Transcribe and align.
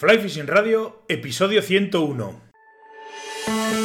Fly 0.00 0.18
Fishing 0.18 0.46
Radio, 0.46 1.02
episodio 1.08 1.60
101. 1.60 3.79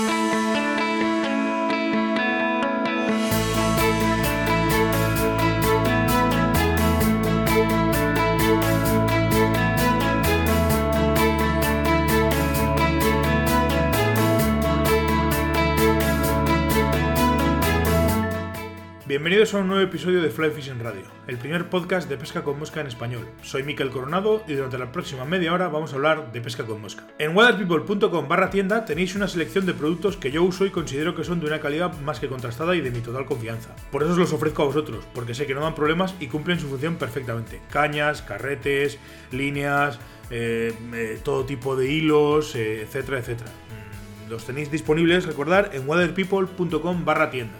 Bienvenidos 19.16 19.54
a 19.54 19.59
un 19.59 19.70
nuevo 19.70 19.82
episodio 19.82 20.22
de 20.22 20.30
Fly 20.30 20.52
Fishing 20.52 20.82
Radio, 20.82 21.04
el 21.27 21.38
primer 21.38 21.70
podcast 21.70 22.09
de 22.09 22.18
pesca 22.18 22.44
con 22.44 22.59
mosca 22.59 22.82
en 22.82 22.88
español. 22.88 23.26
Soy 23.44 23.64
Miquel 23.64 23.90
Coronado 23.90 24.44
y 24.45 24.55
durante 24.55 24.77
la 24.77 24.91
próxima 24.91 25.23
media 25.23 25.54
hora 25.54 25.70
vamos 25.70 25.94
a 25.94 25.95
hablar 25.95 26.34
de 26.34 26.41
pesca 26.41 26.66
con 26.66 26.82
mosca. 26.82 27.08
En 27.18 27.34
waterpeople.com 27.34 28.28
barra 28.28 28.50
tienda 28.50 28.84
tenéis 28.84 29.16
una 29.16 29.30
selección 29.30 29.66
de 29.66 29.73
productos 29.73 30.18
que 30.18 30.32
yo 30.32 30.44
uso 30.44 30.66
y 30.66 30.70
considero 30.70 31.16
que 31.16 31.23
son 31.23 31.40
de 31.40 31.48
una 31.48 31.62
calidad 31.62 31.98
más 32.02 32.20
que 32.20 32.28
contrastada 32.28 32.76
y 32.76 32.82
de 32.82 32.92
mi 32.92 33.00
total 33.00 33.26
confianza. 33.26 33.73
Por 33.90 34.04
eso 34.04 34.12
os 34.12 34.18
los 34.18 34.34
ofrezco 34.34 34.64
a 34.64 34.66
vosotros, 34.66 35.08
porque 35.14 35.34
sé 35.34 35.48
que 35.48 35.56
no 35.56 35.62
dan 35.62 35.76
problemas 35.76 36.14
y 36.20 36.28
cumplen 36.28 36.59
su 36.59 36.68
función 36.68 36.98
perfectamente. 36.98 37.62
Cañas, 37.72 38.22
carretes, 38.22 39.00
líneas, 39.32 39.98
eh, 40.30 40.73
eh, 40.94 41.22
todo 41.23 41.45
tipo 41.45 41.78
de 41.78 41.90
hilos, 41.90 42.54
eh, 42.58 42.82
etcétera, 42.82 43.20
etcétera. 43.20 43.50
Mm, 43.50 44.30
los 44.30 44.45
tenéis 44.45 44.70
disponibles, 44.72 45.26
recordar, 45.26 45.70
en 45.72 45.88
waterpeople.com 45.88 47.06
barra 47.06 47.30
tienda. 47.30 47.56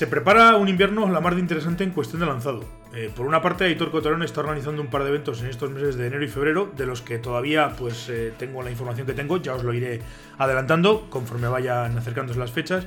Se 0.00 0.06
prepara 0.06 0.56
un 0.56 0.66
invierno 0.66 1.06
la 1.10 1.20
mar 1.20 1.34
de 1.34 1.42
interesante 1.42 1.84
en 1.84 1.90
cuestión 1.90 2.20
de 2.20 2.26
lanzado. 2.26 2.64
Eh, 2.94 3.10
por 3.14 3.26
una 3.26 3.42
parte, 3.42 3.64
Aitor 3.64 3.90
Cotarón 3.90 4.22
está 4.22 4.40
organizando 4.40 4.80
un 4.80 4.88
par 4.88 5.02
de 5.02 5.10
eventos 5.10 5.42
en 5.42 5.48
estos 5.48 5.70
meses 5.70 5.96
de 5.96 6.06
enero 6.06 6.24
y 6.24 6.28
febrero, 6.28 6.72
de 6.74 6.86
los 6.86 7.02
que 7.02 7.18
todavía 7.18 7.76
pues 7.76 8.08
eh, 8.08 8.32
tengo 8.38 8.62
la 8.62 8.70
información 8.70 9.06
que 9.06 9.12
tengo, 9.12 9.36
ya 9.36 9.52
os 9.52 9.62
lo 9.62 9.74
iré 9.74 10.00
adelantando 10.38 11.10
conforme 11.10 11.48
vayan 11.48 11.98
acercándose 11.98 12.38
las 12.38 12.50
fechas, 12.50 12.86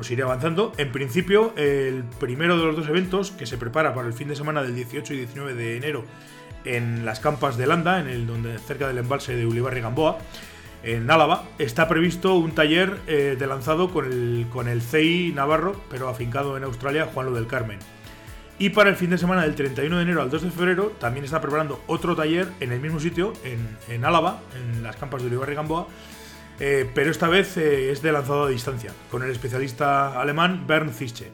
os 0.00 0.10
iré 0.10 0.24
avanzando. 0.24 0.72
En 0.78 0.90
principio, 0.90 1.52
el 1.54 2.02
primero 2.18 2.58
de 2.58 2.64
los 2.64 2.74
dos 2.74 2.88
eventos, 2.88 3.30
que 3.30 3.46
se 3.46 3.56
prepara 3.56 3.94
para 3.94 4.08
el 4.08 4.12
fin 4.12 4.26
de 4.26 4.34
semana 4.34 4.60
del 4.64 4.74
18 4.74 5.14
y 5.14 5.16
19 5.16 5.54
de 5.54 5.76
enero 5.76 6.06
en 6.64 7.04
las 7.04 7.20
campas 7.20 7.56
de 7.56 7.68
Landa, 7.68 8.00
en 8.00 8.08
el 8.08 8.26
donde 8.26 8.58
cerca 8.58 8.88
del 8.88 8.98
embalse 8.98 9.36
de 9.36 9.46
Ulibarri 9.46 9.80
Gamboa, 9.80 10.18
en 10.82 11.10
Álava, 11.10 11.44
está 11.58 11.88
previsto 11.88 12.34
un 12.34 12.52
taller 12.52 12.98
eh, 13.06 13.36
de 13.38 13.46
lanzado 13.46 13.90
con 13.90 14.04
el, 14.04 14.46
con 14.50 14.68
el 14.68 14.82
CI 14.82 15.32
Navarro, 15.34 15.80
pero 15.90 16.08
afincado 16.08 16.56
en 16.56 16.64
Australia, 16.64 17.08
Juan 17.12 17.26
Lo 17.26 17.32
del 17.32 17.46
Carmen. 17.46 17.78
Y 18.60 18.70
para 18.70 18.90
el 18.90 18.96
fin 18.96 19.10
de 19.10 19.18
semana 19.18 19.42
del 19.42 19.54
31 19.54 19.96
de 19.96 20.02
enero 20.02 20.20
al 20.20 20.30
2 20.30 20.42
de 20.42 20.50
febrero 20.50 20.92
también 20.98 21.24
está 21.24 21.40
preparando 21.40 21.82
otro 21.86 22.16
taller 22.16 22.48
en 22.58 22.72
el 22.72 22.80
mismo 22.80 22.98
sitio, 22.98 23.32
en, 23.44 24.04
Álava, 24.04 24.40
en 24.56 24.82
las 24.82 24.96
campas 24.96 25.22
de 25.22 25.28
Olivar 25.28 25.50
y 25.50 25.54
Gamboa, 25.54 25.86
eh, 26.58 26.90
pero 26.92 27.10
esta 27.10 27.28
vez 27.28 27.56
eh, 27.56 27.92
es 27.92 28.02
de 28.02 28.10
lanzado 28.10 28.44
a 28.44 28.48
distancia, 28.48 28.92
con 29.10 29.22
el 29.22 29.30
especialista 29.30 30.20
alemán 30.20 30.66
Bernd 30.66 30.92
Zische. 30.92 31.30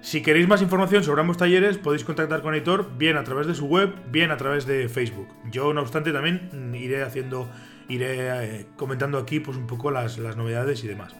Si 0.00 0.22
queréis 0.22 0.48
más 0.48 0.62
información 0.62 1.04
sobre 1.04 1.20
ambos 1.20 1.36
talleres, 1.36 1.78
podéis 1.78 2.04
contactar 2.04 2.40
con 2.42 2.54
Editor 2.54 2.90
bien 2.96 3.16
a 3.16 3.22
través 3.22 3.46
de 3.46 3.54
su 3.54 3.66
web, 3.66 3.94
bien 4.10 4.30
a 4.30 4.36
través 4.36 4.66
de 4.66 4.88
Facebook. 4.88 5.28
Yo, 5.52 5.72
no 5.72 5.82
obstante, 5.82 6.10
también 6.10 6.74
iré 6.74 7.02
haciendo 7.02 7.48
iré 7.90 8.60
eh, 8.60 8.66
comentando 8.76 9.18
aquí 9.18 9.40
pues 9.40 9.56
un 9.56 9.66
poco 9.66 9.90
las, 9.90 10.18
novedades 10.18 10.82
y 10.84 10.88
demás. 10.88 11.14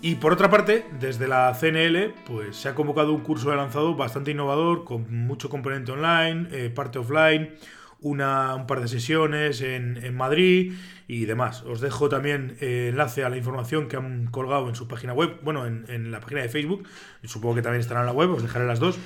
Y 0.00 0.16
por 0.16 0.32
otra 0.32 0.50
parte, 0.50 0.84
desde 0.98 1.28
la 1.28 1.54
CNL, 1.54 2.12
pues 2.26 2.56
se 2.56 2.68
ha 2.68 2.74
convocado 2.74 3.12
un 3.12 3.20
curso 3.20 3.50
de 3.50 3.56
lanzado 3.56 3.94
bastante 3.94 4.32
innovador, 4.32 4.84
con 4.84 5.14
mucho 5.14 5.48
componente 5.48 5.92
online, 5.92 6.48
eh, 6.50 6.70
parte 6.70 6.98
offline, 6.98 7.54
una, 8.00 8.56
un 8.56 8.66
par 8.66 8.80
de 8.80 8.88
sesiones 8.88 9.60
en, 9.60 10.14
Madrid 10.16 10.74
y 11.06 11.24
demás. 11.24 11.62
Os 11.62 11.80
dejo 11.80 12.08
también 12.08 12.56
eh, 12.60 12.88
enlace 12.90 13.22
a 13.22 13.30
la 13.30 13.36
información 13.36 13.86
que 13.86 13.96
han 13.96 14.26
colgado 14.26 14.68
en 14.68 14.74
su 14.74 14.88
página 14.88 15.12
web, 15.12 15.38
bueno, 15.42 15.66
en, 15.66 16.10
la 16.10 16.18
página 16.18 16.42
de 16.42 16.48
Facebook, 16.48 16.88
supongo 17.22 17.54
que 17.54 17.62
también 17.62 17.80
estará 17.80 18.00
en 18.00 18.06
la 18.06 18.12
web, 18.12 18.30
os 18.32 18.42
dejaré 18.42 18.66
las 18.66 18.80
dos. 18.80 18.98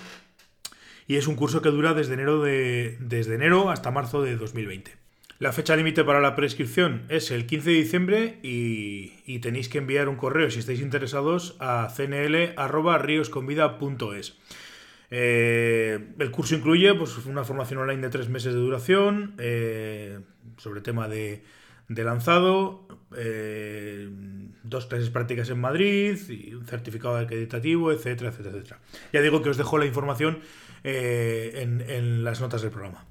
Y 1.07 1.17
es 1.17 1.27
un 1.29 1.37
curso 1.37 1.61
que 1.61 1.69
dura 1.69 1.93
desde 1.93 2.15
enero, 2.15 2.43
de, 2.43 2.97
desde 3.01 3.35
enero 3.35 3.71
hasta 3.71 3.91
marzo 3.91 4.23
de 4.23 4.37
2020. 4.37 5.06
La 5.39 5.53
fecha 5.53 5.77
límite 5.77 6.03
para 6.03 6.23
la 6.23 6.35
prescripción 6.35 7.03
es 7.11 7.31
el 7.31 7.45
15 7.45 7.69
de 7.69 7.77
diciembre 7.77 8.39
y, 8.43 9.39
tenéis 9.41 9.69
que 9.69 9.77
enviar 9.77 10.09
un 10.09 10.17
correo 10.17 10.51
si 10.51 10.61
estáis 10.61 10.81
interesados 10.81 11.59
a 11.61 11.93
cnl.riosconvida.es. 11.95 14.39
Eh, 15.11 16.15
el 16.19 16.31
curso 16.31 16.55
incluye 16.55 16.95
pues, 16.95 17.19
una 17.27 17.45
formación 17.45 17.81
online 17.81 18.01
de 18.01 18.09
tres 18.09 18.31
meses 18.31 18.55
de 18.55 18.61
duración 18.61 19.35
eh, 19.37 20.21
sobre 20.57 20.81
tema 20.81 21.07
de, 21.07 21.43
lanzado, 21.89 22.89
eh, 23.15 24.09
dos 24.63 24.87
clases 24.87 25.11
prácticas 25.11 25.51
en 25.51 25.61
Madrid 25.61 26.17
y 26.31 26.55
un 26.55 26.67
certificado 26.67 27.19
acreditativo, 27.19 27.93
etcétera, 27.93 28.31
etcétera, 28.31 28.57
etcétera. 28.57 28.81
Ya 29.13 29.21
digo 29.21 29.43
que 29.43 29.51
os 29.51 29.59
dejo 29.59 29.77
la 29.77 29.85
información 29.85 30.39
en 30.83 32.25
las 32.25 32.41
notas 32.41 32.63
del 32.63 32.71
programa. 32.71 33.05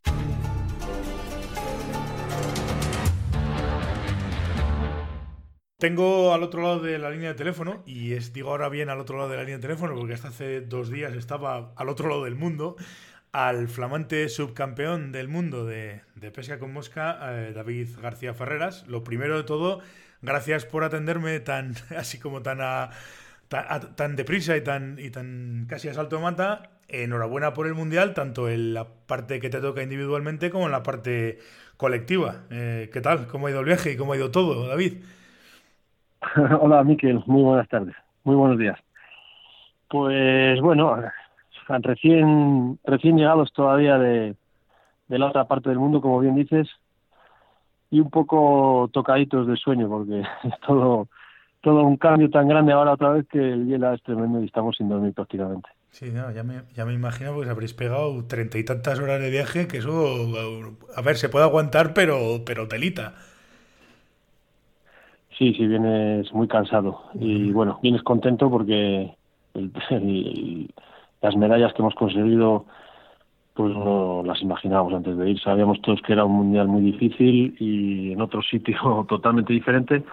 Tengo 5.86 6.34
al 6.34 6.42
otro 6.42 6.64
lado 6.64 6.80
de 6.80 6.98
la 6.98 7.12
línea 7.12 7.30
de 7.30 7.36
teléfono, 7.36 7.84
y 7.86 8.14
es, 8.14 8.34
digo 8.34 8.50
ahora 8.50 8.70
bien 8.70 8.90
al 8.90 9.00
otro 9.00 9.18
lado 9.18 9.30
de 9.30 9.36
la 9.38 9.44
línea 9.44 9.58
de 9.58 9.62
teléfono, 9.62 9.94
porque 9.94 10.16
hasta 10.16 10.30
hace 10.30 10.62
dos 10.62 10.90
días 10.90 11.14
estaba 11.14 11.74
al 11.76 11.90
otro 11.90 12.10
lado 12.10 12.24
del 12.24 12.34
mundo, 12.34 12.76
al 13.32 13.68
flamante 13.68 14.28
subcampeón 14.30 15.12
del 15.12 15.28
mundo 15.28 15.64
de, 15.64 16.02
pesca 16.34 16.58
con 16.58 16.74
mosca, 16.74 17.20
eh, 17.22 17.54
David 17.54 17.90
García 18.02 18.34
Ferreras. 18.34 18.88
Lo 18.88 19.04
primero 19.04 19.38
de 19.38 19.44
todo, 19.44 19.80
gracias 20.24 20.66
por 20.66 20.84
atenderme 20.84 21.40
tan 21.40 21.76
así 21.96 22.18
como 22.18 22.42
tan 22.42 22.58
tan, 23.48 24.16
deprisa 24.16 24.58
y 24.58 24.62
tan, 24.62 24.98
y 24.98 25.12
tan 25.12 25.68
casi 25.70 25.88
a 25.90 25.94
salto 25.94 26.16
de 26.16 26.24
mata. 26.24 26.72
Enhorabuena 26.88 27.54
por 27.54 27.68
el 27.68 27.76
mundial, 27.76 28.16
tanto 28.16 28.50
en 28.50 28.74
la 28.74 28.88
parte 28.88 29.40
que 29.40 29.52
te 29.52 29.62
toca 29.62 29.84
individualmente 29.84 30.50
como 30.50 30.66
en 30.66 30.72
la 30.72 30.82
parte 30.82 31.38
colectiva. 31.78 32.46
Eh, 32.50 32.90
¿Qué 32.92 33.02
tal? 33.02 33.28
¿Cómo 33.28 33.46
ha 33.46 33.52
ido 33.52 33.60
el 33.60 33.68
viaje 33.68 33.92
y 33.92 33.98
cómo 33.98 34.14
ha 34.14 34.18
ido 34.18 34.32
todo, 34.32 34.68
David? 34.68 34.96
Hola, 36.62 36.84
Miquel. 36.84 37.24
Muy 37.26 37.44
buenas 37.44 37.68
tardes. 37.70 37.96
Muy 38.24 38.36
buenos 38.36 38.58
días. 38.58 38.78
Pues 39.90 40.60
bueno, 40.62 40.98
recién, 41.68 42.80
recién 42.84 43.18
llegados 43.18 43.54
todavía 43.54 43.98
de, 43.98 44.36
la 45.08 45.28
otra 45.28 45.48
parte 45.48 45.70
del 45.70 45.80
mundo, 45.80 46.02
como 46.02 46.20
bien 46.20 46.36
dices, 46.36 46.68
y 47.92 48.00
un 48.00 48.10
poco 48.10 48.90
tocaditos 48.92 49.48
de 49.48 49.56
sueño, 49.58 49.88
porque 49.88 50.22
es 50.44 50.60
todo, 50.66 51.08
todo 51.62 51.84
un 51.84 51.98
cambio 51.98 52.30
tan 52.30 52.48
grande 52.48 52.74
ahora 52.74 52.94
otra 52.94 53.12
vez 53.12 53.28
que 53.28 53.40
el 53.40 53.68
hielo 53.68 53.94
es 53.94 54.02
tremendo 54.02 54.42
y 54.42 54.46
estamos 54.46 54.76
sin 54.76 54.90
dormir 54.90 55.14
prácticamente. 55.14 55.70
Sí, 55.92 56.12
no, 56.12 56.30
ya, 56.32 56.44
me, 56.44 56.64
ya 56.74 56.86
me 56.86 56.94
imagino 56.94 57.34
porque 57.34 57.52
habréis 57.52 57.74
pegado 57.74 58.26
treinta 58.26 58.58
y 58.58 58.66
tantas 58.66 59.00
horas 59.00 59.22
de 59.22 59.30
viaje 59.30 59.68
que 59.68 59.78
eso, 59.78 60.28
a 60.96 61.02
ver, 61.02 61.16
se 61.16 61.30
puede 61.30 61.46
aguantar, 61.46 61.94
pero, 61.94 62.44
pero 62.46 62.68
telita. 62.68 63.14
Sí, 65.38 65.54
sí, 65.54 65.68
vienes 65.68 66.32
muy 66.34 66.48
cansado 66.48 67.04
y 67.14 67.52
bueno, 67.52 67.80
vienes 67.82 68.04
contento 68.04 68.50
porque 68.50 69.14
las 71.22 71.36
medallas 71.36 71.74
que 71.74 71.82
hemos 71.82 71.96
conseguido 71.96 72.66
pues 73.54 73.74
no 73.74 74.22
las 74.24 74.42
imaginábamos 74.42 74.94
antes 74.94 75.18
de 75.18 75.32
ir. 75.32 75.40
Sabíamos 75.40 75.82
todos 75.82 76.02
que 76.02 76.12
era 76.12 76.26
un 76.26 76.34
mundial 76.34 76.68
muy 76.68 76.82
difícil 76.82 77.56
y 77.58 78.12
en 78.12 78.22
otro 78.22 78.42
sitio 78.42 79.06
totalmente 79.10 79.54
diferente. 79.54 80.04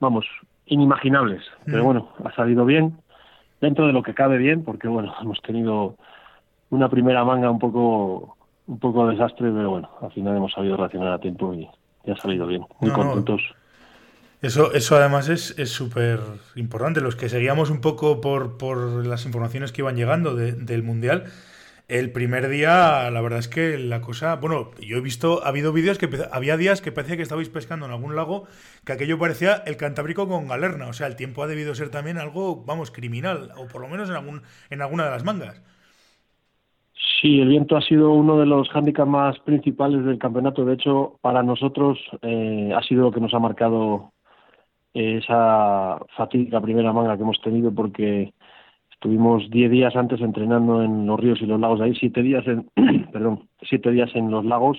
Vamos, 0.00 0.24
inimaginables. 0.66 1.42
Pero 1.66 1.84
bueno, 1.84 2.08
ha 2.24 2.32
salido 2.34 2.64
bien, 2.64 2.96
dentro 3.60 3.86
de 3.86 3.92
lo 3.92 4.02
que 4.02 4.14
cabe 4.14 4.38
bien, 4.38 4.64
porque 4.64 4.88
bueno, 4.88 5.12
hemos 5.20 5.40
tenido 5.42 5.96
una 6.70 6.88
primera 6.88 7.24
manga 7.24 7.50
un 7.50 7.58
poco 7.58 8.36
un 8.66 8.78
poco 8.78 9.08
desastre, 9.08 9.50
pero 9.50 9.70
bueno, 9.70 9.90
al 10.00 10.12
final 10.12 10.36
hemos 10.36 10.52
sabido 10.52 10.76
reaccionar 10.76 11.12
a 11.12 11.18
tiempo 11.18 11.52
y, 11.52 11.68
ha 12.10 12.16
salido 12.16 12.46
bien. 12.46 12.64
Muy 12.80 12.90
contentos. 12.92 13.42
Eso, 14.42 14.72
eso 14.72 14.96
además 14.96 15.28
es 15.28 15.54
súper 15.70 16.18
importante. 16.54 17.00
Los 17.00 17.16
que 17.16 17.28
seguíamos 17.28 17.70
un 17.70 17.80
poco 17.80 18.20
por, 18.20 18.56
por 18.56 19.06
las 19.06 19.26
informaciones 19.26 19.72
que 19.72 19.82
iban 19.82 19.96
llegando 19.96 20.34
del 20.34 20.82
Mundial, 20.82 21.24
el 21.90 22.12
primer 22.12 22.48
día, 22.48 23.10
la 23.10 23.20
verdad 23.20 23.40
es 23.40 23.48
que 23.48 23.76
la 23.76 24.00
cosa. 24.00 24.36
Bueno, 24.36 24.70
yo 24.80 24.98
he 24.98 25.00
visto, 25.00 25.44
ha 25.44 25.48
habido 25.48 25.72
vídeos 25.72 25.98
que 25.98 26.08
había 26.30 26.56
días 26.56 26.80
que 26.80 26.92
parecía 26.92 27.16
que 27.16 27.22
estabais 27.22 27.48
pescando 27.48 27.84
en 27.84 27.92
algún 27.92 28.14
lago, 28.14 28.46
que 28.84 28.92
aquello 28.92 29.18
parecía 29.18 29.56
el 29.66 29.76
Cantábrico 29.76 30.28
con 30.28 30.46
galerna. 30.46 30.86
O 30.86 30.92
sea, 30.92 31.08
el 31.08 31.16
tiempo 31.16 31.42
ha 31.42 31.48
debido 31.48 31.74
ser 31.74 31.90
también 31.90 32.16
algo, 32.18 32.64
vamos, 32.64 32.92
criminal, 32.92 33.50
o 33.56 33.66
por 33.66 33.80
lo 33.80 33.88
menos 33.88 34.08
en, 34.08 34.14
algún, 34.14 34.42
en 34.70 34.82
alguna 34.82 35.04
de 35.06 35.10
las 35.10 35.24
mangas. 35.24 35.60
Sí, 37.20 37.40
el 37.40 37.48
viento 37.48 37.76
ha 37.76 37.82
sido 37.82 38.12
uno 38.12 38.38
de 38.38 38.46
los 38.46 38.68
hándicaps 38.70 39.10
más 39.10 39.38
principales 39.40 40.04
del 40.04 40.18
campeonato. 40.18 40.64
De 40.64 40.74
hecho, 40.74 41.18
para 41.20 41.42
nosotros 41.42 41.98
eh, 42.22 42.72
ha 42.74 42.82
sido 42.84 43.02
lo 43.02 43.12
que 43.12 43.20
nos 43.20 43.34
ha 43.34 43.40
marcado 43.40 44.12
esa 44.94 45.98
fatídica 46.16 46.60
primera 46.60 46.92
manga 46.92 47.16
que 47.16 47.22
hemos 47.22 47.40
tenido 47.40 47.72
porque 47.74 48.32
estuvimos 48.92 49.48
10 49.50 49.70
días 49.70 49.96
antes 49.96 50.20
entrenando 50.20 50.82
en 50.82 51.06
los 51.06 51.18
ríos 51.18 51.40
y 51.40 51.46
los 51.46 51.60
lagos 51.60 51.80
ahí, 51.80 51.94
7 51.94 52.22
días 52.22 52.46
en, 52.46 52.68
perdón, 53.12 53.48
siete 53.62 53.90
días 53.90 54.10
en 54.14 54.30
los 54.30 54.44
lagos, 54.44 54.78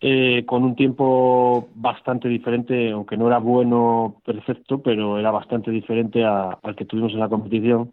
eh, 0.00 0.44
con 0.46 0.64
un 0.64 0.76
tiempo 0.76 1.68
bastante 1.74 2.28
diferente, 2.28 2.90
aunque 2.90 3.16
no 3.16 3.26
era 3.26 3.38
bueno, 3.38 4.16
perfecto, 4.24 4.82
pero 4.82 5.18
era 5.18 5.30
bastante 5.30 5.70
diferente 5.70 6.24
al 6.24 6.74
que 6.74 6.86
tuvimos 6.86 7.12
en 7.12 7.20
la 7.20 7.28
competición 7.28 7.92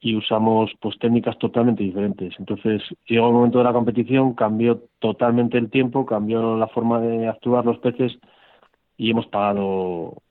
y 0.00 0.16
usamos 0.16 0.70
pues 0.80 0.98
técnicas 0.98 1.38
totalmente 1.38 1.82
diferentes. 1.82 2.34
Entonces 2.38 2.82
llegó 3.06 3.28
el 3.28 3.34
momento 3.34 3.58
de 3.58 3.64
la 3.64 3.72
competición, 3.72 4.34
cambió 4.34 4.84
totalmente 4.98 5.58
el 5.58 5.70
tiempo, 5.70 6.06
cambió 6.06 6.56
la 6.56 6.68
forma 6.68 7.00
de 7.00 7.28
actuar 7.28 7.66
los 7.66 7.78
peces 7.78 8.18
y 8.96 9.10
hemos 9.10 9.26
pagado 9.26 10.22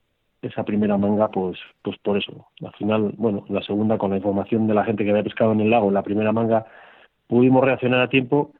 esa 0.42 0.64
primera 0.64 0.96
manga 0.96 1.28
pues 1.28 1.58
pues 1.82 1.96
por 1.98 2.16
eso. 2.16 2.46
Al 2.62 2.72
final, 2.74 3.14
bueno, 3.16 3.44
la 3.48 3.62
segunda 3.62 3.98
con 3.98 4.10
la 4.10 4.16
información 4.16 4.66
de 4.66 4.74
la 4.74 4.84
gente 4.84 5.04
que 5.04 5.10
había 5.10 5.22
pescado 5.22 5.52
en 5.52 5.60
el 5.60 5.70
lago, 5.70 5.90
la 5.90 6.02
primera 6.02 6.32
manga 6.32 6.66
pudimos 7.26 7.64
reaccionar 7.64 8.00
a 8.00 8.08
tiempo 8.08 8.52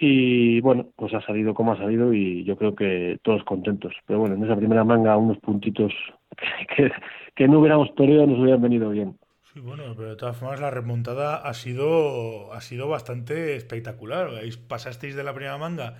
y 0.00 0.60
bueno, 0.60 0.88
pues 0.96 1.12
ha 1.14 1.20
salido 1.22 1.54
como 1.54 1.72
ha 1.72 1.76
salido 1.76 2.12
y 2.12 2.44
yo 2.44 2.56
creo 2.56 2.74
que 2.74 3.18
todos 3.22 3.42
contentos. 3.44 3.92
Pero 4.06 4.20
bueno, 4.20 4.36
en 4.36 4.44
esa 4.44 4.56
primera 4.56 4.84
manga 4.84 5.16
unos 5.16 5.38
puntitos 5.38 5.92
que, 6.76 6.90
que 7.34 7.48
no 7.48 7.58
hubiéramos 7.58 7.90
perdido 7.90 8.26
nos 8.26 8.38
hubieran 8.38 8.62
venido 8.62 8.90
bien. 8.90 9.18
Sí, 9.52 9.60
bueno, 9.60 9.94
pero 9.96 10.10
de 10.10 10.16
todas 10.16 10.36
formas 10.36 10.60
la 10.60 10.70
remontada 10.70 11.36
ha 11.36 11.54
sido, 11.54 12.52
ha 12.52 12.60
sido 12.60 12.88
bastante 12.88 13.56
espectacular. 13.56 14.28
Pasasteis 14.68 15.16
de 15.16 15.24
la 15.24 15.34
primera 15.34 15.58
manga 15.58 15.96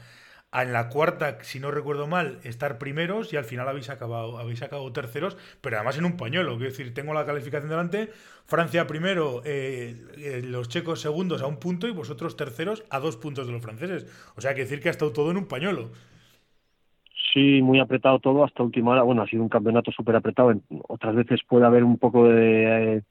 en 0.53 0.73
la 0.73 0.89
cuarta, 0.89 1.39
si 1.43 1.61
no 1.61 1.71
recuerdo 1.71 2.07
mal, 2.07 2.39
estar 2.43 2.79
primeros 2.79 3.33
y 3.33 3.37
al 3.37 3.45
final 3.45 3.69
habéis 3.69 3.91
acabado, 3.91 4.39
habéis 4.39 4.63
acabado 4.63 4.91
terceros, 4.93 5.37
pero 5.61 5.77
además 5.77 5.99
en 5.99 6.07
un 6.07 6.17
pañuelo. 6.17 6.57
Quiero 6.57 6.71
decir, 6.71 6.95
tengo 6.95 7.13
la 7.13 7.27
calificación 7.27 7.69
delante, 7.69 8.09
Francia 8.47 8.87
primero, 8.87 9.43
eh, 9.45 9.95
eh, 10.17 10.43
los 10.43 10.69
checos 10.69 11.01
segundos 11.01 11.43
a 11.43 11.47
un 11.47 11.59
punto 11.59 11.87
y 11.87 11.93
vosotros 11.93 12.37
terceros 12.37 12.85
a 12.91 12.99
dos 12.99 13.17
puntos 13.17 13.47
de 13.47 13.53
los 13.53 13.63
franceses. 13.63 14.07
O 14.37 14.41
sea, 14.41 14.53
quiere 14.53 14.65
decir 14.65 14.81
que 14.81 14.89
ha 14.89 14.93
estado 14.93 15.13
todo 15.13 15.31
en 15.31 15.37
un 15.37 15.49
pañuelo. 15.49 15.91
Sí, 17.35 17.61
muy 17.61 17.79
apretado 17.79 18.19
todo 18.19 18.43
hasta 18.43 18.63
última 18.63 18.93
hora. 18.93 19.03
Bueno, 19.03 19.23
ha 19.23 19.27
sido 19.27 19.43
un 19.43 19.51
campeonato 19.51 19.93
súper 19.93 20.17
apretado. 20.17 20.55
Otras 20.89 21.15
veces 21.15 21.41
puede 21.47 21.67
haber 21.67 21.85
un 21.85 21.99
poco 21.99 22.27
de... 22.27 22.97
Eh, 22.97 23.03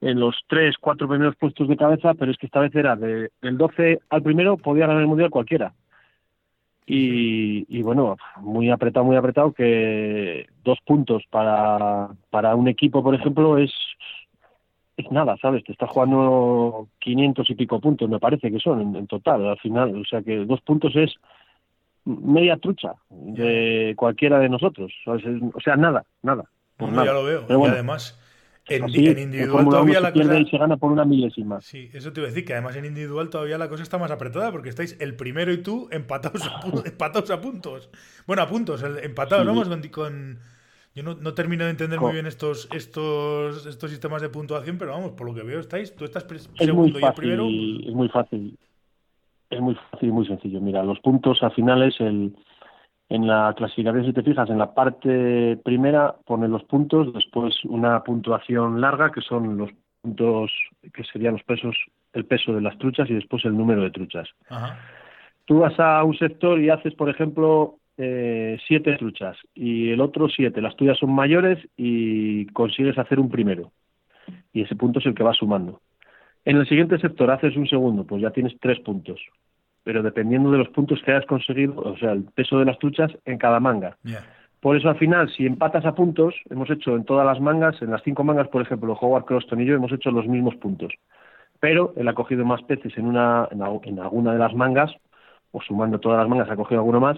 en 0.00 0.20
los 0.20 0.36
tres, 0.48 0.76
cuatro 0.80 1.08
primeros 1.08 1.34
puestos 1.36 1.68
de 1.68 1.76
cabeza, 1.76 2.14
pero 2.14 2.30
es 2.30 2.38
que 2.38 2.46
esta 2.46 2.60
vez 2.60 2.72
era 2.74 2.94
de, 2.94 3.30
del 3.42 3.58
12 3.58 4.00
al 4.10 4.22
primero, 4.22 4.56
podía 4.56 4.86
ganar 4.86 5.02
el 5.02 5.08
mundial 5.08 5.30
cualquiera. 5.30 5.72
Y, 6.90 7.66
y, 7.68 7.82
bueno, 7.82 8.16
muy 8.40 8.70
apretado, 8.70 9.04
muy 9.04 9.16
apretado, 9.16 9.52
que 9.52 10.46
dos 10.64 10.78
puntos 10.86 11.22
para, 11.28 12.08
para 12.30 12.54
un 12.54 12.66
equipo, 12.66 13.02
por 13.02 13.14
ejemplo, 13.14 13.58
es, 13.58 13.70
es 14.96 15.10
nada, 15.12 15.36
¿sabes? 15.36 15.62
Te 15.64 15.72
está 15.72 15.86
jugando 15.86 16.88
500 17.00 17.50
y 17.50 17.54
pico 17.56 17.78
puntos, 17.78 18.08
me 18.08 18.18
parece 18.18 18.50
que 18.50 18.58
son 18.58 18.96
en, 18.96 19.06
total, 19.06 19.46
al 19.46 19.58
final. 19.58 20.00
O 20.00 20.04
sea 20.06 20.22
que 20.22 20.38
dos 20.46 20.62
puntos 20.62 20.96
es 20.96 21.14
media 22.06 22.56
trucha 22.56 22.94
de 23.10 23.92
cualquiera 23.94 24.38
de 24.38 24.48
nosotros, 24.48 24.90
¿sabes? 25.04 25.24
O 25.52 25.60
sea, 25.60 25.76
nada, 25.76 26.04
nada. 26.22 26.44
Ya 26.80 27.12
lo 27.12 27.24
veo. 27.24 27.44
y 27.48 27.66
además 27.66 28.18
en, 28.68 29.18
individual 29.18 29.64
todavía 29.64 30.00
la 30.00 30.12
cosa. 30.12 30.44
se 30.44 30.58
gana 30.58 30.76
por 30.76 30.92
una 30.92 31.04
milésima. 31.04 31.60
Sí, 31.60 31.90
eso 31.92 32.12
te 32.12 32.20
iba 32.20 32.26
a 32.26 32.30
decir, 32.30 32.44
que 32.44 32.52
además 32.52 32.76
en 32.76 32.84
individual 32.84 33.30
todavía 33.30 33.58
la 33.58 33.68
cosa 33.68 33.82
está 33.82 33.98
más 33.98 34.10
apretada 34.10 34.50
porque 34.52 34.68
estáis 34.68 34.96
el 35.00 35.16
primero 35.16 35.52
y 35.52 35.58
tú 35.58 35.88
empatados 35.90 36.46
a, 36.46 36.60
empatados 36.84 37.30
a 37.30 37.40
puntos. 37.40 37.90
Bueno, 38.26 38.42
a 38.42 38.48
puntos, 38.48 38.84
empatados, 39.02 39.46
vamos 39.46 39.68
con, 39.90 40.38
Yo 40.94 41.02
no, 41.02 41.14
no, 41.14 41.34
termino 41.34 41.64
de 41.64 41.70
entender 41.70 42.00
muy 42.00 42.12
bien 42.12 42.26
estos, 42.26 42.68
estos, 42.72 43.66
estos 43.66 43.90
sistemas 43.90 44.22
de 44.22 44.28
puntuación, 44.28 44.78
pero 44.78 44.92
vamos, 44.92 45.12
por 45.12 45.26
lo 45.26 45.34
que 45.34 45.42
veo, 45.42 45.60
estáis, 45.60 45.94
tú 45.94 46.04
estás 46.04 46.26
segundo 46.58 46.98
y 46.98 47.04
el 47.04 47.12
primero. 47.14 47.46
Es 47.46 47.94
muy 47.94 48.08
fácil. 48.08 48.58
Es 49.50 49.60
muy 49.60 49.74
fácil 49.90 50.08
y 50.10 50.12
muy 50.12 50.26
sencillo. 50.26 50.60
Mira, 50.60 50.82
los 50.82 51.00
puntos 51.00 51.42
a 51.42 51.50
finales, 51.50 51.94
el 52.00 52.36
en 53.08 53.26
la 53.26 53.54
clasificación, 53.56 54.04
si 54.04 54.12
te 54.12 54.22
fijas, 54.22 54.50
en 54.50 54.58
la 54.58 54.74
parte 54.74 55.56
primera 55.64 56.14
pone 56.26 56.46
los 56.46 56.64
puntos, 56.64 57.12
después 57.14 57.64
una 57.64 58.02
puntuación 58.04 58.80
larga, 58.80 59.10
que 59.10 59.22
son 59.22 59.56
los 59.56 59.70
puntos 60.02 60.52
que 60.92 61.04
serían 61.04 61.34
los 61.34 61.42
pesos, 61.42 61.74
el 62.12 62.26
peso 62.26 62.52
de 62.52 62.60
las 62.60 62.76
truchas 62.78 63.08
y 63.08 63.14
después 63.14 63.44
el 63.44 63.56
número 63.56 63.82
de 63.82 63.90
truchas. 63.90 64.28
Tú 65.46 65.60
vas 65.60 65.78
a 65.80 66.04
un 66.04 66.16
sector 66.18 66.60
y 66.60 66.68
haces, 66.68 66.94
por 66.94 67.08
ejemplo, 67.08 67.76
eh, 67.96 68.58
siete 68.66 68.96
truchas 68.98 69.38
y 69.54 69.90
el 69.90 70.02
otro 70.02 70.28
siete. 70.28 70.60
Las 70.60 70.76
tuyas 70.76 70.98
son 70.98 71.12
mayores 71.12 71.58
y 71.76 72.46
consigues 72.48 72.98
hacer 72.98 73.18
un 73.18 73.30
primero. 73.30 73.72
Y 74.52 74.62
ese 74.62 74.76
punto 74.76 74.98
es 74.98 75.06
el 75.06 75.14
que 75.14 75.24
va 75.24 75.32
sumando. 75.32 75.80
En 76.44 76.58
el 76.58 76.68
siguiente 76.68 76.98
sector 76.98 77.30
haces 77.30 77.56
un 77.56 77.66
segundo, 77.66 78.04
pues 78.04 78.20
ya 78.20 78.30
tienes 78.30 78.54
tres 78.60 78.78
puntos 78.80 79.18
pero 79.88 80.02
dependiendo 80.02 80.50
de 80.50 80.58
los 80.58 80.68
puntos 80.68 81.00
que 81.02 81.12
hayas 81.12 81.24
conseguido, 81.24 81.80
o 81.80 81.96
sea, 81.96 82.12
el 82.12 82.24
peso 82.24 82.58
de 82.58 82.66
las 82.66 82.78
truchas 82.78 83.10
en 83.24 83.38
cada 83.38 83.58
manga. 83.58 83.96
Por 84.60 84.76
eso 84.76 84.90
al 84.90 84.98
final, 84.98 85.32
si 85.34 85.46
empatas 85.46 85.86
a 85.86 85.94
puntos, 85.94 86.34
hemos 86.50 86.68
hecho 86.68 86.94
en 86.94 87.06
todas 87.06 87.24
las 87.24 87.40
mangas, 87.40 87.80
en 87.80 87.90
las 87.90 88.02
cinco 88.02 88.22
mangas, 88.22 88.48
por 88.48 88.60
ejemplo, 88.60 88.92
Howard 88.92 89.24
Croston 89.24 89.62
y 89.62 89.64
yo 89.64 89.74
hemos 89.74 89.90
hecho 89.90 90.10
los 90.10 90.26
mismos 90.26 90.56
puntos. 90.56 90.92
Pero 91.58 91.94
él 91.96 92.06
ha 92.06 92.12
cogido 92.12 92.44
más 92.44 92.60
peces 92.64 92.98
en, 92.98 93.06
una, 93.06 93.48
en, 93.50 93.98
alguna 93.98 94.34
de 94.34 94.38
las 94.38 94.54
mangas, 94.54 94.92
o 95.52 95.62
sumando 95.62 95.98
todas 95.98 96.18
las 96.18 96.28
mangas 96.28 96.50
ha 96.50 96.56
cogido 96.56 96.82
alguno 96.82 97.00
más, 97.00 97.16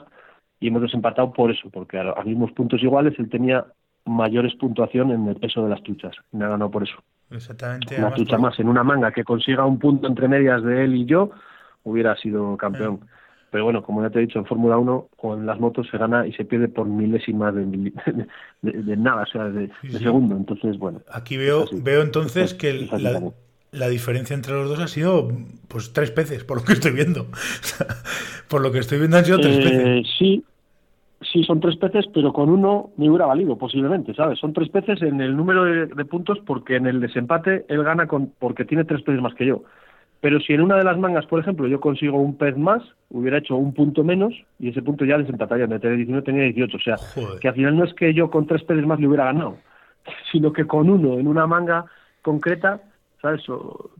y 0.61 0.69
hemos 0.69 0.83
desempatado 0.83 1.33
por 1.33 1.51
eso, 1.51 1.71
porque 1.71 1.99
a 1.99 2.05
los 2.05 2.25
mismos 2.25 2.53
puntos 2.53 2.81
iguales 2.85 3.19
él 3.19 3.29
tenía 3.29 3.67
mayores 4.05 4.55
puntuación 4.55 5.11
en 5.11 5.27
el 5.27 5.35
peso 5.35 5.65
de 5.65 5.71
las 5.71 5.83
truchas. 5.83 6.15
Me 6.31 6.45
ha 6.45 6.51
ganado 6.51 6.71
por 6.71 6.85
eso. 6.85 7.03
Exactamente. 7.33 7.99
Una 7.99 8.15
trucha 8.15 8.39
más 8.39 8.61
en 8.61 8.69
una 8.69 8.85
manga 8.85 9.11
que 9.11 9.25
consiga 9.25 9.67
un 9.67 9.81
punto 9.81 10.07
entre 10.07 10.29
medias 10.29 10.63
de 10.63 10.85
él 10.85 10.95
y 10.95 11.05
yo, 11.05 11.33
hubiera 11.85 12.17
sido 12.17 12.57
campeón. 12.57 13.01
Pero 13.51 13.65
bueno, 13.65 13.83
como 13.83 14.03
ya 14.03 14.11
te 14.11 14.19
he 14.19 14.23
dicho, 14.23 14.39
en 14.39 14.47
Fórmula 14.47 14.79
1 14.79 15.09
con 15.17 15.45
las 15.45 15.59
motos 15.59 15.89
se 15.91 15.99
gana 15.99 16.27
y 16.27 16.33
se 16.33 16.45
pierde 16.45 16.69
por 16.69 16.87
milésimas 16.87 17.55
de, 17.55 17.93
de, 18.63 18.97
nada, 18.97 19.23
o 19.23 19.27
sea, 19.27 19.45
de, 19.45 19.71
segundo. 19.99 20.37
Entonces, 20.37 20.79
bueno. 20.79 21.01
Aquí 21.13 21.37
veo, 21.37 21.65
veo 21.73 22.03
entonces 22.03 22.55
que 22.55 22.89
la, 23.73 23.89
diferencia 23.89 24.35
entre 24.35 24.55
los 24.55 24.69
dos 24.69 24.79
ha 24.79 24.89
sido 24.89 25.33
pues 25.69 25.93
tres 25.93 26.11
peces, 26.13 26.45
por 26.45 26.59
lo 26.59 26.65
que 26.65 26.75
estoy 26.75 26.93
viendo. 26.93 27.27
por 28.49 28.61
lo 28.61 28.71
que 28.71 28.79
estoy 28.79 28.99
viendo 28.99 29.17
han 29.17 29.25
sido 29.25 29.41
tres 29.41 29.57
peces. 29.57 29.87
Eh, 29.87 30.03
sí, 30.19 30.45
sí, 31.21 31.45
son 31.45 31.61
tres 31.61 31.77
peces, 31.77 32.07
pero 32.13 32.33
con 32.33 32.49
uno 32.49 32.91
me 32.97 33.09
hubiera 33.09 33.27
valido, 33.27 33.57
posiblemente, 33.57 34.15
¿sabes? 34.15 34.39
Son 34.39 34.53
tres 34.53 34.69
peces 34.69 35.03
en 35.03 35.21
el 35.21 35.37
número 35.37 35.65
de, 35.65 36.05
puntos 36.05 36.39
porque 36.47 36.77
en 36.77 36.87
el 36.87 37.01
desempate 37.01 37.65
él 37.69 37.83
gana 37.83 38.07
con, 38.07 38.33
porque 38.39 38.65
tiene 38.65 38.85
tres 38.85 39.03
peces 39.03 39.21
más 39.21 39.35
que 39.35 39.47
yo. 39.47 39.65
Pero 40.21 40.39
si 40.41 40.53
en 40.53 40.61
una 40.61 40.77
de 40.77 40.85
las 40.85 40.99
mangas, 40.99 41.25
por 41.27 41.41
ejemplo, 41.41 41.67
yo 41.67 41.81
consigo 41.81 42.21
un 42.21 42.37
pez 42.37 42.57
más, 42.57 42.83
hubiera 43.09 43.39
hecho 43.39 43.57
un 43.57 43.73
punto 43.73 44.05
menos 44.05 44.35
y 44.59 44.69
ese 44.69 44.83
punto 44.83 45.05
ya 45.05 45.17
desempataría. 45.17 45.67
De 45.67 45.79
tener 45.79 45.97
19 45.97 46.25
tenía 46.25 46.43
18. 46.45 46.77
O 46.77 46.81
sea, 46.81 46.97
que 47.41 47.49
al 47.49 47.55
final 47.55 47.77
no 47.77 47.85
es 47.85 47.95
que 47.95 48.13
yo 48.13 48.31
con 48.31 48.47
tres 48.47 48.63
peces 48.65 48.87
más 48.87 49.01
le 49.01 49.09
hubiera 49.09 49.25
ganado, 49.25 49.57
sino 50.33 50.53
que 50.53 50.67
con 50.67 50.91
uno 50.91 51.19
en 51.19 51.27
una 51.27 51.47
manga 51.47 51.87
concreta, 52.21 52.83
¿sabes? 53.23 53.43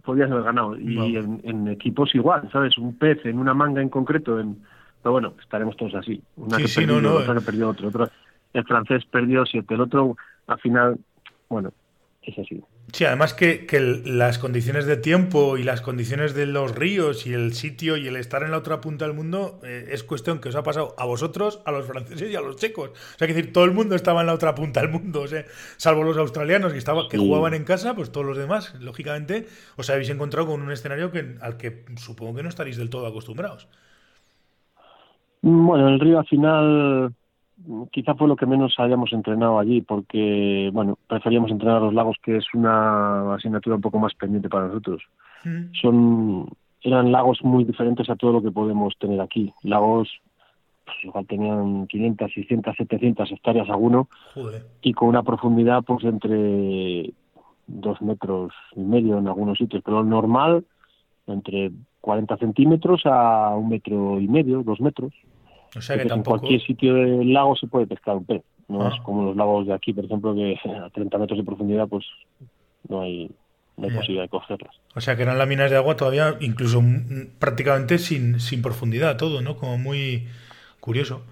podías 0.05 0.31
haber 0.31 0.45
ganado. 0.45 0.79
Y 0.79 1.17
en, 1.17 1.69
equipos 1.69 2.15
igual, 2.15 2.51
¿sabes? 2.53 2.77
Un 2.77 2.99
pez 2.99 3.25
en 3.25 3.39
una 3.39 3.55
manga 3.55 3.81
en 3.81 3.89
concreto. 3.89 4.39
En... 4.39 4.59
Pero 5.03 5.13
bueno, 5.13 5.33
estaremos 5.41 5.75
todos 5.77 5.95
así. 5.95 6.23
Una 6.37 6.59
que 6.59 6.67
perdió, 6.75 7.01
no, 7.01 7.15
otra 7.15 7.35
que 7.35 7.41
perdió 7.41 7.71
otro. 7.71 7.89
otro. 7.89 8.11
El 8.53 8.65
francés 8.65 9.07
perdió 9.11 9.47
siete. 9.47 9.73
El 9.73 9.81
otro, 9.81 10.19
al 10.49 10.59
final, 10.59 10.99
bueno, 11.49 11.73
es 12.23 12.39
así. 12.39 12.63
Sí, 12.93 13.05
además 13.05 13.35
que, 13.35 13.67
las 14.05 14.39
condiciones 14.39 14.87
de 14.87 14.97
tiempo 14.97 15.57
y 15.57 15.63
las 15.63 15.81
condiciones 15.81 16.35
de 16.35 16.47
los 16.47 16.75
ríos 16.75 17.27
y 17.27 17.33
el 17.33 17.53
sitio 17.55 17.97
y 17.97 18.09
el 18.09 18.17
estar 18.17 18.43
en 18.43 18.51
la 18.51 18.59
otra 18.59 18.81
punta 18.81 19.07
del 19.07 19.15
mundo 19.15 19.61
eh, 19.63 19.89
es 19.91 20.03
cuestión 20.03 20.41
que 20.41 20.49
os 20.49 20.57
ha 20.57 20.63
pasado 20.63 20.95
a 20.99 21.05
vosotros, 21.05 21.61
a 21.65 21.73
los 21.73 21.87
franceses 21.87 22.31
y 22.31 22.37
a 22.37 22.41
los 22.41 22.57
checos. 22.57 22.91
O 22.91 23.19
sea, 23.19 23.29
que 23.29 23.35
decir, 23.35 23.53
todo 23.53 23.65
el 23.65 23.73
mundo 23.73 23.95
estaba 23.95 24.21
en 24.21 24.27
la 24.27 24.35
otra 24.35 24.55
punta 24.55 24.81
del 24.81 24.91
mundo, 24.91 25.23
o 25.23 25.29
sea, 25.29 25.45
salvo 25.77 26.03
los 26.03 26.17
australianos 26.17 26.73
que, 26.73 26.79
estaba, 26.79 27.09
que 27.09 27.19
jugaban 27.19 27.55
en 27.55 27.65
casa, 27.65 27.95
pues 27.95 28.11
todos 28.11 28.27
los 28.27 28.37
demás, 28.37 28.75
lógicamente, 28.81 29.47
os 29.77 29.89
habéis 29.91 30.11
encontrado 30.11 30.49
con 30.49 30.61
un 30.61 30.73
escenario 30.73 31.13
que, 31.13 31.37
al 31.41 31.57
que 31.57 31.85
supongo 31.97 32.37
que 32.37 32.43
no 32.43 32.49
estaréis 32.49 32.77
del 32.77 32.91
todo 32.91 33.07
acostumbrados. 33.07 33.69
Bueno, 35.43 35.89
el 35.89 36.01
río 36.01 36.19
al 36.19 36.27
final 36.27 37.15
quizá 37.91 38.15
fue 38.15 38.29
lo 38.29 38.37
que 38.37 38.47
menos 38.47 38.75
hayamos 38.79 39.13
entrenado 39.13 39.59
allí, 39.59 39.81
porque, 39.81 40.71
bueno, 40.73 40.99
preferíamos 41.07 41.51
entrenar 41.51 41.83
los 41.83 41.95
lagos, 41.95 42.17
que 42.23 42.37
es 42.37 42.45
una 42.55 43.35
asignatura 43.35 43.77
un 43.77 43.83
poco 43.83 43.99
más 43.99 44.15
pendiente 44.15 44.49
para 44.49 44.69
nosotros. 44.69 45.03
Son, 45.81 46.49
eran 46.83 47.13
lagos 47.13 47.43
muy 47.43 47.65
diferentes 47.65 48.09
a 48.11 48.17
todo 48.17 48.33
lo 48.33 48.43
que 48.43 48.51
podemos 48.51 48.97
tener 48.99 49.21
aquí. 49.21 49.53
Lagos, 49.63 50.09
pues 50.85 50.97
igual 51.05 51.27
tenían 51.27 51.87
500, 51.87 52.33
600, 52.33 52.77
700 52.77 53.33
hectáreas 53.33 53.69
alguno, 53.71 54.09
y 54.83 54.93
con 54.93 55.09
una 55.09 55.23
profundidad, 55.23 55.83
pues, 55.83 56.05
entre 56.05 57.13
dos 57.67 58.03
metros 58.03 58.53
y 58.75 58.81
medio 58.81 59.19
en 59.19 59.29
algunos 59.29 59.59
sitios, 59.59 59.83
pero 59.85 60.03
normal, 60.03 60.65
entre 61.27 61.71
40 62.01 62.37
centímetros 62.39 63.03
a 63.05 63.55
un 63.57 63.69
metro 63.69 64.21
y 64.21 64.29
medio, 64.29 64.63
dos 64.63 64.81
metros. 64.81 65.13
O 65.77 65.81
sea 65.81 65.97
que 65.97 66.13
En 66.13 66.23
cualquier 66.23 66.61
sitio 66.63 66.95
del 66.95 67.33
lago 67.33 67.57
se 67.57 67.67
puede 67.67 67.87
pescar 67.87 68.17
un 68.17 68.25
pez. 68.25 68.43
No 68.69 68.89
es 68.89 68.95
ah. 68.99 69.03
como 69.03 69.25
los 69.25 69.37
lagos 69.37 69.67
de 69.67 69.75
aquí, 69.75 69.93
por 69.93 70.05
ejemplo, 70.05 70.35
que 70.35 70.57
a 70.65 70.91
30 70.91 71.19
metros 71.19 71.39
de 71.39 71.45
profundidad, 71.45 71.89
pues 71.89 72.05
no 72.89 73.03
hay, 73.03 73.31
no 73.77 73.87
hay 73.87 73.91
posibilidad 73.91 74.25
de 74.25 74.29
cogerlas. 74.29 74.75
O 74.95 75.01
sea 75.01 75.17
que 75.17 75.23
eran 75.23 75.39
láminas 75.39 75.71
de 75.71 75.77
agua 75.77 75.97
todavía, 75.97 76.37
incluso 76.41 76.83
prácticamente 77.39 77.99
sin, 77.99 78.41
sin 78.41 78.63
profundidad, 78.63 79.17
todo, 79.17 79.43
¿no? 79.43 79.57
Como 79.57 79.79
muy 79.79 80.29
curioso. 80.81 81.23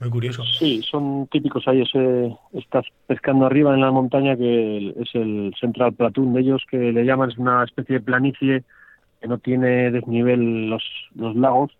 Muy 0.00 0.10
curioso. 0.10 0.42
Sí, 0.44 0.82
son 0.82 1.28
típicos 1.28 1.66
ahí. 1.68 1.82
Ese, 1.82 2.36
estás 2.52 2.84
pescando 3.06 3.46
arriba 3.46 3.74
en 3.74 3.80
la 3.80 3.92
montaña, 3.92 4.36
que 4.36 4.92
es 5.00 5.14
el 5.14 5.54
Central 5.58 5.94
Platoon 5.94 6.34
de 6.34 6.40
ellos, 6.40 6.62
que 6.68 6.76
le 6.76 7.04
llaman, 7.04 7.30
es 7.30 7.38
una 7.38 7.64
especie 7.64 7.96
de 7.96 8.04
planicie 8.04 8.64
que 9.20 9.28
no 9.28 9.38
tiene 9.38 9.90
desnivel 9.90 10.68
los, 10.68 10.82
los 11.14 11.36
lagos 11.36 11.70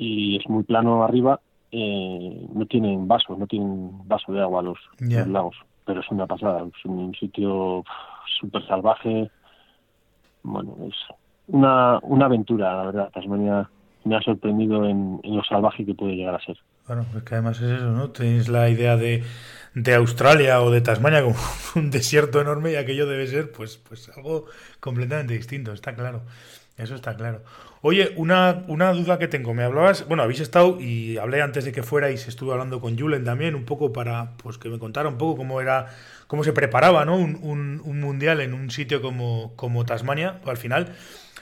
y 0.00 0.36
es 0.38 0.48
muy 0.48 0.64
plano 0.64 1.04
arriba. 1.04 1.40
Eh, 1.70 2.46
no 2.54 2.66
tienen 2.66 3.06
vasos, 3.06 3.38
no 3.38 3.46
tienen 3.46 4.08
vaso 4.08 4.32
de 4.32 4.40
agua 4.40 4.62
los, 4.62 4.78
los 4.98 5.28
lagos, 5.28 5.56
pero 5.84 6.00
es 6.00 6.10
una 6.10 6.26
pasada. 6.26 6.64
Es 6.66 6.84
un 6.86 7.14
sitio 7.14 7.84
súper 8.40 8.66
salvaje. 8.66 9.30
Bueno, 10.42 10.74
es 10.88 10.94
una, 11.48 11.98
una 12.02 12.24
aventura, 12.24 12.74
la 12.76 12.84
verdad. 12.86 13.10
Tasmania 13.12 13.68
me 14.04 14.16
ha 14.16 14.22
sorprendido 14.22 14.86
en, 14.86 15.20
en 15.22 15.36
lo 15.36 15.44
salvaje 15.44 15.84
que 15.84 15.94
puede 15.94 16.16
llegar 16.16 16.34
a 16.34 16.44
ser. 16.44 16.56
Bueno, 16.86 17.04
es 17.14 17.22
que 17.22 17.34
además 17.34 17.60
es 17.60 17.70
eso, 17.70 17.90
¿no? 17.90 18.10
Tenéis 18.10 18.48
la 18.48 18.70
idea 18.70 18.96
de, 18.96 19.22
de 19.74 19.94
Australia 19.94 20.62
o 20.62 20.70
de 20.70 20.80
Tasmania 20.80 21.22
como 21.22 21.36
un 21.76 21.90
desierto 21.90 22.40
enorme 22.40 22.72
y 22.72 22.76
aquello 22.76 23.06
debe 23.06 23.26
ser 23.26 23.52
pues, 23.52 23.76
pues 23.76 24.10
algo 24.16 24.46
completamente 24.80 25.34
distinto, 25.34 25.72
está 25.72 25.94
claro. 25.94 26.22
Eso 26.80 26.94
está 26.94 27.14
claro. 27.14 27.42
Oye, 27.82 28.12
una, 28.16 28.64
una 28.68 28.92
duda 28.92 29.18
que 29.18 29.28
tengo. 29.28 29.54
Me 29.54 29.64
hablabas, 29.64 30.06
bueno, 30.08 30.22
habéis 30.22 30.40
estado 30.40 30.80
y 30.80 31.18
hablé 31.18 31.42
antes 31.42 31.64
de 31.64 31.72
que 31.72 31.82
fuerais, 31.82 32.26
estuve 32.26 32.52
hablando 32.52 32.80
con 32.80 32.98
Julen 32.98 33.24
también, 33.24 33.54
un 33.54 33.64
poco 33.64 33.92
para 33.92 34.36
pues 34.38 34.58
que 34.58 34.68
me 34.68 34.78
contara 34.78 35.08
un 35.08 35.18
poco 35.18 35.36
cómo 35.36 35.60
era, 35.60 35.86
cómo 36.26 36.42
se 36.42 36.52
preparaba, 36.52 37.04
¿no? 37.04 37.16
Un, 37.16 37.38
un, 37.42 37.82
un 37.84 38.00
mundial 38.00 38.40
en 38.40 38.54
un 38.54 38.70
sitio 38.70 39.02
como, 39.02 39.54
como 39.56 39.84
Tasmania. 39.84 40.40
Al 40.46 40.56
final, 40.56 40.94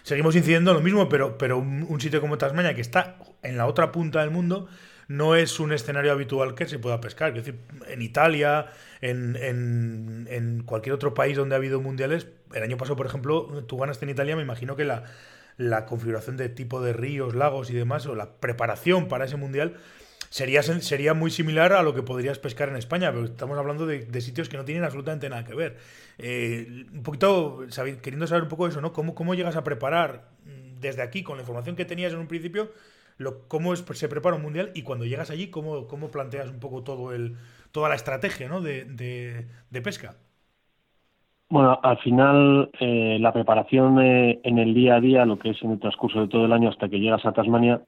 seguimos 0.02 0.34
incidiendo 0.36 0.74
lo 0.74 0.80
mismo, 0.80 1.08
pero, 1.08 1.38
pero 1.38 1.58
un 1.58 2.00
sitio 2.00 2.20
como 2.20 2.36
Tasmania, 2.36 2.74
que 2.74 2.80
está 2.80 3.16
en 3.42 3.56
la 3.56 3.66
otra 3.66 3.92
punta 3.92 4.20
del 4.20 4.30
mundo, 4.30 4.68
no 5.08 5.34
es 5.34 5.58
un 5.58 5.72
escenario 5.72 6.12
habitual 6.12 6.54
que 6.54 6.66
se 6.66 6.78
pueda 6.78 7.00
pescar. 7.00 7.30
Es 7.30 7.46
decir, 7.46 7.60
en 7.88 8.02
Italia, 8.02 8.66
en, 9.00 9.36
en, 9.36 10.62
cualquier 10.64 10.94
otro 10.94 11.14
país 11.14 11.36
donde 11.36 11.54
ha 11.54 11.58
habido 11.58 11.80
mundiales, 11.80 12.28
el 12.54 12.62
año 12.62 12.76
pasado, 12.76 12.96
por 12.96 13.06
ejemplo, 13.06 13.64
tú 13.66 13.78
ganaste 13.78 14.04
en 14.04 14.10
Italia, 14.10 14.36
me 14.36 14.42
imagino 14.42 14.76
que 14.76 14.84
la, 14.84 15.04
la 15.56 15.86
configuración 15.86 16.36
de 16.36 16.50
tipo 16.50 16.82
de 16.82 16.92
ríos, 16.92 17.34
lagos 17.34 17.70
y 17.70 17.74
demás, 17.74 18.06
o 18.06 18.14
la 18.14 18.34
preparación 18.34 19.08
para 19.08 19.24
ese 19.24 19.36
mundial, 19.36 19.76
sería, 20.28 20.62
sería 20.62 21.14
muy 21.14 21.30
similar 21.30 21.72
a 21.72 21.82
lo 21.82 21.94
que 21.94 22.02
podrías 22.02 22.38
pescar 22.38 22.68
en 22.68 22.76
España, 22.76 23.10
pero 23.10 23.24
estamos 23.24 23.58
hablando 23.58 23.86
de, 23.86 24.20
sitios 24.20 24.50
que 24.50 24.58
no 24.58 24.66
tienen 24.66 24.84
absolutamente 24.84 25.30
nada 25.30 25.44
que 25.44 25.54
ver. 25.54 25.78
Eh, 26.18 26.86
un 26.92 27.02
poquito, 27.02 27.64
queriendo 28.02 28.26
saber 28.26 28.42
un 28.42 28.48
poco 28.50 28.68
eso, 28.68 28.82
¿no? 28.82 28.92
¿Cómo, 28.92 29.14
¿Cómo 29.14 29.34
llegas 29.34 29.56
a 29.56 29.64
preparar 29.64 30.28
mm, 30.44 30.80
desde 30.80 31.00
aquí, 31.00 31.22
con 31.22 31.38
la 31.38 31.42
información 31.42 31.76
que 31.76 31.86
tenías 31.86 32.12
en 32.12 32.18
un 32.18 32.28
principio, 32.28 32.72
cómo 33.48 33.74
se 33.76 34.08
prepara 34.08 34.36
un 34.36 34.42
mundial 34.42 34.70
y 34.74 34.82
cuando 34.82 35.04
llegas 35.04 35.30
allí, 35.30 35.48
cómo, 35.48 35.86
cómo 35.86 36.10
planteas 36.10 36.50
un 36.50 36.60
poco 36.60 36.82
todo 36.82 37.12
el, 37.12 37.36
toda 37.72 37.88
la 37.88 37.94
estrategia 37.94 38.48
¿no? 38.48 38.60
de, 38.60 38.84
de, 38.84 39.82
pesca. 39.82 40.16
Bueno, 41.50 41.80
al 41.82 41.98
final 41.98 42.70
eh, 42.78 43.18
la 43.20 43.32
preparación 43.32 44.00
eh, 44.00 44.40
en 44.44 44.58
el 44.58 44.74
día 44.74 44.96
a 44.96 45.00
día, 45.00 45.24
lo 45.24 45.38
que 45.38 45.50
es 45.50 45.62
en 45.62 45.72
el 45.72 45.80
transcurso 45.80 46.20
de 46.20 46.28
todo 46.28 46.44
el 46.44 46.52
año 46.52 46.68
hasta 46.68 46.88
que 46.88 47.00
llegas 47.00 47.24
a 47.24 47.32
Tasmania, 47.32 47.82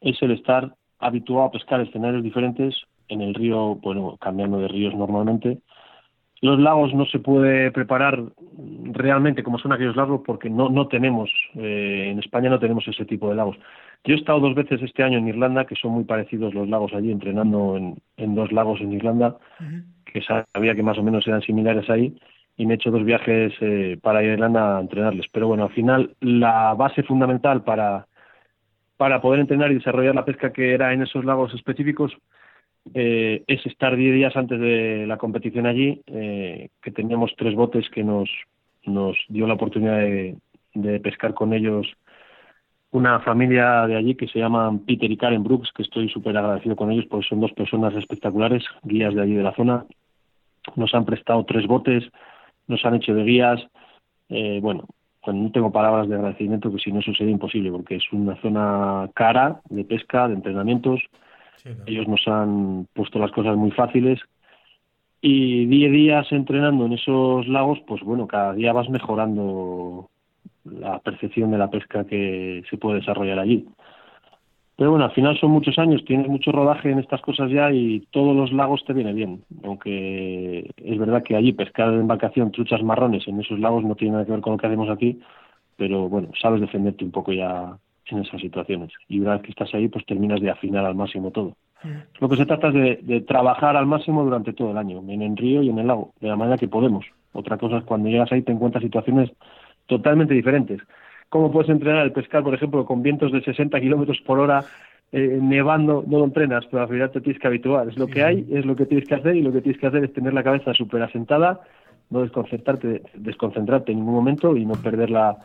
es 0.00 0.20
el 0.22 0.32
estar 0.32 0.74
habituado 0.98 1.44
a 1.44 1.50
pescar 1.50 1.80
escenarios 1.80 2.22
diferentes 2.22 2.74
en 3.08 3.20
el 3.22 3.34
río, 3.34 3.76
bueno, 3.76 4.16
cambiando 4.20 4.58
de 4.58 4.68
ríos 4.68 4.94
normalmente. 4.94 5.60
Los 6.40 6.60
lagos 6.60 6.94
no 6.94 7.04
se 7.06 7.18
puede 7.18 7.72
preparar 7.72 8.22
realmente 8.92 9.42
como 9.42 9.58
son 9.58 9.72
aquellos 9.72 9.96
lagos 9.96 10.20
porque 10.24 10.48
no, 10.48 10.68
no 10.68 10.86
tenemos, 10.86 11.30
eh, 11.54 12.10
en 12.12 12.18
España 12.20 12.48
no 12.48 12.60
tenemos 12.60 12.86
ese 12.86 13.04
tipo 13.04 13.28
de 13.28 13.34
lagos. 13.34 13.56
Yo 14.04 14.14
he 14.14 14.18
estado 14.18 14.38
dos 14.38 14.54
veces 14.54 14.80
este 14.82 15.02
año 15.02 15.18
en 15.18 15.28
Irlanda, 15.28 15.64
que 15.66 15.74
son 15.74 15.92
muy 15.92 16.04
parecidos 16.04 16.54
los 16.54 16.68
lagos 16.68 16.92
allí, 16.94 17.10
entrenando 17.10 17.76
en, 18.16 18.34
dos 18.36 18.52
lagos 18.52 18.80
en 18.80 18.92
Irlanda, 18.92 19.36
que 20.04 20.22
sabía 20.22 20.76
que 20.76 20.82
más 20.84 20.98
o 20.98 21.02
menos 21.02 21.26
eran 21.26 21.42
similares 21.42 21.90
ahí, 21.90 22.16
y 22.56 22.66
me 22.66 22.74
he 22.74 22.76
hecho 22.76 22.92
dos 22.92 23.04
viajes 23.04 23.52
eh, 23.60 23.98
para 24.00 24.22
Irlanda 24.22 24.78
a 24.78 24.80
entrenarles. 24.80 25.26
Pero 25.32 25.48
bueno, 25.48 25.64
al 25.64 25.72
final 25.72 26.14
la 26.20 26.74
base 26.74 27.02
fundamental 27.02 27.64
para, 27.64 28.06
para 28.96 29.20
poder 29.20 29.40
entrenar 29.40 29.72
y 29.72 29.74
desarrollar 29.74 30.14
la 30.14 30.24
pesca 30.24 30.52
que 30.52 30.72
era 30.72 30.92
en 30.92 31.02
esos 31.02 31.24
lagos 31.24 31.52
específicos 31.54 32.16
eh, 32.94 33.42
es 33.46 33.64
estar 33.66 33.96
10 33.96 34.14
días 34.14 34.36
antes 34.36 34.60
de 34.60 35.06
la 35.06 35.16
competición 35.16 35.66
allí, 35.66 36.02
eh, 36.06 36.68
que 36.82 36.90
teníamos 36.90 37.34
tres 37.36 37.54
botes 37.54 37.88
que 37.90 38.04
nos, 38.04 38.28
nos 38.84 39.16
dio 39.28 39.46
la 39.46 39.54
oportunidad 39.54 39.98
de, 39.98 40.36
pescar 41.02 41.34
con 41.34 41.52
ellos 41.52 41.86
una 42.90 43.18
familia 43.20 43.86
de 43.86 43.96
allí 43.96 44.14
que 44.14 44.28
se 44.28 44.38
llaman 44.38 44.80
Peter 44.80 45.10
y 45.10 45.16
Karen 45.16 45.42
Brooks, 45.42 45.72
que 45.74 45.82
estoy 45.82 46.08
súper 46.08 46.36
agradecido 46.36 46.76
con 46.76 46.90
ellos 46.90 47.06
porque 47.10 47.26
son 47.28 47.40
dos 47.40 47.52
personas 47.52 47.94
espectaculares, 47.94 48.64
guías 48.82 49.14
de 49.14 49.22
allí 49.22 49.34
de 49.34 49.42
la 49.42 49.54
zona. 49.54 49.84
Nos 50.76 50.94
han 50.94 51.04
prestado 51.04 51.44
tres 51.44 51.66
botes, 51.66 52.04
nos 52.66 52.84
han 52.84 52.94
hecho 52.94 53.14
de 53.14 53.24
guías. 53.24 53.60
Eh, 54.28 54.60
bueno, 54.62 54.84
pues 55.22 55.36
no 55.36 55.50
tengo 55.50 55.70
palabras 55.70 56.08
de 56.08 56.14
agradecimiento, 56.14 56.72
que 56.72 56.78
si 56.78 56.92
no 56.92 57.00
eso 57.00 57.12
sería 57.12 57.32
imposible, 57.32 57.70
porque 57.70 57.96
es 57.96 58.12
una 58.12 58.40
zona 58.40 59.10
cara 59.14 59.60
de 59.68 59.84
pesca, 59.84 60.28
de 60.28 60.34
entrenamientos. 60.34 61.02
Ellos 61.86 62.08
nos 62.08 62.26
han 62.28 62.86
puesto 62.92 63.18
las 63.18 63.32
cosas 63.32 63.56
muy 63.56 63.70
fáciles. 63.70 64.20
Y 65.20 65.66
diez 65.66 65.90
días 65.90 66.30
entrenando 66.30 66.86
en 66.86 66.92
esos 66.92 67.48
lagos, 67.48 67.80
pues 67.86 68.02
bueno, 68.02 68.26
cada 68.26 68.52
día 68.52 68.72
vas 68.72 68.88
mejorando 68.88 70.10
la 70.64 71.00
percepción 71.00 71.50
de 71.50 71.58
la 71.58 71.70
pesca 71.70 72.04
que 72.04 72.62
se 72.70 72.76
puede 72.76 73.00
desarrollar 73.00 73.38
allí. 73.38 73.66
Pero 74.76 74.90
bueno, 74.90 75.06
al 75.06 75.10
final 75.10 75.36
son 75.40 75.50
muchos 75.50 75.76
años, 75.76 76.04
tienes 76.04 76.28
mucho 76.28 76.52
rodaje 76.52 76.92
en 76.92 77.00
estas 77.00 77.20
cosas 77.20 77.50
ya 77.50 77.72
y 77.72 78.06
todos 78.12 78.36
los 78.36 78.52
lagos 78.52 78.84
te 78.84 78.92
viene 78.92 79.12
bien. 79.12 79.42
Aunque 79.64 80.70
es 80.76 80.98
verdad 80.98 81.24
que 81.24 81.34
allí 81.34 81.52
pescar 81.52 81.92
en 81.92 82.00
embarcación 82.00 82.52
truchas 82.52 82.80
marrones 82.84 83.26
en 83.26 83.40
esos 83.40 83.58
lagos 83.58 83.82
no 83.82 83.96
tiene 83.96 84.12
nada 84.12 84.24
que 84.24 84.30
ver 84.30 84.40
con 84.40 84.52
lo 84.52 84.58
que 84.58 84.68
hacemos 84.68 84.88
aquí, 84.88 85.18
pero 85.76 86.08
bueno, 86.08 86.28
sabes 86.40 86.60
defenderte 86.60 87.04
un 87.04 87.10
poco 87.10 87.32
ya 87.32 87.76
en 88.12 88.18
esas 88.18 88.40
situaciones. 88.40 88.90
Y 89.08 89.20
una 89.20 89.32
vez 89.32 89.42
que 89.42 89.50
estás 89.50 89.72
ahí, 89.74 89.88
pues 89.88 90.04
terminas 90.06 90.40
de 90.40 90.50
afinar 90.50 90.84
al 90.84 90.94
máximo 90.94 91.30
todo. 91.30 91.56
Lo 92.20 92.28
que 92.28 92.36
se 92.36 92.46
trata 92.46 92.68
es 92.68 92.74
de, 92.74 92.98
de, 93.02 93.20
trabajar 93.20 93.76
al 93.76 93.86
máximo 93.86 94.24
durante 94.24 94.52
todo 94.52 94.72
el 94.72 94.78
año, 94.78 95.00
en 95.08 95.22
el 95.22 95.36
río 95.36 95.62
y 95.62 95.68
en 95.68 95.78
el 95.78 95.86
lago, 95.86 96.12
de 96.20 96.28
la 96.28 96.34
manera 96.34 96.58
que 96.58 96.66
podemos. 96.66 97.06
Otra 97.32 97.56
cosa 97.56 97.78
es 97.78 97.84
cuando 97.84 98.08
llegas 98.08 98.32
ahí 98.32 98.42
te 98.42 98.50
encuentras 98.50 98.82
situaciones 98.82 99.30
totalmente 99.86 100.34
diferentes. 100.34 100.80
¿Cómo 101.28 101.52
puedes 101.52 101.70
entrenar 101.70 102.04
el 102.04 102.12
pescar, 102.12 102.42
por 102.42 102.54
ejemplo, 102.54 102.84
con 102.84 103.02
vientos 103.02 103.30
de 103.32 103.42
60 103.42 103.80
kilómetros 103.80 104.20
por 104.22 104.40
hora, 104.40 104.64
eh, 105.12 105.38
nevando? 105.40 106.02
No 106.06 106.18
lo 106.18 106.24
entrenas, 106.24 106.64
pero 106.70 106.82
al 106.82 106.88
final 106.88 107.10
te 107.10 107.20
tienes 107.20 107.40
que 107.40 107.46
habituar. 107.46 107.88
Es 107.88 107.98
lo 107.98 108.06
que 108.06 108.24
hay, 108.24 108.46
es 108.50 108.64
lo 108.64 108.74
que 108.74 108.86
tienes 108.86 109.06
que 109.06 109.14
hacer 109.14 109.36
y 109.36 109.42
lo 109.42 109.52
que 109.52 109.60
tienes 109.60 109.80
que 109.80 109.86
hacer 109.86 110.04
es 110.04 110.12
tener 110.12 110.32
la 110.32 110.42
cabeza 110.42 110.72
súper 110.74 111.02
asentada, 111.02 111.60
no 112.10 112.22
desconcertarte, 112.22 113.02
desconcentrarte 113.14 113.92
en 113.92 113.98
ningún 113.98 114.14
momento 114.14 114.56
y 114.56 114.64
no 114.64 114.74
perder 114.74 115.10
la, 115.10 115.36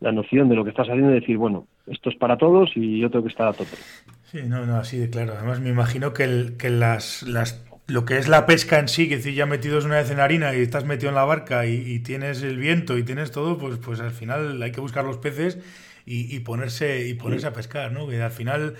la 0.00 0.12
noción 0.12 0.48
de 0.48 0.54
lo 0.54 0.64
que 0.64 0.70
estás 0.70 0.88
haciendo 0.88 1.10
y 1.10 1.20
decir, 1.20 1.36
bueno, 1.36 1.66
esto 1.86 2.10
es 2.10 2.16
para 2.16 2.36
todos 2.36 2.70
y 2.76 3.00
yo 3.00 3.10
tengo 3.10 3.24
que 3.24 3.30
estar 3.30 3.48
a 3.48 3.52
tope. 3.52 3.76
Sí, 4.24 4.38
no, 4.46 4.66
no, 4.66 4.76
así 4.76 4.98
de 4.98 5.10
claro. 5.10 5.34
Además, 5.36 5.60
me 5.60 5.70
imagino 5.70 6.12
que, 6.12 6.24
el, 6.24 6.56
que 6.56 6.70
las, 6.70 7.22
las 7.22 7.64
lo 7.88 8.04
que 8.04 8.18
es 8.18 8.28
la 8.28 8.44
pesca 8.44 8.78
en 8.78 8.88
sí, 8.88 9.08
que 9.08 9.20
si 9.20 9.34
ya 9.34 9.46
metidos 9.46 9.86
una 9.86 9.96
vez 9.96 10.10
en 10.10 10.20
harina 10.20 10.54
y 10.54 10.60
estás 10.60 10.84
metido 10.84 11.08
en 11.08 11.14
la 11.14 11.24
barca 11.24 11.66
y, 11.66 11.98
tienes 12.00 12.42
el 12.42 12.58
viento 12.58 12.98
y 12.98 13.02
tienes 13.02 13.32
todo, 13.32 13.56
pues, 13.56 13.78
pues 13.78 14.00
al 14.00 14.10
final 14.10 14.62
hay 14.62 14.72
que 14.72 14.80
buscar 14.80 15.04
los 15.04 15.16
peces 15.16 15.58
y, 16.04 16.38
ponerse 16.40 17.08
y 17.08 17.14
ponerse 17.14 17.46
a 17.46 17.52
pescar, 17.52 17.92
¿no? 17.92 18.06
Que 18.06 18.20
al 18.22 18.30
final 18.30 18.74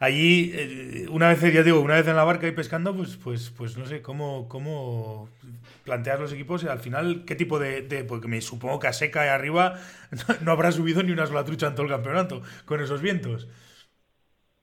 allí 0.00 0.52
eh, 0.54 1.06
una 1.10 1.28
vez 1.28 1.40
ya 1.52 1.62
digo 1.62 1.80
una 1.80 1.94
vez 1.94 2.06
en 2.06 2.16
la 2.16 2.24
barca 2.24 2.46
y 2.46 2.52
pescando, 2.52 2.94
pues 2.94 3.16
pues 3.16 3.50
pues 3.50 3.78
no 3.78 3.86
sé 3.86 4.02
cómo 4.02 4.46
cómo 4.48 5.28
plantear 5.86 6.20
los 6.20 6.34
equipos 6.34 6.62
y 6.62 6.68
al 6.68 6.80
final 6.80 7.24
qué 7.24 7.34
tipo 7.34 7.58
de, 7.58 8.04
porque 8.06 8.28
me 8.28 8.42
supongo 8.42 8.78
que 8.78 8.88
a 8.88 8.92
seca 8.92 9.24
y 9.24 9.28
arriba 9.28 9.76
no 10.44 10.52
habrá 10.52 10.70
subido 10.72 11.02
ni 11.02 11.12
una 11.12 11.26
sola 11.26 11.44
trucha 11.44 11.68
en 11.68 11.74
todo 11.74 11.86
el 11.86 11.92
campeonato 11.92 12.42
con 12.66 12.82
esos 12.82 13.00
vientos. 13.00 13.48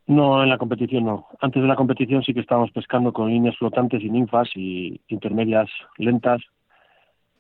No, 0.06 0.44
en 0.44 0.50
la 0.50 0.60
competición 0.60 1.06
no. 1.06 1.28
Antes 1.40 1.62
de 1.62 1.68
la 1.68 1.78
competición 1.78 2.22
sí 2.24 2.34
que 2.34 2.42
estábamos 2.42 2.72
pescando 2.72 3.12
con 3.14 3.30
líneas 3.30 3.58
flotantes 3.58 4.04
y 4.04 4.10
ninfas 4.12 4.50
y 4.56 5.02
intermedias 5.08 5.70
lentas. 5.98 6.42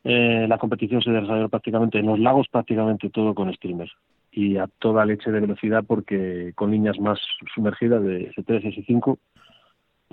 Eh, 0.06 0.48
la 0.50 0.58
competición 0.58 1.02
se 1.02 1.12
desarrolló 1.12 1.50
prácticamente 1.50 2.00
en 2.00 2.08
los 2.08 2.20
lagos, 2.20 2.48
prácticamente 2.48 3.10
todo 3.10 3.36
con 3.36 3.54
streamers 3.54 3.92
y 4.36 4.58
a 4.58 4.68
toda 4.80 5.06
leche 5.06 5.32
de 5.32 5.42
velocidad 5.42 5.84
porque 5.86 6.54
con 6.56 6.72
líneas 6.72 7.00
más 7.00 7.20
sumergidas 7.54 8.04
de 8.04 8.32
S3, 8.32 8.86
S5 8.88 9.18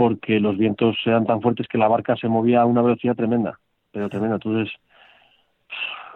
porque 0.01 0.41
los 0.41 0.57
vientos 0.57 0.97
eran 1.05 1.27
tan 1.27 1.43
fuertes 1.43 1.67
que 1.69 1.77
la 1.77 1.87
barca 1.87 2.17
se 2.17 2.27
movía 2.27 2.63
a 2.63 2.65
una 2.65 2.81
velocidad 2.81 3.15
tremenda, 3.15 3.61
pero 3.93 4.09
tremenda. 4.09 4.37
Entonces, 4.37 4.75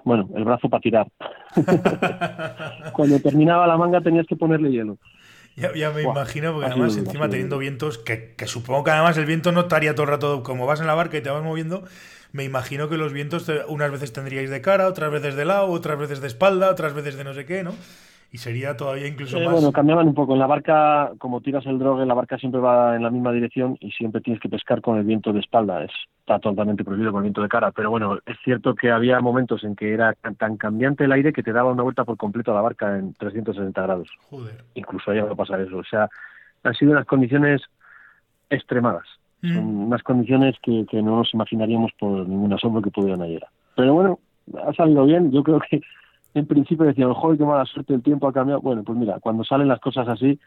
bueno, 0.05 0.27
el 0.35 0.43
brazo 0.43 0.71
para 0.71 0.81
tirar. 0.81 1.07
Cuando 2.95 3.21
terminaba 3.21 3.67
la 3.67 3.77
manga 3.77 4.01
tenías 4.01 4.25
que 4.27 4.37
ponerle 4.37 4.71
hielo. 4.71 4.97
Ya, 5.55 5.91
me 5.91 6.01
imagino, 6.01 6.55
porque 6.55 6.71
además 6.71 6.97
encima 6.97 7.29
teniendo 7.29 7.59
vientos, 7.59 7.99
que, 7.99 8.35
supongo 8.47 8.85
que 8.85 8.91
además 8.93 9.19
el 9.19 9.27
viento 9.27 9.53
no 9.53 9.61
estaría 9.61 9.95
todo 9.95 10.05
el 10.05 10.13
rato 10.13 10.43
como 10.43 10.65
vas 10.65 10.81
en 10.81 10.87
la 10.87 10.95
barca 10.95 11.19
y 11.19 11.21
te 11.21 11.29
vas 11.29 11.45
moviendo, 11.45 11.85
me 12.33 12.43
imagino 12.43 12.89
que 12.89 12.97
los 12.97 13.13
vientos 13.13 13.53
unas 13.69 13.91
veces 13.93 14.15
tendríais 14.15 14.49
de 14.49 14.63
cara, 14.63 14.89
otras 14.89 15.13
veces 15.13 15.37
de 15.37 15.45
lado, 15.45 15.67
otras 15.67 15.99
veces 15.99 16.23
de 16.23 16.29
espalda, 16.29 16.71
otras 16.71 16.95
veces 16.95 17.19
de 17.19 17.25
no 17.25 17.35
sé 17.35 17.45
qué, 17.45 17.63
¿no? 17.63 17.75
Y 18.35 18.39
sería 18.39 18.77
todavía 18.77 19.07
incluso 19.07 19.39
más. 19.39 19.53
Bueno, 19.53 19.71
cambiaban 19.71 20.09
un 20.09 20.15
poco. 20.15 20.33
En 20.33 20.41
la 20.41 20.49
barca, 20.49 21.13
como 21.19 21.41
tiras 21.41 21.65
el 21.67 21.79
drogue, 21.79 22.05
la 22.05 22.15
barca 22.15 22.37
siempre 22.37 22.61
va 22.61 22.97
en 22.97 23.05
la 23.05 23.11
misma 23.11 23.31
dirección 23.31 23.79
y 23.79 23.93
siempre 23.93 24.21
tienes 24.23 24.43
que 24.43 24.49
pescar 24.49 24.81
con 24.81 24.99
el 24.99 25.05
viento 25.05 25.33
de 25.33 25.39
espalda. 25.39 25.85
Está 25.85 26.41
totalmente 26.41 26.83
prohibido 26.83 27.13
con 27.13 27.21
el 27.21 27.27
viento 27.27 27.43
de 27.43 27.49
cara. 27.49 27.71
Pero 27.71 27.91
bueno, 27.91 28.19
es 28.27 28.37
cierto 28.43 28.75
que 28.75 28.91
había 28.91 29.21
momentos 29.21 29.63
en 29.63 29.77
que 29.77 29.95
era 29.95 30.15
tan 30.37 30.57
cambiante 30.57 31.05
el 31.05 31.13
aire 31.13 31.33
que 31.33 31.45
te 31.45 31.53
daba 31.53 31.71
una 31.71 31.85
vuelta 31.85 32.05
por 32.05 32.17
completo 32.17 32.51
a 32.51 32.57
la 32.57 32.63
barca 32.63 32.99
en 32.99 33.15
360 33.15 33.81
grados. 33.81 34.09
Joder. 34.29 34.65
Incluso 34.75 35.13
ahí 35.13 35.21
va 35.21 35.31
a 35.31 35.37
pasar 35.37 35.61
eso. 35.61 35.77
O 35.77 35.85
sea, 35.85 36.09
han 36.65 36.75
sido 36.75 36.91
unas 36.91 37.07
condiciones 37.07 37.63
extremadas. 38.51 39.07
Mm. 39.43 39.55
Son 39.55 39.65
unas 39.65 40.03
condiciones 40.03 40.57
que, 40.61 40.85
que 40.91 41.01
no 41.03 41.19
nos 41.19 41.33
imaginaríamos 41.35 41.93
por 42.01 42.29
ningún 42.29 42.53
asombro 42.53 42.83
que 42.83 42.91
pudieran 42.91 43.23
ayer. 43.23 43.45
Pero 43.77 43.95
bueno, 43.95 44.19
ha 44.67 44.73
salido 44.73 45.05
bien. 45.05 45.31
Yo 45.31 45.45
creo 45.45 45.61
que 45.61 45.81
en 46.35 46.47
principio 46.47 46.85
decían, 46.85 47.13
joder, 47.15 47.39
qué 47.39 47.45
mala 47.45 47.65
suerte, 47.65 47.95
el 47.95 48.03
tiempo 48.03 48.29
ha 48.29 48.33
cambiado. 48.33 48.61
Bueno, 48.61 48.83
pues 48.83 48.99
mira, 48.99 49.19
cuando 49.21 49.45
salen 49.45 49.69
las 49.69 49.81
cosas 49.81 50.09
así, 50.09 50.39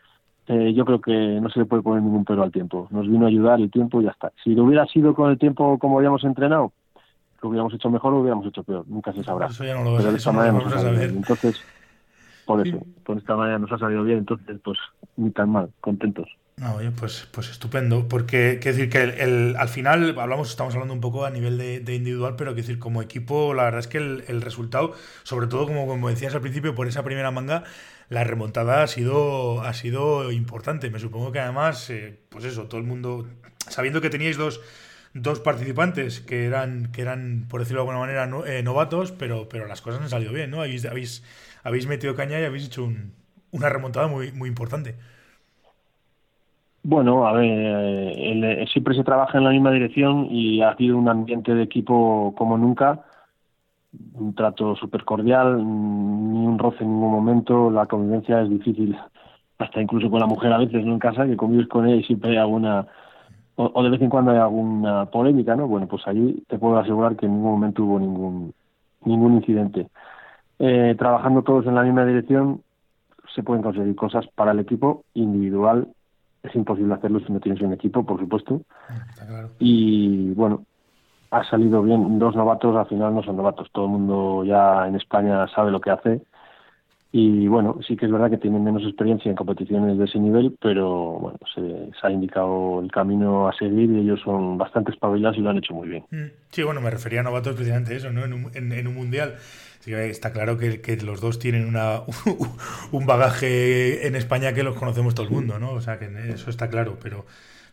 eh, 0.47 0.73
yo 0.73 0.85
creo 0.85 1.01
que 1.01 1.39
no 1.41 1.49
se 1.49 1.59
le 1.59 1.65
puede 1.65 1.81
poner 1.81 2.03
ningún 2.03 2.25
pero 2.25 2.43
al 2.43 2.51
tiempo. 2.51 2.87
Nos 2.91 3.07
vino 3.07 3.25
a 3.25 3.29
ayudar 3.29 3.59
el 3.59 3.71
tiempo 3.71 4.01
y 4.01 4.05
ya 4.05 4.11
está. 4.11 4.31
Si 4.43 4.53
lo 4.53 4.65
hubiera 4.65 4.85
sido 4.87 5.13
con 5.13 5.31
el 5.31 5.37
tiempo 5.37 5.79
como 5.79 5.97
habíamos 5.97 6.23
entrenado, 6.23 6.73
lo 7.41 7.49
hubiéramos 7.49 7.73
hecho 7.73 7.89
mejor 7.89 8.13
o 8.13 8.15
lo 8.17 8.21
hubiéramos 8.21 8.45
hecho 8.47 8.63
peor. 8.63 8.85
Nunca 8.87 9.13
se 9.13 9.23
sabrá. 9.23 9.47
Eso 9.47 9.63
ya 9.63 9.75
no 9.75 9.83
lo, 9.83 9.97
pero 9.97 10.11
de 10.11 10.17
esta 10.17 10.31
manera 10.31 10.53
nos 10.53 10.65
ha 10.67 10.79
salido 10.79 10.99
bien. 10.99 11.15
Entonces, 11.17 11.61
por 12.45 12.67
eso, 12.67 12.79
por 13.05 13.17
esta 13.17 13.35
manera 13.35 13.59
nos 13.59 13.71
ha 13.71 13.77
salido 13.77 14.03
bien. 14.03 14.19
Entonces, 14.19 14.59
pues 14.63 14.77
ni 15.15 15.31
tan 15.31 15.49
mal, 15.49 15.69
contentos. 15.79 16.27
No, 16.59 16.73
oye, 16.73 16.89
pues, 16.89 17.27
pues 17.31 17.49
estupendo, 17.49 18.07
porque 18.07 18.57
quiero 18.59 18.75
decir 18.77 18.89
que 18.89 19.03
el, 19.03 19.55
al 19.57 19.69
final 19.69 20.17
hablamos, 20.19 20.49
estamos 20.49 20.73
hablando 20.73 20.91
un 20.95 21.01
poco 21.01 21.23
a 21.23 21.29
nivel 21.29 21.59
de, 21.59 21.93
individual, 21.93 22.35
pero 22.35 22.53
quiero 22.53 22.65
decir, 22.65 22.79
como 22.79 23.03
equipo, 23.03 23.53
la 23.53 23.65
verdad 23.65 23.81
es 23.81 23.87
que 23.87 23.99
el, 23.99 24.41
resultado, 24.41 24.95
sobre 25.21 25.45
todo 25.45 25.67
como, 25.67 25.85
como 25.85 26.09
decías 26.09 26.33
al 26.33 26.41
principio, 26.41 26.73
por 26.73 26.87
esa 26.87 27.03
primera 27.03 27.29
manga, 27.29 27.63
la 28.09 28.23
remontada 28.23 28.81
ha 28.81 28.87
sido, 28.87 29.61
ha 29.61 29.73
sido 29.75 30.31
importante. 30.31 30.89
Me 30.89 30.99
supongo 30.99 31.31
que 31.31 31.39
además, 31.39 31.91
eh, 31.91 32.19
pues 32.29 32.43
eso, 32.43 32.63
todo 32.67 32.81
el 32.81 32.87
mundo, 32.87 33.27
sabiendo 33.69 34.01
que 34.01 34.09
teníais 34.09 34.37
dos, 34.37 34.59
dos 35.13 35.39
participantes 35.39 36.21
que 36.21 36.45
eran, 36.47 36.91
que 36.91 37.03
eran, 37.03 37.45
por 37.49 37.59
decirlo 37.59 37.83
de 37.83 37.89
alguna 37.91 37.99
manera, 37.99 38.27
eh, 38.47 38.63
novatos, 38.63 39.11
pero, 39.11 39.47
pero 39.47 39.67
las 39.67 39.81
cosas 39.81 40.01
han 40.01 40.09
salido 40.09 40.33
bien, 40.33 40.49
¿no? 40.49 40.61
Habéis, 40.61 40.85
habéis, 40.85 41.23
habéis 41.63 41.85
metido 41.85 42.15
caña 42.15 42.39
y 42.39 42.45
habéis 42.45 42.65
hecho 42.65 42.91
una 43.51 43.69
remontada 43.69 44.07
muy, 44.07 44.31
muy 44.31 44.49
importante. 44.49 44.95
Bueno, 46.89 47.27
a 47.27 47.33
ver, 47.33 47.45
eh, 47.51 48.65
siempre 48.71 48.95
se 48.95 49.03
trabaja 49.03 49.37
en 49.37 49.43
la 49.43 49.49
misma 49.49 49.71
dirección 49.71 50.27
y 50.31 50.61
ha 50.61 50.73
sido 50.77 50.97
un 50.97 51.09
ambiente 51.09 51.53
de 51.53 51.63
equipo 51.63 52.33
como 52.37 52.57
nunca, 52.57 53.03
un 54.13 54.33
trato 54.33 54.73
súper 54.77 55.03
cordial, 55.03 55.57
ni 55.57 56.47
un 56.47 56.57
roce 56.57 56.85
en 56.85 56.91
ningún 56.93 57.11
momento, 57.11 57.69
la 57.69 57.87
convivencia 57.87 58.41
es 58.41 58.49
difícil, 58.49 58.97
hasta 59.57 59.81
incluso 59.81 60.09
con 60.09 60.21
la 60.21 60.27
mujer 60.27 60.53
a 60.53 60.59
veces, 60.59 60.85
¿no? 60.85 60.93
En 60.93 60.99
casa, 60.99 61.25
que 61.25 61.35
convives 61.35 61.67
con 61.67 61.85
ella 61.87 61.97
y 61.97 62.03
siempre 62.05 62.31
hay 62.31 62.37
alguna, 62.37 62.87
o, 63.57 63.83
de 63.83 63.89
vez 63.89 64.01
en 64.01 64.09
cuando 64.09 64.31
hay 64.31 64.37
alguna 64.37 65.07
polémica, 65.07 65.57
¿no? 65.57 65.67
Bueno, 65.67 65.87
pues 65.87 66.07
allí 66.07 66.41
te 66.47 66.57
puedo 66.57 66.77
asegurar 66.77 67.17
que 67.17 67.25
en 67.25 67.33
ningún 67.33 67.51
momento 67.51 67.83
hubo 67.83 67.99
ningún, 67.99 68.53
ningún 69.03 69.33
incidente. 69.33 69.89
Eh, 70.59 70.95
trabajando 70.97 71.43
todos 71.43 71.65
en 71.65 71.75
la 71.75 71.83
misma 71.83 72.05
dirección, 72.05 72.61
se 73.35 73.43
pueden 73.43 73.61
conseguir 73.61 73.93
cosas 73.97 74.25
para 74.35 74.51
el 74.51 74.59
equipo 74.59 75.03
individual 75.15 75.89
es 76.47 76.55
imposible 76.55 76.93
hacerlo 76.93 77.19
si 77.19 77.31
no 77.31 77.39
tienes 77.39 77.61
un 77.61 77.73
equipo, 77.73 78.05
por 78.05 78.19
supuesto. 78.19 78.61
Y 79.59 80.33
bueno, 80.33 80.63
ha 81.31 81.43
salido 81.49 81.81
bien. 81.83 82.19
Dos 82.19 82.35
novatos 82.35 82.75
al 82.75 82.87
final 82.87 83.13
no 83.13 83.23
son 83.23 83.37
novatos. 83.37 83.69
Todo 83.71 83.85
el 83.85 83.91
mundo 83.91 84.43
ya 84.43 84.87
en 84.87 84.95
España 84.95 85.47
sabe 85.47 85.71
lo 85.71 85.81
que 85.81 85.91
hace. 85.91 86.21
Y 87.19 87.47
bueno, 87.47 87.79
sí 87.87 87.97
que 87.97 88.05
es 88.05 88.11
verdad 88.11 88.29
que 88.29 88.37
tienen 88.37 88.63
menos 88.63 88.83
experiencia 88.83 89.31
en 89.31 89.35
competiciones 89.35 89.97
de 89.97 90.05
ese 90.05 90.19
nivel, 90.19 90.55
pero 90.61 91.17
bueno, 91.19 91.39
se, 91.55 92.05
ha 92.05 92.11
indicado 92.11 92.79
el 92.79 92.91
camino 92.91 93.47
a 93.47 93.53
seguir 93.57 93.89
y 93.89 94.01
ellos 94.01 94.21
son 94.23 94.59
bastante 94.59 94.91
espabilados 94.91 95.35
y 95.35 95.41
lo 95.41 95.49
han 95.49 95.57
hecho 95.57 95.73
muy 95.73 95.87
bien. 95.87 96.03
Mm. 96.11 96.31
Sí, 96.51 96.61
bueno, 96.61 96.79
me 96.79 96.91
refería 96.91 97.21
a 97.21 97.23
novatos 97.23 97.55
precisamente 97.55 97.95
eso, 97.95 98.11
¿no? 98.11 98.23
En 98.23 98.33
un, 98.33 98.51
en 98.53 98.87
un 98.87 98.93
mundial 98.93 99.33
está 99.87 100.31
claro 100.31 100.59
que, 100.59 100.97
los 101.03 101.19
dos 101.19 101.39
tienen 101.39 101.65
una, 101.65 102.01
un 102.91 103.05
bagaje 103.07 104.05
en 104.05 104.15
España 104.15 104.53
que 104.53 104.61
los 104.61 104.75
conocemos 104.75 105.15
todo 105.15 105.25
el 105.25 105.31
mundo, 105.31 105.57
¿no? 105.57 105.71
O 105.71 105.81
sea, 105.81 105.97
que 105.97 106.05
eso 106.29 106.51
está 106.51 106.69
claro, 106.69 106.99
pero... 107.01 107.25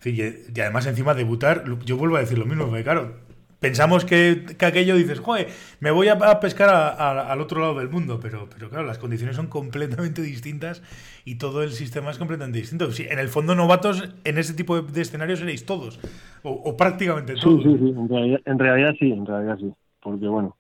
y 0.04 0.22
además 0.59 0.87
encima 0.87 1.12
debutar, 1.12 1.64
yo 1.85 1.98
vuelvo 1.98 2.16
a 2.16 2.20
decir 2.20 2.38
lo 2.38 2.46
mismo, 2.46 2.66
porque 2.66 2.83
claro, 2.83 3.16
pensamos 3.60 4.04
que, 4.04 4.56
aquello 4.60 4.96
dices, 4.96 5.20
joder, 5.20 5.48
me 5.80 5.90
voy 5.90 6.08
a, 6.08 6.40
pescar 6.40 6.68
al 6.70 7.40
otro 7.40 7.60
lado 7.60 7.78
del 7.78 7.88
mundo, 7.88 8.20
pero, 8.20 8.48
pero 8.52 8.68
claro, 8.68 8.84
las 8.84 8.98
condiciones 8.98 9.36
son 9.36 9.46
completamente 9.46 10.22
distintas 10.22 10.82
y 11.24 11.36
todo 11.36 11.62
el 11.62 11.72
sistema 11.72 12.10
es 12.10 12.18
completamente 12.18 12.58
distinto. 12.58 12.88
en 12.98 13.18
el 13.18 13.28
fondo, 13.28 13.54
novatos 13.54 14.08
en 14.24 14.38
ese 14.38 14.54
tipo 14.54 14.80
de, 14.80 15.00
escenarios 15.00 15.38
seréis 15.38 15.66
todos, 15.66 16.00
o, 16.42 16.76
prácticamente 16.76 17.34
todos. 17.34 17.62
Sí, 17.62 17.70
sí, 17.70 17.78
sí, 17.78 17.88
en 17.90 18.08
realidad, 18.08 18.40
en 18.44 18.58
realidad 18.58 18.94
sí, 18.98 19.12
en 19.12 19.26
realidad 19.26 19.56
sí, 19.58 19.72
porque 20.00 20.26
bueno, 20.26 20.56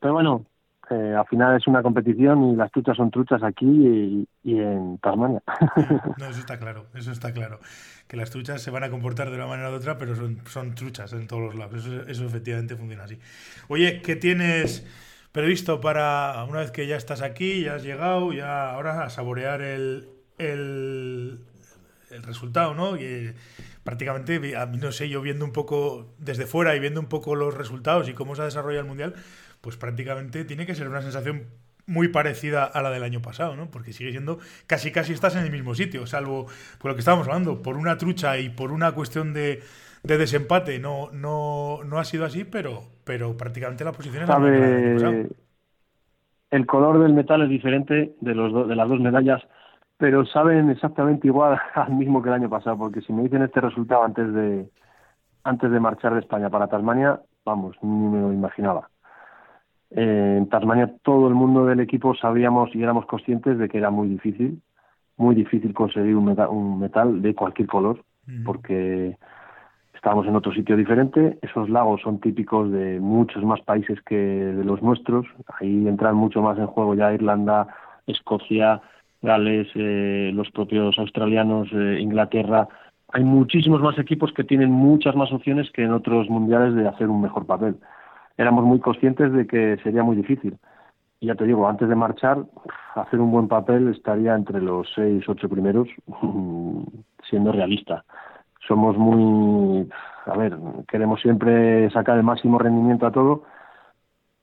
pero 0.00 0.14
bueno, 0.14 0.46
eh, 0.90 1.14
al 1.18 1.26
final 1.26 1.56
es 1.56 1.66
una 1.66 1.82
competición 1.82 2.52
y 2.52 2.56
las 2.56 2.70
truchas 2.70 2.96
son 2.96 3.10
truchas 3.10 3.42
aquí 3.42 4.26
y, 4.44 4.58
en 4.58 4.98
Tasmania. 4.98 5.42
no, 6.18 6.26
eso 6.26 6.40
está 6.40 6.58
claro, 6.58 6.86
eso 6.94 7.10
está 7.10 7.32
claro. 7.32 7.60
Que 8.06 8.16
las 8.16 8.30
truchas 8.30 8.62
se 8.62 8.70
van 8.70 8.84
a 8.84 8.90
comportar 8.90 9.30
de 9.30 9.36
una 9.36 9.46
manera 9.46 9.70
u 9.70 9.74
otra, 9.74 9.98
pero 9.98 10.14
son, 10.14 10.74
truchas 10.74 11.12
en 11.12 11.26
todos 11.26 11.42
los 11.42 11.54
lados. 11.56 11.86
Eso, 12.06 12.24
efectivamente 12.24 12.76
funciona 12.76 13.04
así. 13.04 13.18
Oye, 13.68 14.00
¿qué 14.00 14.14
tienes 14.16 14.86
previsto 15.32 15.80
para 15.80 16.44
una 16.48 16.60
vez 16.60 16.70
que 16.70 16.86
ya 16.86 16.96
estás 16.96 17.20
aquí, 17.20 17.64
ya 17.64 17.74
has 17.74 17.82
llegado, 17.82 18.32
ya 18.32 18.70
ahora 18.70 19.04
a 19.04 19.10
saborear 19.10 19.60
el, 19.60 20.08
el, 20.38 21.40
el 22.10 22.22
resultado, 22.22 22.74
¿no? 22.74 22.96
Y, 22.96 23.34
prácticamente, 23.86 24.56
a 24.56 24.66
mí 24.66 24.78
no 24.78 24.90
sé, 24.90 25.08
yo 25.08 25.22
viendo 25.22 25.44
un 25.44 25.52
poco 25.52 26.12
desde 26.18 26.46
fuera 26.46 26.74
y 26.74 26.80
viendo 26.80 27.00
un 27.00 27.06
poco 27.06 27.36
los 27.36 27.54
resultados 27.54 28.08
y 28.08 28.14
cómo 28.14 28.34
se 28.34 28.42
ha 28.42 28.44
desarrollado 28.44 28.82
el 28.82 28.88
Mundial, 28.88 29.14
pues 29.66 29.76
prácticamente 29.76 30.44
tiene 30.44 30.64
que 30.64 30.76
ser 30.76 30.88
una 30.88 31.02
sensación 31.02 31.46
muy 31.88 32.06
parecida 32.06 32.62
a 32.62 32.82
la 32.82 32.90
del 32.90 33.02
año 33.02 33.20
pasado, 33.20 33.56
¿no? 33.56 33.68
Porque 33.68 33.92
sigue 33.92 34.12
siendo 34.12 34.38
casi 34.68 34.92
casi 34.92 35.12
estás 35.12 35.34
en 35.34 35.42
el 35.42 35.50
mismo 35.50 35.74
sitio, 35.74 36.06
salvo 36.06 36.46
por 36.80 36.92
lo 36.92 36.94
que 36.94 37.00
estábamos 37.00 37.26
hablando, 37.26 37.62
por 37.62 37.76
una 37.76 37.98
trucha 37.98 38.38
y 38.38 38.48
por 38.48 38.70
una 38.70 38.92
cuestión 38.92 39.34
de, 39.34 39.60
desempate 40.04 40.78
no, 40.78 41.10
no, 41.10 41.80
no 41.84 41.98
ha 41.98 42.04
sido 42.04 42.24
así, 42.24 42.44
pero, 42.44 42.82
pero 43.02 43.36
prácticamente 43.36 43.82
la 43.82 43.90
posición 43.90 44.22
es 44.22 44.28
la 44.28 44.38
misma. 44.38 45.26
El 46.52 46.64
color 46.64 47.02
del 47.02 47.12
metal 47.12 47.42
es 47.42 47.48
diferente 47.48 48.14
de, 48.20 48.34
los 48.36 48.68
de 48.68 48.76
las 48.76 48.88
dos 48.88 49.00
medallas, 49.00 49.42
pero 49.96 50.24
saben 50.26 50.70
exactamente 50.70 51.26
igual 51.26 51.58
al 51.74 51.92
mismo 51.92 52.22
que 52.22 52.28
el 52.28 52.36
año 52.36 52.48
pasado, 52.48 52.78
porque 52.78 53.00
si 53.00 53.12
me 53.12 53.24
dicen 53.24 53.42
este 53.42 53.60
resultado 53.60 54.04
antes 54.04 54.32
de 54.32 54.70
antes 55.42 55.72
de 55.72 55.80
marchar 55.80 56.14
de 56.14 56.20
España 56.20 56.50
para 56.50 56.68
Tasmania, 56.68 57.20
vamos, 57.44 57.76
ni 57.82 58.08
me 58.08 58.20
lo 58.20 58.32
imaginaba. 58.32 58.90
Eh, 59.90 60.36
en 60.38 60.48
Tasmania 60.48 60.92
todo 61.02 61.28
el 61.28 61.34
mundo 61.34 61.66
del 61.66 61.80
equipo 61.80 62.14
sabíamos 62.14 62.74
y 62.74 62.82
éramos 62.82 63.06
conscientes 63.06 63.58
de 63.58 63.68
que 63.68 63.78
era 63.78 63.90
muy 63.90 64.08
difícil, 64.08 64.60
muy 65.16 65.34
difícil 65.34 65.72
conseguir 65.72 66.16
un 66.16 66.24
metal, 66.24 66.48
un 66.48 66.80
metal 66.80 67.22
de 67.22 67.34
cualquier 67.34 67.68
color, 67.68 68.04
porque 68.44 69.16
estábamos 69.94 70.26
en 70.26 70.34
otro 70.34 70.52
sitio 70.52 70.76
diferente. 70.76 71.38
Esos 71.42 71.70
lagos 71.70 72.00
son 72.02 72.20
típicos 72.20 72.70
de 72.72 72.98
muchos 72.98 73.44
más 73.44 73.60
países 73.60 74.00
que 74.02 74.16
de 74.16 74.64
los 74.64 74.82
nuestros. 74.82 75.26
Ahí 75.60 75.86
entran 75.86 76.16
mucho 76.16 76.42
más 76.42 76.58
en 76.58 76.66
juego 76.66 76.94
ya 76.94 77.12
Irlanda, 77.12 77.68
Escocia, 78.06 78.82
Gales, 79.22 79.68
eh, 79.74 80.32
los 80.34 80.50
propios 80.50 80.98
australianos, 80.98 81.68
eh, 81.72 81.98
Inglaterra. 82.00 82.68
Hay 83.12 83.22
muchísimos 83.22 83.80
más 83.80 83.96
equipos 83.98 84.32
que 84.32 84.44
tienen 84.44 84.70
muchas 84.70 85.14
más 85.14 85.32
opciones 85.32 85.70
que 85.70 85.84
en 85.84 85.92
otros 85.92 86.28
mundiales 86.28 86.74
de 86.74 86.88
hacer 86.88 87.08
un 87.08 87.22
mejor 87.22 87.46
papel 87.46 87.76
éramos 88.36 88.64
muy 88.64 88.80
conscientes 88.80 89.32
de 89.32 89.46
que 89.46 89.78
sería 89.82 90.02
muy 90.02 90.16
difícil. 90.16 90.58
Y 91.20 91.26
ya 91.26 91.34
te 91.34 91.44
digo, 91.44 91.68
antes 91.68 91.88
de 91.88 91.94
marchar, 91.94 92.44
hacer 92.94 93.20
un 93.20 93.30
buen 93.30 93.48
papel 93.48 93.88
estaría 93.88 94.34
entre 94.34 94.60
los 94.60 94.86
seis, 94.94 95.24
ocho 95.28 95.48
primeros, 95.48 95.88
siendo 97.28 97.52
realista. 97.52 98.04
Somos 98.66 98.96
muy, 98.98 99.88
a 100.26 100.36
ver, 100.36 100.56
queremos 100.88 101.20
siempre 101.20 101.88
sacar 101.90 102.16
el 102.18 102.24
máximo 102.24 102.58
rendimiento 102.58 103.06
a 103.06 103.12
todo 103.12 103.44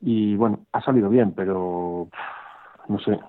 y 0.02 0.36
bueno, 0.36 0.60
ha 0.72 0.82
salido 0.82 1.10
bien, 1.10 1.34
pero 1.34 2.08
no 2.88 3.00
sé, 3.00 3.20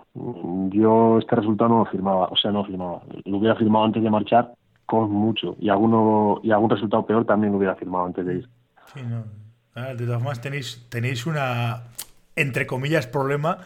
yo 0.70 1.18
este 1.18 1.36
resultado 1.36 1.70
no 1.70 1.78
lo 1.80 1.84
firmaba, 1.86 2.26
o 2.26 2.36
sea, 2.36 2.50
no 2.50 2.60
lo 2.60 2.64
firmaba. 2.64 3.02
Lo 3.24 3.38
hubiera 3.38 3.56
firmado 3.56 3.84
antes 3.84 4.02
de 4.02 4.10
marchar 4.10 4.52
con 4.86 5.10
mucho 5.10 5.56
y 5.58 5.68
alguno 5.68 6.40
y 6.42 6.50
algún 6.50 6.70
resultado 6.70 7.06
peor 7.06 7.24
también 7.24 7.52
lo 7.52 7.58
hubiera 7.58 7.74
firmado 7.74 8.06
antes 8.06 8.26
de 8.26 8.34
ir. 8.36 8.48
Sí, 8.86 9.00
no, 9.02 9.24
Ah, 9.74 9.94
de 9.94 10.04
todas 10.06 10.20
formas, 10.20 10.40
tenéis, 10.40 10.86
tenéis 10.88 11.26
una, 11.26 11.82
entre 12.36 12.66
comillas, 12.66 13.06
problema, 13.06 13.58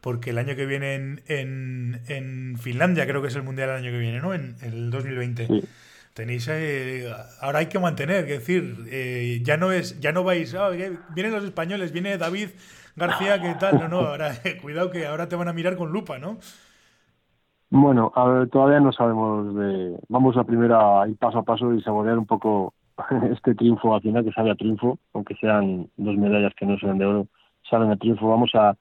porque 0.00 0.30
el 0.30 0.38
año 0.38 0.56
que 0.56 0.66
viene 0.66 0.94
en, 0.94 2.02
en, 2.08 2.58
Finlandia, 2.58 3.06
creo 3.06 3.22
que 3.22 3.28
es 3.28 3.36
el 3.36 3.44
Mundial 3.44 3.70
el 3.70 3.76
año 3.76 3.90
que 3.92 3.98
viene, 3.98 4.20
¿no? 4.20 4.34
En, 4.34 4.56
el 4.62 4.90
2020. 4.90 5.48
tenéis 6.14 6.48
eh, 6.50 7.10
ahora 7.40 7.60
hay 7.60 7.66
que 7.66 7.78
mantener, 7.78 8.24
es 8.24 8.40
decir, 8.40 8.86
eh, 8.90 9.40
ya 9.44 9.56
no 9.56 9.70
es, 9.70 10.00
ya 10.00 10.10
no 10.10 10.24
vais, 10.24 10.52
ah, 10.54 10.70
vienen 11.14 11.32
los 11.32 11.44
españoles, 11.44 11.92
viene 11.92 12.18
David 12.18 12.48
García, 12.96 13.40
¿qué 13.40 13.54
tal? 13.54 13.78
No, 13.78 13.88
no, 13.88 13.98
ahora 14.00 14.32
cuidado 14.62 14.90
que 14.90 15.06
ahora 15.06 15.28
te 15.28 15.36
van 15.36 15.48
a 15.48 15.52
mirar 15.52 15.76
con 15.76 15.92
lupa, 15.92 16.18
¿no? 16.18 16.38
Bueno, 17.70 18.12
todavía 18.50 18.80
no 18.80 18.92
sabemos 18.92 19.54
de, 19.54 19.96
vamos 20.08 20.36
a 20.36 20.44
primero 20.44 21.06
ir 21.06 21.16
paso 21.16 21.38
a 21.38 21.42
paso 21.42 21.72
y 21.72 21.80
saborear 21.80 22.18
un 22.18 22.26
poco 22.26 22.74
este 23.32 23.54
triunfo 23.54 23.94
al 23.94 24.02
final 24.02 24.24
que 24.24 24.32
sabe 24.32 24.50
a 24.50 24.54
triunfo, 24.54 24.98
aunque 25.12 25.34
sean 25.36 25.88
dos 25.96 26.16
medallas 26.16 26.54
que 26.54 26.66
no 26.66 26.78
sean 26.78 26.98
de 26.98 27.06
oro, 27.06 27.28
saben 27.68 27.90
a 27.90 27.96
triunfo. 27.96 28.28
Vamos 28.28 28.50
a 28.54 28.76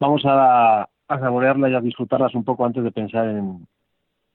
vamos 0.00 0.22
a, 0.24 0.88
saborearlas 1.08 1.70
y 1.70 1.74
a 1.74 1.80
disfrutarlas 1.80 2.34
un 2.34 2.44
poco 2.44 2.64
antes 2.64 2.82
de 2.82 2.90
pensar 2.90 3.28
en, 3.28 3.66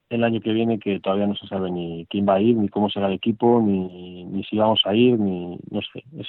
el 0.10 0.24
año 0.24 0.39
que 0.39 0.54
viene 0.54 0.80
que 0.80 1.02
todavía 1.02 1.28
no 1.28 1.36
se 1.36 1.48
sabe 1.48 1.70
ni 1.70 2.06
quién 2.10 2.26
va 2.26 2.36
a 2.36 2.39
ir, 2.41 2.56
ni 2.56 2.70
cómo 2.70 2.89
será 2.89 3.08
el 3.08 3.13
equipo, 3.13 3.62
ni, 3.62 4.24
ni 4.26 4.43
si 4.46 4.58
vamos 4.58 4.82
a 4.86 4.96
ir, 4.96 5.20
ni 5.20 5.60
no 5.70 5.82
sé. 5.82 6.04
Es, 6.17 6.28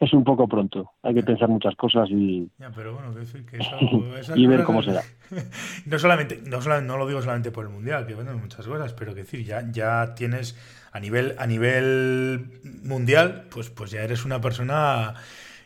es 0.00 0.12
un 0.12 0.24
poco 0.24 0.48
pronto. 0.48 0.92
Hay 1.02 1.14
que 1.14 1.22
pensar 1.22 1.48
muchas 1.48 1.74
cosas 1.76 2.08
y, 2.10 2.48
pero 2.74 2.94
bueno, 2.94 3.14
que 3.14 3.58
eso, 4.18 4.36
y 4.36 4.46
ver 4.46 4.64
cómo 4.64 4.82
será. 4.82 5.02
no 5.86 5.98
solamente, 5.98 6.40
no 6.46 6.60
solamente, 6.60 6.88
no 6.92 6.98
lo 6.98 7.06
digo 7.06 7.20
solamente 7.20 7.50
por 7.50 7.64
el 7.64 7.70
mundial, 7.70 8.06
que 8.06 8.14
bueno, 8.14 8.36
muchas 8.36 8.66
cosas, 8.66 8.92
pero 8.92 9.14
que 9.14 9.20
decir, 9.20 9.44
ya, 9.44 9.62
ya 9.70 10.14
tienes 10.14 10.58
a 10.92 11.00
nivel, 11.00 11.34
a 11.38 11.46
nivel 11.46 12.60
mundial, 12.82 13.44
pues, 13.52 13.70
pues 13.70 13.90
ya 13.90 14.02
eres 14.02 14.24
una 14.24 14.40
persona 14.40 15.14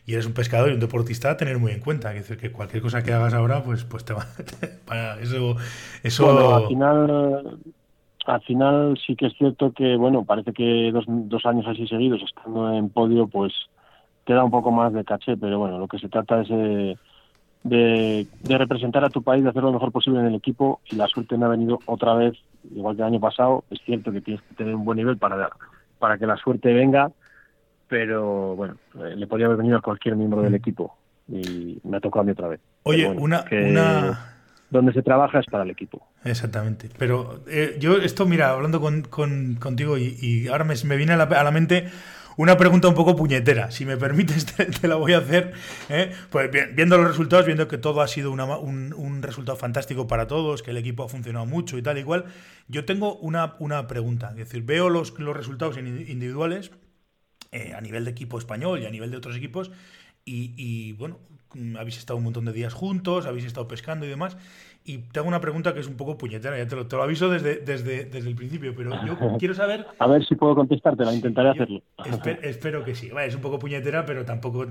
y 0.05 0.13
eres 0.13 0.25
un 0.25 0.33
pescador 0.33 0.71
y 0.71 0.73
un 0.73 0.79
deportista 0.79 1.31
a 1.31 1.37
tener 1.37 1.59
muy 1.59 1.71
en 1.71 1.81
cuenta. 1.81 2.11
Es 2.13 2.27
decir, 2.27 2.37
que 2.37 2.51
cualquier 2.51 2.81
cosa 2.81 3.03
que 3.03 3.13
hagas 3.13 3.33
ahora, 3.33 3.63
pues, 3.63 3.83
pues 3.83 4.05
te 4.05 4.13
va. 4.13 4.25
para 4.85 5.19
eso, 5.19 5.55
eso... 6.03 6.55
al 6.55 6.67
final, 6.67 7.59
al 8.25 8.41
final 8.41 8.99
sí 9.05 9.15
que 9.15 9.27
es 9.27 9.33
cierto 9.37 9.71
que, 9.71 9.95
bueno, 9.95 10.23
parece 10.23 10.53
que 10.53 10.91
dos, 10.91 11.05
dos 11.07 11.45
años 11.45 11.65
así 11.67 11.87
seguidos 11.87 12.21
estando 12.23 12.73
en 12.73 12.89
podio, 12.89 13.27
pues 13.27 13.53
te 14.29 14.35
da 14.35 14.43
un 14.43 14.51
poco 14.51 14.69
más 14.69 14.93
de 14.93 15.03
caché, 15.03 15.37
pero 15.37 15.57
bueno, 15.57 15.79
lo 15.79 15.87
que 15.87 15.97
se 15.97 16.07
trata 16.07 16.41
es 16.41 16.49
de, 16.49 16.97
de, 17.63 18.57
representar 18.59 19.03
a 19.03 19.09
tu 19.09 19.23
país, 19.23 19.43
de 19.43 19.49
hacer 19.49 19.63
lo 19.63 19.73
mejor 19.73 19.91
posible 19.91 20.19
en 20.19 20.27
el 20.27 20.35
equipo 20.35 20.81
y 20.91 20.97
la 20.97 21.07
suerte 21.07 21.35
me 21.35 21.45
ha 21.45 21.49
venido 21.49 21.79
otra 21.87 22.13
vez, 22.13 22.35
igual 22.75 22.95
que 22.95 23.01
el 23.01 23.07
año 23.07 23.19
pasado. 23.19 23.63
Es 23.71 23.79
cierto 23.85 24.11
que 24.11 24.21
tienes 24.21 24.43
que 24.43 24.53
tener 24.53 24.75
un 24.75 24.85
buen 24.85 24.97
nivel 24.97 25.17
para, 25.17 25.49
para 25.97 26.19
que 26.19 26.27
la 26.27 26.37
suerte 26.37 26.71
venga 26.73 27.11
pero 27.89 28.55
bueno, 28.55 28.77
eh, 29.03 29.15
le 29.15 29.25
podría 29.25 29.47
haber 29.47 29.57
venido 29.57 29.77
a 29.77 29.81
cualquier 29.81 30.15
miembro 30.15 30.43
del 30.43 30.51
mm. 30.51 30.55
equipo 30.55 30.95
y 31.27 31.79
me 31.83 31.97
ha 31.97 31.99
tocado 31.99 32.21
a 32.21 32.23
mí 32.23 32.31
otra 32.31 32.47
vez. 32.47 32.59
Oye, 32.83 33.07
una, 33.07 33.43
una... 33.51 34.35
Donde 34.69 34.93
se 34.93 35.01
trabaja 35.01 35.39
es 35.39 35.47
para 35.47 35.63
el 35.63 35.71
equipo. 35.71 36.07
Exactamente. 36.23 36.89
Pero 36.99 37.43
eh, 37.47 37.77
yo 37.79 37.97
esto, 37.97 38.27
mira, 38.27 38.51
hablando 38.51 38.79
con, 38.79 39.01
con, 39.01 39.55
contigo 39.55 39.97
y, 39.97 40.47
ahora 40.47 40.63
me, 40.63 40.75
me 40.85 40.95
viene 40.95 41.13
a 41.13 41.17
la, 41.17 41.23
a 41.23 41.43
la, 41.43 41.49
mente 41.49 41.87
una 42.37 42.57
pregunta 42.57 42.87
un 42.87 42.95
poco 42.95 43.15
puñetera. 43.15 43.71
Si 43.71 43.85
me 43.85 43.97
permites, 43.97 44.45
te, 44.81 44.87
la 44.87 44.95
voy 44.95 45.13
a 45.13 45.19
hacer. 45.19 45.53
¿eh? 45.89 46.11
Pues 46.29 46.49
viendo 46.73 46.97
los 46.97 47.07
resultados, 47.07 47.45
viendo 47.45 47.67
que 47.67 47.77
todo 47.77 48.01
ha 48.01 48.07
sido 48.07 48.31
un, 48.31 48.93
un, 48.93 49.21
resultado 49.21 49.57
fantástico 49.57 50.07
para 50.07 50.27
todos, 50.27 50.63
que 50.63 50.71
el 50.71 50.77
equipo 50.77 51.03
ha 51.03 51.09
funcionado 51.09 51.45
mucho 51.45 51.77
y 51.77 51.81
tal 51.81 51.97
y 51.97 52.05
yo 52.67 52.85
tengo 52.85 53.15
una, 53.17 53.55
una 53.59 53.87
pregunta. 53.87 54.33
Decir, 54.33 54.63
veo 54.63 54.89
los, 54.89 55.17
los 55.19 55.35
resultados 55.35 55.77
individuales 55.77 56.71
eh, 57.51 57.73
a 57.75 57.81
nivel 57.81 58.05
de 58.05 58.11
equipo 58.11 58.37
español 58.37 58.81
y 58.81 58.85
a 58.85 58.91
nivel 58.91 59.11
de 59.11 59.17
otros 59.17 59.35
equipos. 59.35 59.71
Y, 60.25 60.93
bueno, 60.93 61.19
mm, 61.55 61.77
habéis 61.77 61.97
estado 61.97 62.17
un 62.17 62.23
montón 62.25 62.45
de 62.45 62.53
días 62.53 62.73
juntos, 62.73 63.25
habéis 63.25 63.45
estado 63.45 63.67
pescando 63.67 64.05
y 64.05 64.09
demás. 64.09 64.37
Y 64.83 64.99
tengo 64.99 65.27
una 65.27 65.41
pregunta 65.41 65.73
que 65.73 65.81
es 65.81 65.87
un 65.87 65.97
poco 65.97 66.17
puñetera, 66.17 66.57
ya 66.57 66.67
te 66.67 66.75
lo, 66.75 66.87
te 66.87 66.95
lo 66.95 67.03
aviso 67.03 67.29
desde, 67.29 67.57
desde, 67.57 68.05
desde 68.05 68.29
el 68.29 68.35
principio, 68.35 68.73
pero 68.75 68.91
yo 69.05 69.17
quiero 69.37 69.53
saber... 69.53 69.85
A 69.99 70.07
ver 70.07 70.25
si 70.25 70.35
puedo 70.35 70.55
contestártela, 70.55 71.13
intentaré 71.13 71.49
hacerlo. 71.49 71.83
espero 72.41 72.83
que 72.83 72.95
sí. 72.95 73.11
es 73.23 73.35
un 73.35 73.41
poco 73.41 73.59
puñetera, 73.59 74.05
pero 74.05 74.25
tampoco, 74.25 74.65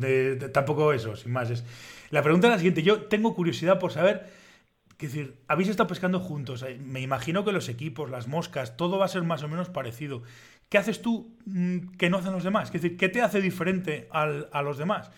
tampoco 0.52 0.92
eso, 0.92 1.14
sin 1.14 1.32
más. 1.32 1.50
Es... 1.50 1.64
La 2.10 2.22
pregunta 2.22 2.48
es 2.48 2.52
la 2.52 2.58
siguiente, 2.58 2.82
yo 2.82 3.02
tengo 3.02 3.34
curiosidad 3.34 3.78
por 3.78 3.92
saber... 3.92 4.26
Es 4.98 5.12
decir, 5.12 5.36
habéis 5.46 5.68
estado 5.68 5.86
pescando 5.86 6.18
juntos. 6.18 6.64
Eh, 6.64 6.76
me 6.84 7.00
imagino 7.00 7.44
que 7.44 7.52
los 7.52 7.68
equipos, 7.68 8.10
las 8.10 8.26
moscas, 8.26 8.76
todo 8.76 8.98
va 8.98 9.04
a 9.04 9.08
ser 9.08 9.22
más 9.22 9.44
o 9.44 9.48
menos 9.48 9.68
parecido. 9.68 10.24
¿Qué 10.68 10.76
haces 10.76 11.00
tú 11.02 11.36
mm, 11.46 11.96
que 11.96 12.10
no 12.10 12.18
hacen 12.18 12.32
los 12.32 12.42
demás? 12.42 12.64
Es 12.66 12.82
decir, 12.82 12.96
¿qué 12.96 13.08
te 13.08 13.22
hace 13.22 13.40
diferente 13.40 14.08
a 14.10 14.62
los 14.62 14.76
demás? 14.76 15.12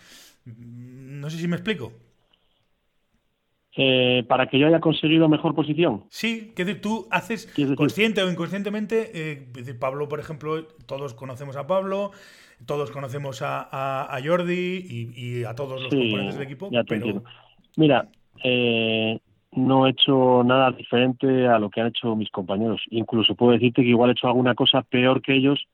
Mm, 0.45 1.19
no 1.19 1.31
sé 1.31 1.39
si 1.39 1.47
me 1.47 1.55
explico. 1.55 1.93
Eh, 3.77 4.25
para 4.27 4.47
que 4.47 4.59
yo 4.59 4.67
haya 4.67 4.81
conseguido 4.81 5.29
mejor 5.29 5.55
posición. 5.55 6.03
Sí, 6.09 6.51
que 6.55 6.65
decir, 6.65 6.81
tú 6.81 7.07
haces 7.09 7.53
consciente 7.77 8.21
o 8.21 8.29
inconscientemente, 8.29 9.11
eh, 9.13 9.73
Pablo, 9.79 10.09
por 10.09 10.19
ejemplo, 10.19 10.67
todos 10.85 11.13
conocemos 11.13 11.55
a 11.55 11.67
Pablo, 11.67 12.11
todos 12.65 12.91
conocemos 12.91 13.41
a, 13.41 14.19
Jordi 14.25 15.13
y, 15.15 15.43
a 15.45 15.55
todos 15.55 15.81
los 15.81 15.89
componentes 15.89 16.35
del 16.35 16.43
equipo. 16.43 16.69
pero... 16.85 17.23
Mira, 17.77 18.09
eh, 18.43 19.17
no 19.53 19.87
he 19.87 19.91
hecho 19.91 20.43
nada 20.43 20.71
diferente 20.71 21.47
a 21.47 21.59
lo 21.59 21.69
que 21.69 21.81
han 21.81 21.87
hecho 21.87 22.15
mis 22.15 22.29
compañeros. 22.29 22.81
Incluso 22.89 23.35
puedo 23.35 23.53
decirte 23.53 23.83
que 23.83 23.89
igual 23.89 24.09
he 24.09 24.13
hecho 24.13 24.27
alguna 24.27 24.55
cosa 24.55 24.81
peor 24.81 25.21
que 25.21 25.35
ellos, 25.35 25.65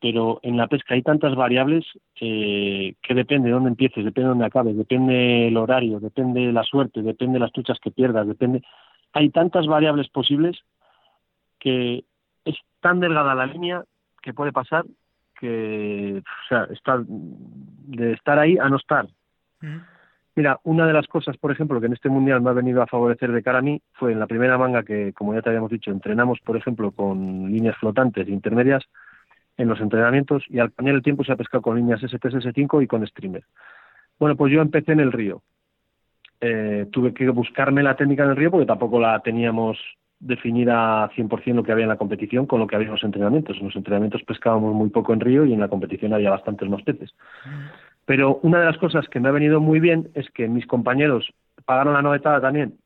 pero 0.00 0.40
en 0.42 0.56
la 0.56 0.66
pesca 0.66 0.94
hay 0.94 1.02
tantas 1.02 1.34
variables 1.34 1.84
eh, 2.20 2.94
que 3.02 3.14
depende 3.14 3.48
de 3.48 3.54
dónde 3.54 3.70
empieces, 3.70 4.04
depende 4.04 4.26
de 4.26 4.30
dónde 4.30 4.46
acabes, 4.46 4.76
depende 4.76 5.48
el 5.48 5.56
horario, 5.56 6.00
depende 6.00 6.52
la 6.52 6.64
suerte, 6.64 7.02
depende 7.02 7.38
las 7.38 7.52
truchas 7.52 7.78
que 7.80 7.90
pierdas, 7.90 8.26
depende. 8.26 8.62
Hay 9.12 9.30
tantas 9.30 9.66
variables 9.66 10.08
posibles 10.08 10.58
que 11.58 12.04
es 12.44 12.56
tan 12.80 13.00
delgada 13.00 13.34
la 13.34 13.46
línea 13.46 13.84
que 14.22 14.34
puede 14.34 14.52
pasar 14.52 14.84
que, 15.38 16.22
o 16.22 16.48
sea, 16.48 16.64
estar, 16.64 17.00
de 17.06 18.12
estar 18.12 18.38
ahí 18.38 18.58
a 18.58 18.68
no 18.68 18.76
estar. 18.76 19.06
Mira, 20.34 20.60
una 20.64 20.86
de 20.86 20.92
las 20.92 21.06
cosas, 21.06 21.36
por 21.38 21.50
ejemplo, 21.50 21.80
que 21.80 21.86
en 21.86 21.94
este 21.94 22.10
mundial 22.10 22.42
me 22.42 22.50
ha 22.50 22.54
venido 22.54 22.82
a 22.82 22.86
favorecer 22.86 23.32
de 23.32 23.42
cara 23.42 23.58
a 23.58 23.62
mí 23.62 23.80
fue 23.94 24.12
en 24.12 24.18
la 24.18 24.26
primera 24.26 24.58
manga 24.58 24.82
que, 24.82 25.12
como 25.14 25.34
ya 25.34 25.40
te 25.40 25.48
habíamos 25.48 25.70
dicho, 25.70 25.90
entrenamos, 25.90 26.40
por 26.40 26.56
ejemplo, 26.56 26.90
con 26.90 27.50
líneas 27.50 27.76
flotantes 27.78 28.28
intermedias 28.28 28.84
en 29.56 29.68
los 29.68 29.80
entrenamientos 29.80 30.44
y 30.48 30.58
al 30.58 30.72
cambiar 30.72 30.96
el 30.96 31.02
tiempo 31.02 31.24
se 31.24 31.32
ha 31.32 31.36
pescado 31.36 31.62
con 31.62 31.76
líneas 31.76 32.00
STS, 32.00 32.34
S5 32.34 32.82
y 32.82 32.86
con 32.86 33.06
streamer. 33.06 33.44
Bueno, 34.18 34.36
pues 34.36 34.52
yo 34.52 34.60
empecé 34.60 34.92
en 34.92 35.00
el 35.00 35.12
río. 35.12 35.42
Eh, 36.40 36.86
tuve 36.90 37.14
que 37.14 37.28
buscarme 37.30 37.82
la 37.82 37.96
técnica 37.96 38.24
en 38.24 38.36
río 38.36 38.50
porque 38.50 38.66
tampoco 38.66 39.00
la 39.00 39.20
teníamos 39.20 39.78
definida 40.18 41.10
100% 41.14 41.54
lo 41.54 41.62
que 41.62 41.72
había 41.72 41.84
en 41.84 41.90
la 41.90 41.96
competición 41.96 42.46
con 42.46 42.60
lo 42.60 42.66
que 42.66 42.76
había 42.76 42.88
en 42.88 42.94
los 42.94 43.04
entrenamientos. 43.04 43.56
En 43.58 43.66
los 43.66 43.76
entrenamientos 43.76 44.22
pescábamos 44.24 44.74
muy 44.74 44.90
poco 44.90 45.12
en 45.12 45.20
río 45.20 45.44
y 45.44 45.52
en 45.52 45.60
la 45.60 45.68
competición 45.68 46.12
había 46.12 46.30
bastantes 46.30 46.68
más 46.68 46.82
peces. 46.82 47.14
Pero 48.04 48.38
una 48.42 48.60
de 48.60 48.66
las 48.66 48.78
cosas 48.78 49.08
que 49.08 49.20
me 49.20 49.28
ha 49.28 49.32
venido 49.32 49.60
muy 49.60 49.80
bien 49.80 50.10
es 50.14 50.30
que 50.30 50.48
mis 50.48 50.66
compañeros 50.66 51.32
pagaron 51.64 51.94
la 51.94 52.02
novatada 52.02 52.40
también, 52.40 52.78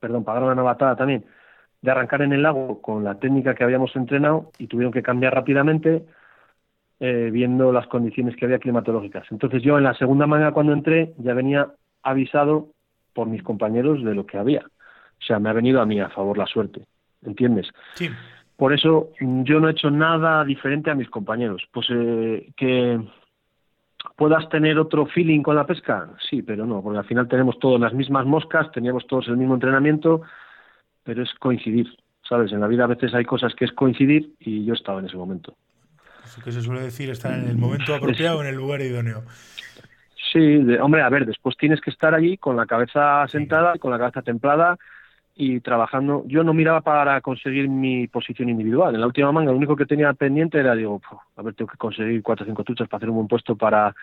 perdón, 0.00 0.24
pagaron 0.24 0.48
la 0.48 0.54
novatada 0.54 0.96
también 0.96 1.24
de 1.80 1.90
arrancar 1.90 2.22
en 2.22 2.32
el 2.32 2.42
lago 2.42 2.80
con 2.80 3.04
la 3.04 3.18
técnica 3.18 3.54
que 3.54 3.64
habíamos 3.64 3.94
entrenado 3.96 4.50
y 4.58 4.66
tuvieron 4.66 4.92
que 4.92 5.02
cambiar 5.02 5.34
rápidamente 5.34 6.04
eh, 7.00 7.30
viendo 7.32 7.72
las 7.72 7.86
condiciones 7.86 8.36
que 8.36 8.44
había 8.44 8.58
climatológicas. 8.58 9.26
Entonces 9.30 9.62
yo 9.62 9.78
en 9.78 9.84
la 9.84 9.94
segunda 9.94 10.26
manga 10.26 10.52
cuando 10.52 10.72
entré 10.72 11.14
ya 11.18 11.34
venía 11.34 11.68
avisado 12.02 12.68
por 13.12 13.28
mis 13.28 13.42
compañeros 13.42 14.02
de 14.04 14.14
lo 14.14 14.26
que 14.26 14.38
había. 14.38 14.60
O 14.62 15.24
sea, 15.24 15.38
me 15.38 15.48
ha 15.48 15.52
venido 15.52 15.80
a 15.80 15.86
mí 15.86 16.00
a 16.00 16.08
favor 16.08 16.38
la 16.38 16.46
suerte, 16.46 16.86
¿entiendes? 17.22 17.68
Sí. 17.94 18.08
Por 18.56 18.72
eso 18.72 19.10
yo 19.20 19.60
no 19.60 19.68
he 19.68 19.72
hecho 19.72 19.90
nada 19.90 20.44
diferente 20.44 20.90
a 20.90 20.94
mis 20.94 21.08
compañeros. 21.08 21.68
Pues 21.72 21.86
eh, 21.90 22.50
que 22.56 23.00
¿Puedas 24.16 24.48
tener 24.48 24.78
otro 24.78 25.06
feeling 25.06 25.42
con 25.42 25.56
la 25.56 25.66
pesca? 25.66 26.08
Sí, 26.28 26.42
pero 26.42 26.66
no, 26.66 26.82
porque 26.82 26.98
al 26.98 27.04
final 27.04 27.28
tenemos 27.28 27.58
todas 27.58 27.80
las 27.80 27.92
mismas 27.92 28.26
moscas, 28.26 28.70
teníamos 28.72 29.06
todos 29.06 29.28
el 29.28 29.36
mismo 29.36 29.54
entrenamiento, 29.54 30.22
pero 31.08 31.22
es 31.22 31.32
coincidir, 31.38 31.88
¿sabes? 32.28 32.52
En 32.52 32.60
la 32.60 32.66
vida 32.66 32.84
a 32.84 32.86
veces 32.86 33.14
hay 33.14 33.24
cosas 33.24 33.54
que 33.54 33.64
es 33.64 33.72
coincidir 33.72 34.34
y 34.40 34.66
yo 34.66 34.74
estaba 34.74 35.00
en 35.00 35.06
ese 35.06 35.16
momento. 35.16 35.56
Eso 36.22 36.42
que 36.42 36.52
se 36.52 36.60
suele 36.60 36.82
decir, 36.82 37.08
estar 37.08 37.32
en 37.32 37.48
el 37.48 37.56
momento 37.56 37.94
apropiado, 37.94 38.42
en 38.42 38.48
el 38.48 38.56
lugar 38.56 38.82
idóneo. 38.82 39.22
Sí, 40.30 40.58
hombre, 40.82 41.00
a 41.00 41.08
ver, 41.08 41.24
después 41.24 41.56
tienes 41.56 41.80
que 41.80 41.88
estar 41.88 42.14
allí 42.14 42.36
con 42.36 42.56
la 42.56 42.66
cabeza 42.66 43.26
sentada, 43.28 43.78
con 43.78 43.90
la 43.90 43.96
cabeza 43.96 44.20
templada 44.20 44.76
y 45.34 45.60
trabajando. 45.60 46.24
Yo 46.26 46.44
no 46.44 46.52
miraba 46.52 46.82
para 46.82 47.18
conseguir 47.22 47.70
mi 47.70 48.06
posición 48.08 48.50
individual. 48.50 48.94
En 48.94 49.00
la 49.00 49.06
última 49.06 49.32
manga 49.32 49.50
lo 49.50 49.56
único 49.56 49.76
que 49.76 49.86
tenía 49.86 50.12
pendiente 50.12 50.58
era, 50.58 50.74
digo, 50.74 51.00
a 51.36 51.40
ver, 51.40 51.54
tengo 51.54 51.70
que 51.70 51.78
conseguir 51.78 52.22
cuatro 52.22 52.44
o 52.44 52.46
cinco 52.46 52.64
truchas 52.64 52.86
para 52.86 52.98
hacer 52.98 53.08
un 53.08 53.16
buen 53.16 53.28
puesto 53.28 53.56
para 53.56 53.94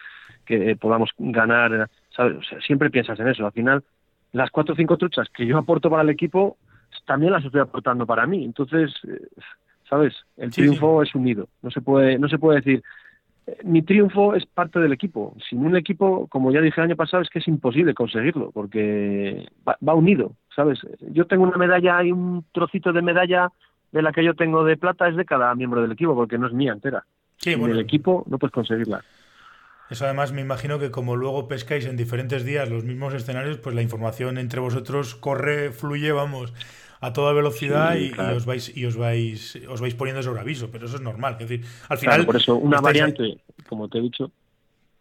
que 0.44 0.72
eh, 0.72 0.76
podamos 0.76 1.12
ganar. 1.20 1.88
¿sabes? 2.10 2.38
siempre 2.66 2.90
piensas 2.90 3.20
en 3.20 3.28
eso. 3.28 3.46
Al 3.46 3.52
final, 3.52 3.84
las 4.32 4.50
cuatro 4.50 4.74
o 4.74 4.76
cinco 4.76 4.98
truchas 4.98 5.30
que 5.30 5.46
yo 5.46 5.60
aporto 5.60 5.92
para 5.92 6.02
el 6.02 6.10
equipo, 6.10 6.58
también 7.06 7.34
las 7.34 7.44
estoy 7.44 7.62
aportando 7.62 8.06
para 8.06 8.26
mí. 8.26 8.44
Entonces, 8.44 8.92
eh, 9.08 9.28
¿sabes? 9.90 10.14
El 10.38 10.52
triunfo 10.52 11.02
es 11.04 11.14
unido. 11.16 11.48
No 11.62 11.72
se 11.72 11.82
puede, 11.82 12.18
no 12.20 12.28
se 12.28 12.38
puede 12.38 12.58
decir, 12.62 12.84
mi 13.64 13.82
triunfo 13.82 14.36
es 14.36 14.46
parte 14.46 14.80
del 14.80 14.94
equipo. 14.94 15.36
Sin 15.48 15.66
un 15.66 15.76
equipo, 15.76 16.28
como 16.28 16.52
ya 16.52 16.62
dije 16.62 16.82
el 16.82 16.86
año 16.86 16.96
pasado, 16.96 17.22
es 17.22 17.30
que 17.30 17.40
es 17.40 17.48
imposible 17.48 17.94
conseguirlo, 17.94 18.52
porque 18.52 19.48
va, 19.68 19.94
unido, 19.94 20.34
¿sabes? 20.56 20.80
Yo 21.12 21.28
tengo 21.28 21.44
una 21.44 21.58
medalla 21.58 22.04
y 22.04 22.12
un 22.12 22.46
trocito 22.52 22.92
de 22.92 23.02
medalla 23.02 23.50
de 23.92 24.02
la 24.02 24.12
que 24.12 24.24
yo 24.24 24.34
tengo 24.34 24.64
de 24.64 24.78
plata 24.78 25.08
es 25.08 25.16
de 25.16 25.26
cada 25.26 25.54
miembro 25.56 25.82
del 25.82 25.92
equipo, 25.92 26.16
porque 26.16 26.38
no 26.38 26.48
es 26.48 26.54
mía 26.54 26.74
entera. 26.74 27.06
Sí, 27.38 27.54
en 27.54 27.64
el 27.70 27.80
equipo 27.80 28.26
no 28.28 28.40
puedes 28.40 28.54
conseguirla. 28.54 29.04
Eso 29.90 30.06
además 30.06 30.32
me 30.32 30.42
imagino 30.42 30.80
que 30.80 30.90
como 30.90 31.16
luego 31.16 31.48
pescáis 31.48 31.86
en 31.86 31.96
diferentes 31.96 32.44
días 32.44 32.70
los 32.70 32.84
mismos 32.84 33.14
escenarios, 33.14 33.60
pues 33.60 33.76
la 33.76 33.84
información 33.84 34.40
entre 34.40 34.60
vosotros 34.60 35.14
corre, 35.14 35.72
fluye, 35.72 36.12
vamos, 36.12 36.54
a 37.02 37.14
toda 37.14 37.34
velocidad 37.34 37.96
y, 37.96 38.12
os 38.12 38.46
vais 38.46 38.76
y 38.76 38.86
os 38.86 38.98
vais 38.98 39.56
os 39.68 39.82
vais 39.82 39.96
poniendo 39.96 40.22
sobre 40.24 40.42
aviso, 40.42 40.70
pero 40.72 40.86
eso 40.86 40.96
es 40.96 41.02
normal, 41.02 41.38
es 41.40 41.50
decir, 41.50 41.66
al 41.90 41.98
final 41.98 42.26
por 42.26 42.36
eso 42.38 42.56
una 42.56 42.82
variante, 42.82 43.38
como 43.68 43.88
te 43.90 44.00
he 44.00 44.02
dicho, 44.02 44.32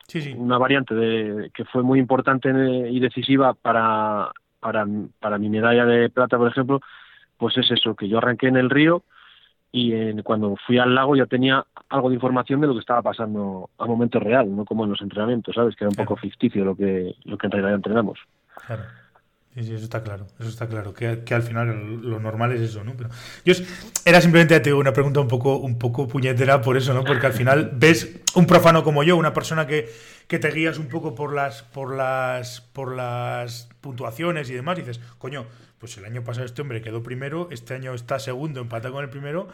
sí, 0.06 0.20
sí. 0.20 0.34
una 0.36 0.58
variante 0.58 0.94
de 0.94 1.50
que 1.54 1.64
fue 1.64 1.82
muy 1.82 1.98
importante 1.98 2.50
y 2.90 3.00
decisiva 3.00 3.54
para 3.54 4.30
para 4.60 4.86
para 5.20 5.38
mi 5.38 5.48
medalla 5.48 5.84
de 5.84 6.10
plata, 6.10 6.36
por 6.36 6.48
ejemplo, 6.48 6.80
pues 7.36 7.56
es 7.58 7.70
eso, 7.70 7.94
que 7.94 8.08
yo 8.08 8.18
arranqué 8.18 8.48
en 8.48 8.56
el 8.56 8.70
río 8.70 9.02
y 9.76 10.22
cuando 10.22 10.54
fui 10.64 10.78
al 10.78 10.94
lago 10.94 11.16
ya 11.16 11.26
tenía 11.26 11.66
algo 11.88 12.08
de 12.08 12.14
información 12.14 12.60
de 12.60 12.68
lo 12.68 12.74
que 12.74 12.80
estaba 12.80 13.02
pasando 13.02 13.70
a 13.76 13.86
momento 13.86 14.20
real, 14.20 14.54
no 14.54 14.64
como 14.64 14.84
en 14.84 14.90
los 14.90 15.02
entrenamientos, 15.02 15.52
¿sabes? 15.52 15.74
Que 15.74 15.82
era 15.82 15.88
un 15.88 15.96
poco 15.96 16.14
ficticio 16.14 16.64
lo 16.64 16.76
que, 16.76 17.16
lo 17.24 17.36
que 17.36 17.46
en 17.48 17.50
realidad 17.50 17.74
entrenamos. 17.74 18.20
Claro. 18.66 18.84
Sí, 19.54 19.62
sí, 19.62 19.72
eso 19.72 19.84
está 19.84 20.02
claro, 20.02 20.26
eso 20.40 20.48
está 20.48 20.66
claro, 20.66 20.92
que, 20.92 21.22
que 21.22 21.32
al 21.32 21.44
final 21.44 22.00
lo 22.02 22.18
normal 22.18 22.50
es 22.50 22.60
eso, 22.60 22.82
¿no? 22.82 22.96
Pero 22.96 23.08
yo 23.44 23.54
era 24.04 24.20
simplemente 24.20 24.58
te 24.58 24.72
una 24.72 24.92
pregunta 24.92 25.20
un 25.20 25.28
poco, 25.28 25.58
un 25.58 25.78
poco 25.78 26.08
puñetera 26.08 26.60
por 26.60 26.76
eso, 26.76 26.92
¿no? 26.92 27.04
Porque 27.04 27.26
al 27.26 27.34
final 27.34 27.70
ves 27.76 28.20
un 28.34 28.46
profano 28.46 28.82
como 28.82 29.04
yo, 29.04 29.16
una 29.16 29.32
persona 29.32 29.68
que, 29.68 29.88
que 30.26 30.40
te 30.40 30.50
guías 30.50 30.78
un 30.78 30.88
poco 30.88 31.14
por 31.14 31.32
las, 31.32 31.62
por 31.62 31.94
las, 31.94 32.62
por 32.62 32.96
las 32.96 33.68
puntuaciones 33.80 34.50
y 34.50 34.54
demás, 34.54 34.76
y 34.78 34.82
dices, 34.82 35.00
coño, 35.18 35.46
pues 35.78 35.96
el 35.98 36.04
año 36.04 36.24
pasado 36.24 36.46
este 36.46 36.60
hombre 36.62 36.82
quedó 36.82 37.04
primero, 37.04 37.48
este 37.52 37.74
año 37.74 37.94
está 37.94 38.18
segundo, 38.18 38.60
empata 38.60 38.90
con 38.90 39.04
el 39.04 39.10
primero, 39.10 39.46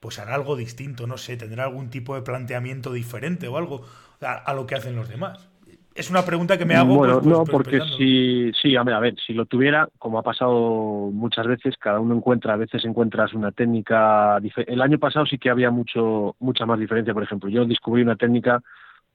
pues 0.00 0.18
hará 0.18 0.34
algo 0.34 0.56
distinto, 0.56 1.06
no 1.06 1.18
sé, 1.18 1.36
tendrá 1.36 1.64
algún 1.64 1.90
tipo 1.90 2.14
de 2.14 2.22
planteamiento 2.22 2.92
diferente 2.92 3.48
o 3.48 3.58
algo 3.58 3.86
a, 4.20 4.54
lo 4.54 4.66
que 4.66 4.76
hacen 4.76 4.96
los 4.96 5.08
demás. 5.08 5.48
Es 5.94 6.10
una 6.10 6.24
pregunta 6.24 6.56
que 6.56 6.64
me 6.64 6.74
hago. 6.74 6.96
Bueno, 6.96 7.20
pues, 7.20 7.24
pues, 7.24 7.38
no, 7.38 7.44
porque 7.44 7.80
si, 7.96 8.52
sí, 8.60 8.76
a 8.76 8.82
ver, 8.82 8.94
a 8.94 9.00
ver, 9.00 9.14
si 9.26 9.34
lo 9.34 9.46
tuviera, 9.46 9.88
como 9.98 10.18
ha 10.18 10.22
pasado 10.22 11.10
muchas 11.12 11.46
veces, 11.46 11.76
cada 11.78 12.00
uno 12.00 12.14
encuentra, 12.14 12.54
a 12.54 12.56
veces 12.56 12.84
encuentras 12.84 13.34
una 13.34 13.52
técnica. 13.52 14.38
El 14.66 14.80
año 14.80 14.98
pasado 14.98 15.26
sí 15.26 15.38
que 15.38 15.50
había 15.50 15.70
mucho, 15.70 16.36
mucha 16.40 16.66
más 16.66 16.78
diferencia, 16.78 17.12
por 17.12 17.22
ejemplo. 17.22 17.50
Yo 17.50 17.64
descubrí 17.66 18.02
una 18.02 18.16
técnica 18.16 18.62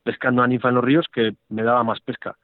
pescando 0.03 0.43
a 0.43 0.47
ninfa 0.47 0.69
en 0.69 0.75
los 0.75 0.83
ríos 0.83 1.05
que 1.11 1.33
me 1.49 1.63
daba 1.63 1.83
más 1.83 1.99
pesca 1.99 2.37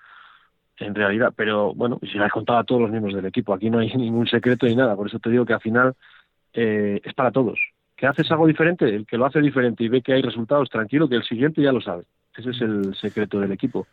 en 0.78 0.96
realidad, 0.96 1.34
pero 1.36 1.74
bueno, 1.74 2.00
si 2.02 2.18
la 2.18 2.28
he 2.28 2.32
contado 2.32 2.60
a 2.60 2.64
todos 2.64 2.82
los 2.82 2.92
miembros 2.92 3.16
del 3.16 3.26
equipo, 3.26 3.54
aquí 3.54 3.70
no 3.70 3.80
hay 3.80 3.94
ningún 3.96 4.28
secreto 4.28 4.66
ni 4.66 4.76
nada, 4.76 4.96
por 4.96 5.08
eso 5.08 5.20
te 5.20 5.30
digo 5.30 5.46
que 5.46 5.54
al 5.54 5.62
final 5.62 5.94
eh, 6.54 7.02
es 7.04 7.14
para 7.14 7.32
todos. 7.32 7.60
¿Que 7.96 8.08
haces 8.08 8.30
algo 8.32 8.48
diferente? 8.48 8.86
El 8.86 9.06
que 9.06 9.18
lo 9.18 9.26
hace 9.26 9.40
diferente 9.40 9.84
y 9.84 9.88
ve 9.88 10.02
que 10.02 10.14
hay 10.14 10.22
resultados, 10.22 10.70
tranquilo, 10.70 11.08
que 11.08 11.16
el 11.16 11.24
siguiente 11.24 11.62
ya 11.62 11.72
lo 11.72 11.80
sabe. 11.80 12.06
Ese 12.36 12.50
es 12.50 12.62
el 12.62 12.96
secreto 12.96 13.40
del 13.40 13.52
equipo. 13.52 13.86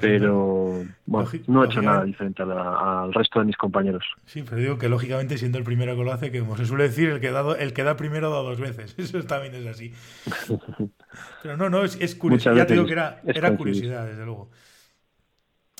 pero, 0.00 0.84
bueno, 1.04 1.30
no 1.48 1.62
he 1.62 1.66
hecho 1.66 1.82
nada 1.82 2.02
diferente 2.04 2.42
al 2.42 3.12
resto 3.12 3.40
de 3.40 3.44
mis 3.44 3.56
compañeros. 3.58 4.04
Sí, 4.24 4.42
pero 4.42 4.56
digo 4.56 4.78
que 4.78 4.88
lógicamente 4.88 5.36
siendo 5.36 5.58
el 5.58 5.64
primero 5.64 5.94
que 5.94 6.02
lo 6.02 6.12
hace, 6.12 6.30
que 6.30 6.40
como 6.40 6.56
se 6.56 6.64
suele 6.64 6.84
decir, 6.84 7.10
el 7.10 7.20
que, 7.20 7.30
dado, 7.30 7.56
el 7.56 7.74
que 7.74 7.82
da 7.82 7.96
primero 7.96 8.30
da 8.30 8.38
dos 8.38 8.58
veces. 8.58 8.94
Eso 8.98 9.22
también 9.24 9.54
es 9.54 9.66
así. 9.66 9.92
pero 11.42 11.58
no, 11.58 11.68
no, 11.68 11.84
es, 11.84 12.14
curiosidad. 12.14 12.54
Ya 12.54 12.66
te 12.66 12.72
digo 12.72 12.86
que 12.86 12.92
era, 12.92 13.20
era 13.26 13.54
curiosidad, 13.54 14.06
desde 14.06 14.24
luego. 14.24 14.48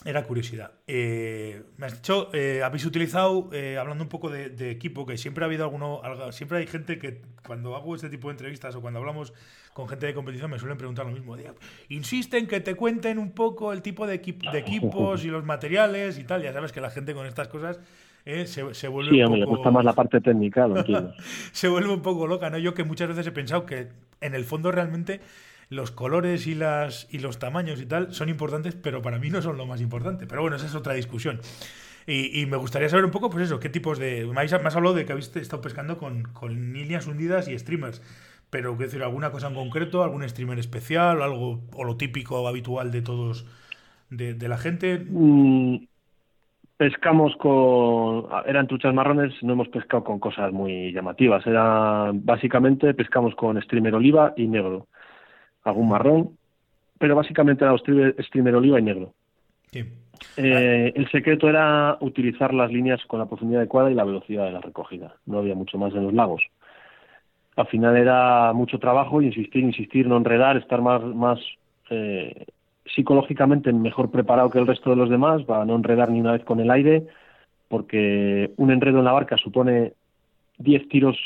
Era 0.04 0.22
curiosidad. 0.22 0.70
Eh, 0.86 1.62
me 1.76 1.86
has 1.86 1.94
dicho, 1.94 2.30
eh, 2.32 2.62
habéis 2.62 2.86
utilizado, 2.86 3.50
eh, 3.52 3.78
hablando 3.78 4.04
un 4.04 4.08
poco 4.08 4.30
de, 4.30 4.70
equipo, 4.70 5.04
que 5.04 5.18
siempre 5.18 5.44
ha 5.44 5.46
habido 5.46 5.64
alguno, 5.64 6.00
siempre 6.30 6.58
hay 6.58 6.68
gente 6.68 6.98
que 6.98 7.20
cuando 7.44 7.74
hago 7.74 7.96
este 7.96 8.08
tipo 8.08 8.28
de 8.28 8.32
entrevistas 8.32 8.76
o 8.76 8.80
cuando 8.80 9.00
hablamos 9.00 9.32
con 9.72 9.88
gente 9.88 10.06
de 10.06 10.14
competición 10.14 10.50
me 10.50 10.58
suelen 10.58 10.78
preguntar 10.78 11.06
lo 11.06 11.12
mismo. 11.12 11.36
insisten 11.88 12.46
que 12.46 12.60
te 12.60 12.76
cuenten 12.76 13.18
un 13.18 13.32
poco 13.32 13.72
el 13.72 13.82
tipo 13.82 14.06
de, 14.06 14.18
de 14.18 14.58
equipos 14.58 15.24
y 15.24 15.28
los 15.28 15.44
materiales 15.44 16.18
y 16.18 16.24
tal. 16.24 16.42
Ya 16.42 16.52
sabes 16.52 16.70
que 16.70 16.80
la 16.80 16.90
gente 16.90 17.12
con 17.12 17.26
estas 17.26 17.48
cosas 17.48 17.80
se, 18.24 18.74
se, 18.74 18.88
vuelve 18.88 19.10
sí, 19.10 19.22
un 19.22 19.40
poco... 19.40 19.56
gusta 19.56 19.70
más 19.72 19.84
la 19.84 19.94
parte 19.94 20.20
técnica, 20.20 20.68
lo 20.68 20.84
se 21.52 21.68
vuelve 21.68 21.92
un 21.92 22.02
poco 22.02 22.26
loca, 22.26 22.50
¿no? 22.50 22.58
Yo 22.58 22.72
que 22.72 22.84
muchas 22.84 23.08
veces 23.08 23.26
he 23.26 23.32
pensado 23.32 23.66
que 23.66 23.88
en 24.20 24.34
el 24.34 24.44
fondo 24.44 24.70
realmente 24.70 25.20
los 25.70 25.90
colores 25.90 26.46
y, 26.46 26.54
las, 26.54 27.06
y 27.10 27.18
los 27.18 27.38
tamaños 27.38 27.80
y 27.80 27.86
tal 27.86 28.14
son 28.14 28.28
importantes, 28.28 28.74
pero 28.74 29.02
para 29.02 29.18
mí 29.18 29.30
no 29.30 29.42
son 29.42 29.56
lo 29.56 29.66
más 29.66 29.80
importante. 29.80 30.26
Pero 30.26 30.42
bueno, 30.42 30.56
esa 30.56 30.66
es 30.66 30.74
otra 30.74 30.94
discusión. 30.94 31.40
Y, 32.10 32.46
me 32.46 32.56
gustaría 32.56 32.88
saber 32.88 33.04
un 33.04 33.10
poco, 33.10 33.28
pues 33.28 33.44
eso, 33.44 33.60
qué 33.60 33.68
tipos 33.68 33.98
de... 33.98 34.26
Me 34.26 34.40
has, 34.40 34.52
hablado 34.54 34.94
de 34.94 35.04
que 35.04 35.12
habéis 35.12 35.34
estado 35.36 35.60
pescando 35.60 35.98
con, 35.98 36.22
con 36.32 36.72
líneas 36.72 37.06
hundidas 37.06 37.48
y 37.48 37.58
streamers. 37.58 38.00
Pero, 38.48 38.70
quiero 38.76 38.86
decir, 38.86 39.02
¿alguna 39.02 39.30
cosa 39.30 39.48
en 39.48 39.54
concreto? 39.54 40.02
¿Algún 40.02 40.26
streamer 40.26 40.58
especial? 40.58 41.20
¿Algo 41.20 41.60
o 41.74 41.84
lo 41.84 41.98
típico 41.98 42.40
o 42.40 42.48
habitual 42.48 42.90
de 42.92 43.02
todos, 43.02 43.44
de, 44.08 44.48
la 44.48 44.56
gente? 44.56 45.04
Mm, 45.06 45.86
pescamos 46.78 47.36
con... 47.36 48.24
Eran 48.46 48.68
truchas 48.68 48.94
marrones, 48.94 49.34
no 49.42 49.52
hemos 49.52 49.68
pescado 49.68 50.02
con 50.02 50.18
cosas 50.18 50.50
muy 50.50 50.92
llamativas. 50.94 51.46
Era, 51.46 52.10
básicamente, 52.14 52.94
pescamos 52.94 53.34
con 53.34 53.60
streamer 53.60 53.94
oliva 53.94 54.32
y 54.34 54.46
negro 54.46 54.88
algún 55.68 55.88
marrón, 55.88 56.30
pero 56.98 57.14
básicamente 57.14 57.64
era 57.64 57.76
streamer 57.78 58.56
oliva 58.56 58.78
y 58.78 58.82
negro. 58.82 59.12
Eh, 60.36 60.92
el 60.94 61.10
secreto 61.10 61.48
era 61.48 61.96
utilizar 62.00 62.52
las 62.52 62.72
líneas 62.72 63.00
con 63.06 63.20
la 63.20 63.26
profundidad 63.26 63.60
adecuada 63.60 63.90
y 63.90 63.94
la 63.94 64.04
velocidad 64.04 64.44
de 64.44 64.52
la 64.52 64.60
recogida. 64.60 65.14
No 65.26 65.38
había 65.38 65.54
mucho 65.54 65.78
más 65.78 65.94
en 65.94 66.04
los 66.04 66.14
lagos. 66.14 66.42
Al 67.56 67.66
final 67.66 67.96
era 67.96 68.52
mucho 68.52 68.78
trabajo, 68.78 69.20
insistir, 69.20 69.64
insistir, 69.64 70.06
no 70.06 70.16
enredar, 70.16 70.56
estar 70.56 70.80
más, 70.80 71.02
más 71.02 71.40
eh, 71.90 72.46
psicológicamente 72.94 73.72
mejor 73.72 74.10
preparado 74.10 74.50
que 74.50 74.58
el 74.58 74.66
resto 74.66 74.90
de 74.90 74.96
los 74.96 75.10
demás 75.10 75.42
para 75.42 75.64
no 75.64 75.74
enredar 75.74 76.10
ni 76.10 76.20
una 76.20 76.32
vez 76.32 76.44
con 76.44 76.60
el 76.60 76.70
aire, 76.70 77.06
porque 77.68 78.52
un 78.56 78.70
enredo 78.70 78.98
en 78.98 79.04
la 79.04 79.12
barca 79.12 79.36
supone 79.36 79.92
10 80.58 80.88
tiros 80.88 81.16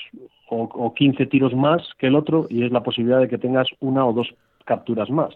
o, 0.52 0.94
15 0.94 1.26
tiros 1.26 1.54
más 1.54 1.82
que 1.98 2.08
el 2.08 2.14
otro 2.14 2.46
y 2.50 2.64
es 2.64 2.72
la 2.72 2.82
posibilidad 2.82 3.20
de 3.20 3.28
que 3.28 3.38
tengas 3.38 3.68
una 3.80 4.04
o 4.06 4.12
dos 4.12 4.34
capturas 4.64 5.10
más. 5.10 5.34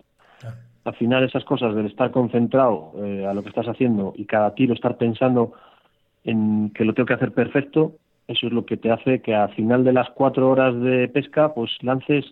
Al 0.84 0.94
final 0.94 1.24
esas 1.24 1.44
cosas 1.44 1.74
del 1.74 1.86
estar 1.86 2.12
concentrado 2.12 2.92
eh, 2.98 3.26
a 3.26 3.34
lo 3.34 3.42
que 3.42 3.48
estás 3.48 3.66
haciendo 3.66 4.12
y 4.16 4.24
cada 4.24 4.54
tiro 4.54 4.72
estar 4.72 4.96
pensando 4.96 5.52
en 6.22 6.70
que 6.70 6.84
lo 6.84 6.94
tengo 6.94 7.06
que 7.06 7.14
hacer 7.14 7.32
perfecto, 7.32 7.94
eso 8.28 8.46
es 8.46 8.52
lo 8.52 8.64
que 8.64 8.76
te 8.76 8.92
hace 8.92 9.20
que 9.20 9.34
al 9.34 9.52
final 9.54 9.82
de 9.82 9.92
las 9.92 10.08
cuatro 10.10 10.48
horas 10.48 10.80
de 10.80 11.08
pesca 11.08 11.54
pues 11.54 11.72
lances 11.82 12.24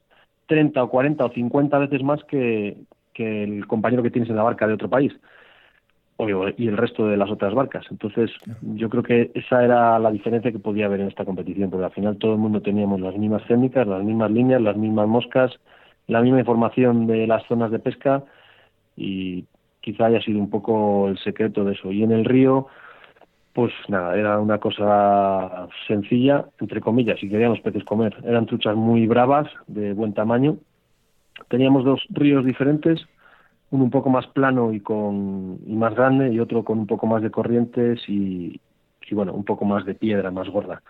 30 0.47 0.85
o 0.85 0.89
40 0.89 1.25
o 1.25 1.31
50 1.31 1.79
veces 1.79 2.03
más 2.05 2.23
que, 2.25 2.77
que 3.13 3.43
el 3.43 3.67
compañero 3.67 4.05
que 4.05 4.11
tienes 4.11 4.31
en 4.31 4.37
la 4.37 4.43
barca 4.45 4.69
de 4.69 4.75
otro 4.75 4.89
país 4.89 5.13
y 6.29 6.69
el 6.69 6.77
resto 6.77 7.07
de 7.07 7.17
las 7.17 7.31
otras 7.31 7.55
barcas. 7.55 7.87
Entonces, 7.91 8.31
yo 8.63 8.89
creo 8.89 9.03
que 9.03 9.31
esa 9.35 9.65
era 9.65 9.99
la 9.99 10.11
diferencia 10.11 10.53
que 10.53 10.59
podía 10.59 10.87
haber 10.87 11.01
en 11.01 11.09
esta 11.09 11.25
competición, 11.25 11.71
porque 11.71 11.87
al 11.87 11.93
final 11.93 12.17
todo 12.19 12.33
el 12.33 12.39
mundo 12.39 12.61
teníamos 12.61 13.01
las 13.01 13.17
mismas 13.17 13.47
técnicas, 13.47 13.87
las 13.87 14.03
mismas 14.03 14.31
líneas, 14.31 14.61
las 14.61 14.77
mismas 14.77 15.09
moscas, 15.09 15.53
la 16.07 16.21
misma 16.21 16.41
información 16.41 17.07
de 17.07 17.27
las 17.27 17.45
zonas 17.47 17.71
de 17.71 17.79
pesca 17.79 18.25
y 18.97 19.45
quizá 19.81 20.07
haya 20.07 20.21
sido 20.23 20.39
un 20.39 20.51
poco 20.51 21.09
el 21.09 21.19
secreto 21.19 21.65
de 21.65 21.73
eso. 21.75 21.93
Y 21.93 22.03
en 22.03 22.13
el 22.13 22.25
río, 22.25 22.69
pues 23.53 23.73
nada, 23.89 24.17
era 24.17 24.39
una 24.39 24.59
cosa 24.59 25.69
sencilla, 25.87 26.47
entre 26.61 26.81
comillas, 26.81 27.21
si 27.21 27.29
queríamos 27.29 27.61
peces 27.61 27.85
comer. 27.85 28.17
Eran 28.25 28.47
truchas 28.47 28.77
muy 28.77 29.07
bravas, 29.07 29.49
de 29.67 29.93
buen 29.93 30.15
tamaño. 30.15 30.57
Teníamos 31.49 31.85
dos 31.85 32.01
ríos 32.11 32.45
diferentes, 32.45 33.07
uno 33.71 33.85
un 33.85 33.91
poco 33.91 34.11
más 34.11 34.27
plano 34.29 34.73
y 34.73 34.81
con 34.81 35.59
y 35.67 35.75
más 35.75 35.95
grande 35.95 36.33
y 36.33 36.41
otro 36.41 36.65
con 36.65 36.79
un 36.79 36.87
poco 36.87 37.07
más 37.07 37.23
de 37.23 37.31
corrientes 37.31 38.01
y, 38.09 38.61
y 39.09 39.15
bueno 39.15 39.33
un 39.33 39.45
poco 39.45 39.65
más 39.65 39.85
de 39.85 39.95
piedra 39.95 40.31
más 40.31 40.49
gorda. 40.49 40.83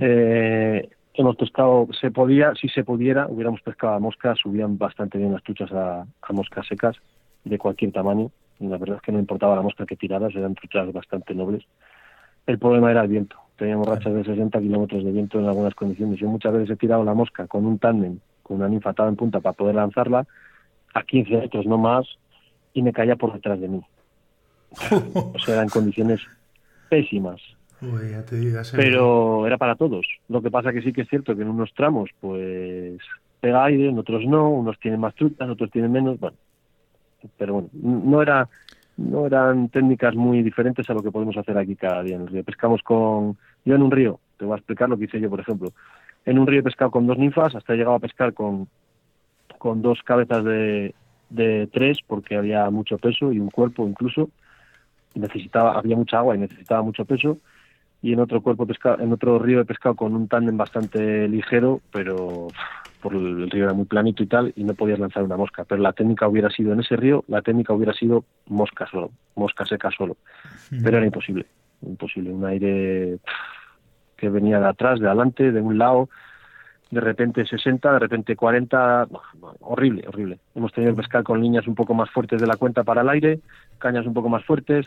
Eh, 0.00 0.88
hemos 1.14 1.36
pescado 1.36 1.88
se 2.00 2.10
podía 2.10 2.54
si 2.54 2.68
se 2.68 2.84
pudiera 2.84 3.26
hubiéramos 3.28 3.60
pescado 3.60 3.94
a 3.94 3.98
moscas 3.98 4.38
subían 4.38 4.78
bastante 4.78 5.18
bien 5.18 5.32
las 5.32 5.42
truchas 5.42 5.70
a, 5.72 6.06
moscas 6.30 6.66
secas 6.66 6.96
de 7.44 7.58
cualquier 7.58 7.92
tamaño. 7.92 8.30
La 8.58 8.78
verdad 8.78 8.96
es 8.96 9.02
que 9.02 9.12
no 9.12 9.18
importaba 9.18 9.54
la 9.54 9.62
mosca 9.62 9.84
que 9.84 9.96
tiraras 9.96 10.34
eran 10.34 10.54
truchas 10.54 10.90
bastante 10.92 11.34
nobles. 11.34 11.64
El 12.46 12.58
problema 12.58 12.90
era 12.90 13.02
el 13.02 13.08
viento. 13.08 13.36
Teníamos 13.56 13.86
rachas 13.86 14.14
de 14.14 14.24
60 14.24 14.58
kilómetros 14.60 15.04
de 15.04 15.12
viento 15.12 15.38
en 15.38 15.46
algunas 15.46 15.74
condiciones. 15.74 16.18
Yo 16.18 16.28
muchas 16.28 16.52
veces 16.52 16.70
he 16.70 16.76
tirado 16.76 17.04
la 17.04 17.12
mosca 17.12 17.46
con 17.46 17.66
un 17.66 17.78
tándem 17.78 18.18
con 18.42 18.58
una 18.58 18.68
ninfa 18.68 18.90
atada 18.90 19.08
en 19.08 19.16
punta 19.16 19.40
para 19.40 19.54
poder 19.54 19.74
lanzarla 19.74 20.24
a 20.96 21.02
15 21.02 21.36
metros, 21.36 21.66
no 21.66 21.78
más, 21.78 22.06
y 22.72 22.82
me 22.82 22.92
caía 22.92 23.16
por 23.16 23.32
detrás 23.32 23.60
de 23.60 23.68
mí. 23.68 23.82
o 25.14 25.38
sea, 25.38 25.54
eran 25.54 25.68
condiciones 25.68 26.20
pésimas. 26.88 27.40
¿eh? 28.72 28.76
Pero 28.76 29.46
era 29.46 29.58
para 29.58 29.76
todos. 29.76 30.06
Lo 30.28 30.40
que 30.40 30.50
pasa 30.50 30.72
que 30.72 30.82
sí 30.82 30.92
que 30.92 31.02
es 31.02 31.08
cierto 31.08 31.36
que 31.36 31.42
en 31.42 31.48
unos 31.48 31.74
tramos, 31.74 32.10
pues 32.20 32.98
pega 33.40 33.64
aire, 33.64 33.90
en 33.90 33.98
otros 33.98 34.24
no, 34.24 34.48
unos 34.48 34.78
tienen 34.80 35.00
más 35.00 35.14
trutas, 35.14 35.48
otros 35.48 35.70
tienen 35.70 35.92
menos, 35.92 36.18
bueno. 36.18 36.36
Pero 37.36 37.54
bueno, 37.54 37.68
no 37.72 38.22
era 38.22 38.48
no 38.96 39.26
eran 39.26 39.68
técnicas 39.68 40.14
muy 40.14 40.42
diferentes 40.42 40.88
a 40.88 40.94
lo 40.94 41.02
que 41.02 41.10
podemos 41.10 41.36
hacer 41.36 41.58
aquí 41.58 41.76
cada 41.76 42.02
día 42.02 42.16
en 42.16 42.22
el 42.22 42.28
río. 42.28 42.44
Pescamos 42.44 42.82
con 42.82 43.36
yo 43.66 43.74
en 43.74 43.82
un 43.82 43.90
río, 43.90 44.20
te 44.38 44.46
voy 44.46 44.54
a 44.54 44.56
explicar 44.56 44.88
lo 44.88 44.96
que 44.96 45.04
hice 45.04 45.20
yo, 45.20 45.28
por 45.28 45.40
ejemplo. 45.40 45.72
en 46.24 46.38
un 46.38 46.46
río 46.46 46.60
he 46.60 46.62
pescado 46.62 46.90
con 46.90 47.06
dos 47.06 47.18
ninfas, 47.18 47.54
hasta 47.54 47.74
he 47.74 47.76
llegado 47.76 47.96
a 47.96 48.00
pescar 48.00 48.32
con, 48.32 48.68
con 49.58 49.82
dos 49.82 50.02
cabezas 50.02 50.44
de, 50.44 50.94
de 51.30 51.68
tres 51.72 51.98
porque 52.06 52.36
había 52.36 52.68
mucho 52.70 52.98
peso 52.98 53.32
y 53.32 53.38
un 53.38 53.50
cuerpo 53.50 53.86
incluso. 53.86 54.30
necesitaba, 55.14 55.78
había 55.78 55.96
mucha 55.96 56.18
agua 56.18 56.34
y 56.36 56.38
necesitaba 56.38 56.82
mucho 56.82 57.04
peso. 57.04 57.38
Y 58.02 58.12
en 58.12 58.20
otro 58.20 58.42
cuerpo 58.42 58.66
pescado, 58.66 59.00
en 59.00 59.12
otro 59.12 59.38
río 59.38 59.60
he 59.60 59.64
pescado 59.64 59.94
con 59.96 60.14
un 60.14 60.28
tándem 60.28 60.56
bastante 60.56 61.26
ligero, 61.28 61.80
pero 61.90 62.48
por 63.00 63.14
el 63.14 63.50
río 63.50 63.64
era 63.64 63.72
muy 63.72 63.86
planito 63.86 64.22
y 64.22 64.26
tal, 64.26 64.52
y 64.54 64.64
no 64.64 64.74
podías 64.74 64.98
lanzar 64.98 65.22
una 65.22 65.36
mosca. 65.36 65.64
Pero 65.64 65.80
la 65.80 65.92
técnica 65.92 66.28
hubiera 66.28 66.50
sido 66.50 66.72
en 66.72 66.80
ese 66.80 66.96
río, 66.96 67.24
la 67.26 67.42
técnica 67.42 67.72
hubiera 67.72 67.94
sido 67.94 68.24
mosca 68.46 68.86
solo, 68.90 69.10
mosca 69.34 69.64
seca 69.64 69.90
solo. 69.90 70.16
Pero 70.70 70.98
era 70.98 71.06
imposible, 71.06 71.46
imposible. 71.82 72.30
Un 72.30 72.44
aire 72.44 73.18
que 74.16 74.28
venía 74.28 74.60
de 74.60 74.68
atrás, 74.68 75.00
de 75.00 75.06
adelante, 75.06 75.50
de 75.50 75.60
un 75.60 75.78
lado, 75.78 76.08
de 76.90 77.00
repente 77.00 77.44
60, 77.44 77.92
de 77.92 77.98
repente 77.98 78.36
40, 78.36 79.08
horrible, 79.60 80.04
horrible. 80.06 80.38
Hemos 80.54 80.72
tenido 80.72 80.92
que 80.92 81.02
pescar 81.02 81.24
con 81.24 81.40
líneas 81.40 81.66
un 81.66 81.74
poco 81.74 81.94
más 81.94 82.10
fuertes 82.10 82.40
de 82.40 82.46
la 82.46 82.56
cuenta 82.56 82.84
para 82.84 83.02
el 83.02 83.08
aire, 83.08 83.40
cañas 83.78 84.06
un 84.06 84.14
poco 84.14 84.28
más 84.28 84.44
fuertes, 84.44 84.86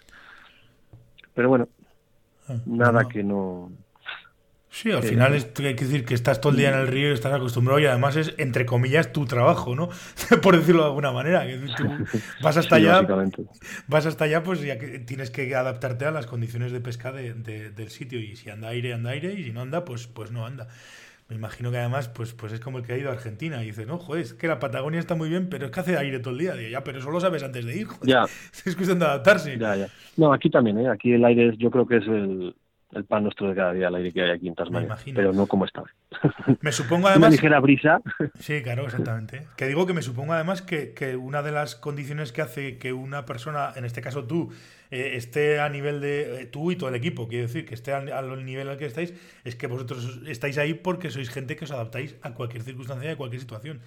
pero 1.33 1.49
bueno, 1.49 1.67
ah, 2.47 2.55
nada 2.65 3.07
que 3.07 3.23
no... 3.23 3.71
Sí, 4.71 4.91
al 4.91 5.01
final 5.01 5.33
es, 5.33 5.45
hay 5.57 5.75
que 5.75 5.83
decir 5.83 6.05
que 6.05 6.13
estás 6.13 6.39
todo 6.39 6.51
el 6.51 6.59
día 6.59 6.69
en 6.69 6.79
el 6.79 6.87
río 6.87 7.09
y 7.09 7.13
estás 7.13 7.33
acostumbrado 7.33 7.79
y 7.79 7.87
además 7.87 8.15
es, 8.15 8.35
entre 8.37 8.67
comillas, 8.67 9.11
tu 9.11 9.25
trabajo, 9.25 9.75
¿no? 9.75 9.89
Por 10.43 10.55
decirlo 10.57 10.83
de 10.83 10.89
alguna 10.89 11.11
manera. 11.11 11.45
Que 11.47 11.59
vas 12.43 12.55
hasta 12.55 12.75
allá, 12.75 13.01
vas 13.87 14.05
hasta 14.05 14.25
allá, 14.25 14.43
pues 14.43 14.61
ya 14.61 14.77
que 14.77 14.99
tienes 14.99 15.31
que 15.31 15.55
adaptarte 15.55 16.05
a 16.05 16.11
las 16.11 16.27
condiciones 16.27 16.71
de 16.71 16.81
pesca 16.81 17.11
de, 17.11 17.33
del 17.33 17.89
sitio 17.89 18.19
y 18.19 18.35
si 18.35 18.51
anda 18.51 18.69
aire, 18.69 18.93
anda 18.93 19.09
aire 19.09 19.33
y 19.33 19.43
si 19.43 19.51
no 19.51 19.61
anda, 19.61 19.83
pues, 19.85 20.05
pues 20.05 20.31
no 20.31 20.45
anda. 20.45 20.67
Me 21.29 21.35
imagino 21.35 21.69
que 21.69 21.77
además, 21.77 22.09
pues, 22.09 22.33
pues 22.33 22.51
es 22.53 22.59
como 22.59 22.79
el 22.79 22.83
que 22.83 22.93
ha 22.93 22.97
ido 22.97 23.09
a 23.09 23.13
Argentina 23.13 23.61
y 23.61 23.67
dice, 23.67 23.85
no, 23.85 23.99
joder, 23.99 24.23
es 24.23 24.33
que 24.33 24.47
la 24.47 24.57
Patagonia 24.57 24.99
está 24.99 25.13
muy 25.13 25.29
bien, 25.29 25.47
pero 25.47 25.67
es 25.67 25.71
que 25.71 25.79
hace 25.79 25.95
aire 25.95 26.19
todo 26.19 26.33
el 26.33 26.39
día. 26.39 26.55
ya, 26.69 26.83
pero 26.83 26.97
eso 26.97 27.11
lo 27.11 27.19
sabes 27.19 27.43
antes 27.43 27.65
de 27.65 27.77
ir, 27.77 27.87
Ya. 28.01 28.23
Es 28.65 28.75
cuestión 28.75 28.97
de 28.97 29.05
adaptarse. 29.05 29.55
Ya, 29.57 29.75
ya. 29.75 29.87
No, 30.17 30.33
aquí 30.33 30.49
también, 30.49 30.79
¿eh? 30.79 30.89
Aquí 30.89 31.13
el 31.13 31.23
aire 31.23 31.55
yo 31.57 31.69
creo 31.69 31.85
que 31.85 31.97
es 31.97 32.07
el, 32.07 32.55
el 32.93 33.05
pan 33.05 33.23
nuestro 33.23 33.47
de 33.47 33.55
cada 33.55 33.73
día, 33.73 33.89
el 33.89 33.95
aire 33.95 34.11
que 34.11 34.23
hay 34.23 34.31
aquí 34.31 34.47
en 34.47 34.55
Tasmania. 34.55 34.97
Pero 35.13 35.31
no 35.31 35.45
como 35.45 35.65
esta 35.65 35.83
Me 36.61 36.71
supongo 36.71 37.07
además. 37.07 37.27
Una 37.27 37.35
ligera 37.35 37.59
brisa. 37.59 38.01
Sí, 38.39 38.63
claro, 38.63 38.85
exactamente. 38.85 39.47
Que 39.55 39.67
digo 39.67 39.85
que 39.85 39.93
me 39.93 40.01
supongo 40.01 40.33
además 40.33 40.61
que, 40.61 40.93
que, 40.93 41.15
una 41.15 41.43
de 41.43 41.51
las 41.51 41.75
condiciones 41.75 42.31
que 42.31 42.41
hace 42.41 42.77
que 42.79 42.93
una 42.93 43.25
persona, 43.25 43.71
en 43.75 43.85
este 43.85 44.01
caso 44.01 44.25
tú, 44.25 44.51
eh, 44.91 45.11
esté 45.15 45.59
a 45.59 45.69
nivel 45.69 46.01
de. 46.01 46.41
Eh, 46.41 46.45
tú 46.45 46.71
y 46.71 46.75
todo 46.75 46.89
el 46.89 46.95
equipo, 46.95 47.27
quiero 47.27 47.47
decir, 47.47 47.65
que 47.65 47.75
esté 47.75 47.93
al, 47.93 48.45
nivel 48.45 48.69
al 48.69 48.77
que 48.77 48.85
estáis, 48.85 49.13
es 49.43 49.55
que 49.55 49.67
vosotros 49.67 50.21
estáis 50.27 50.57
ahí 50.57 50.73
porque 50.73 51.11
sois 51.11 51.29
gente 51.29 51.55
que 51.55 51.65
os 51.65 51.71
adaptáis 51.71 52.15
a 52.21 52.33
cualquier 52.33 52.63
circunstancia 52.63 53.09
y 53.09 53.13
a 53.13 53.17
cualquier 53.17 53.41
situación. 53.41 53.81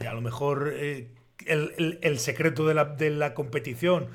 Y 0.00 0.06
a 0.06 0.14
lo 0.14 0.20
mejor 0.20 0.72
eh, 0.74 1.08
el, 1.46 1.72
el, 1.78 1.98
el, 2.02 2.18
secreto 2.18 2.66
de 2.66 2.74
la, 2.74 2.84
de 2.84 3.10
la 3.10 3.34
competición 3.34 4.08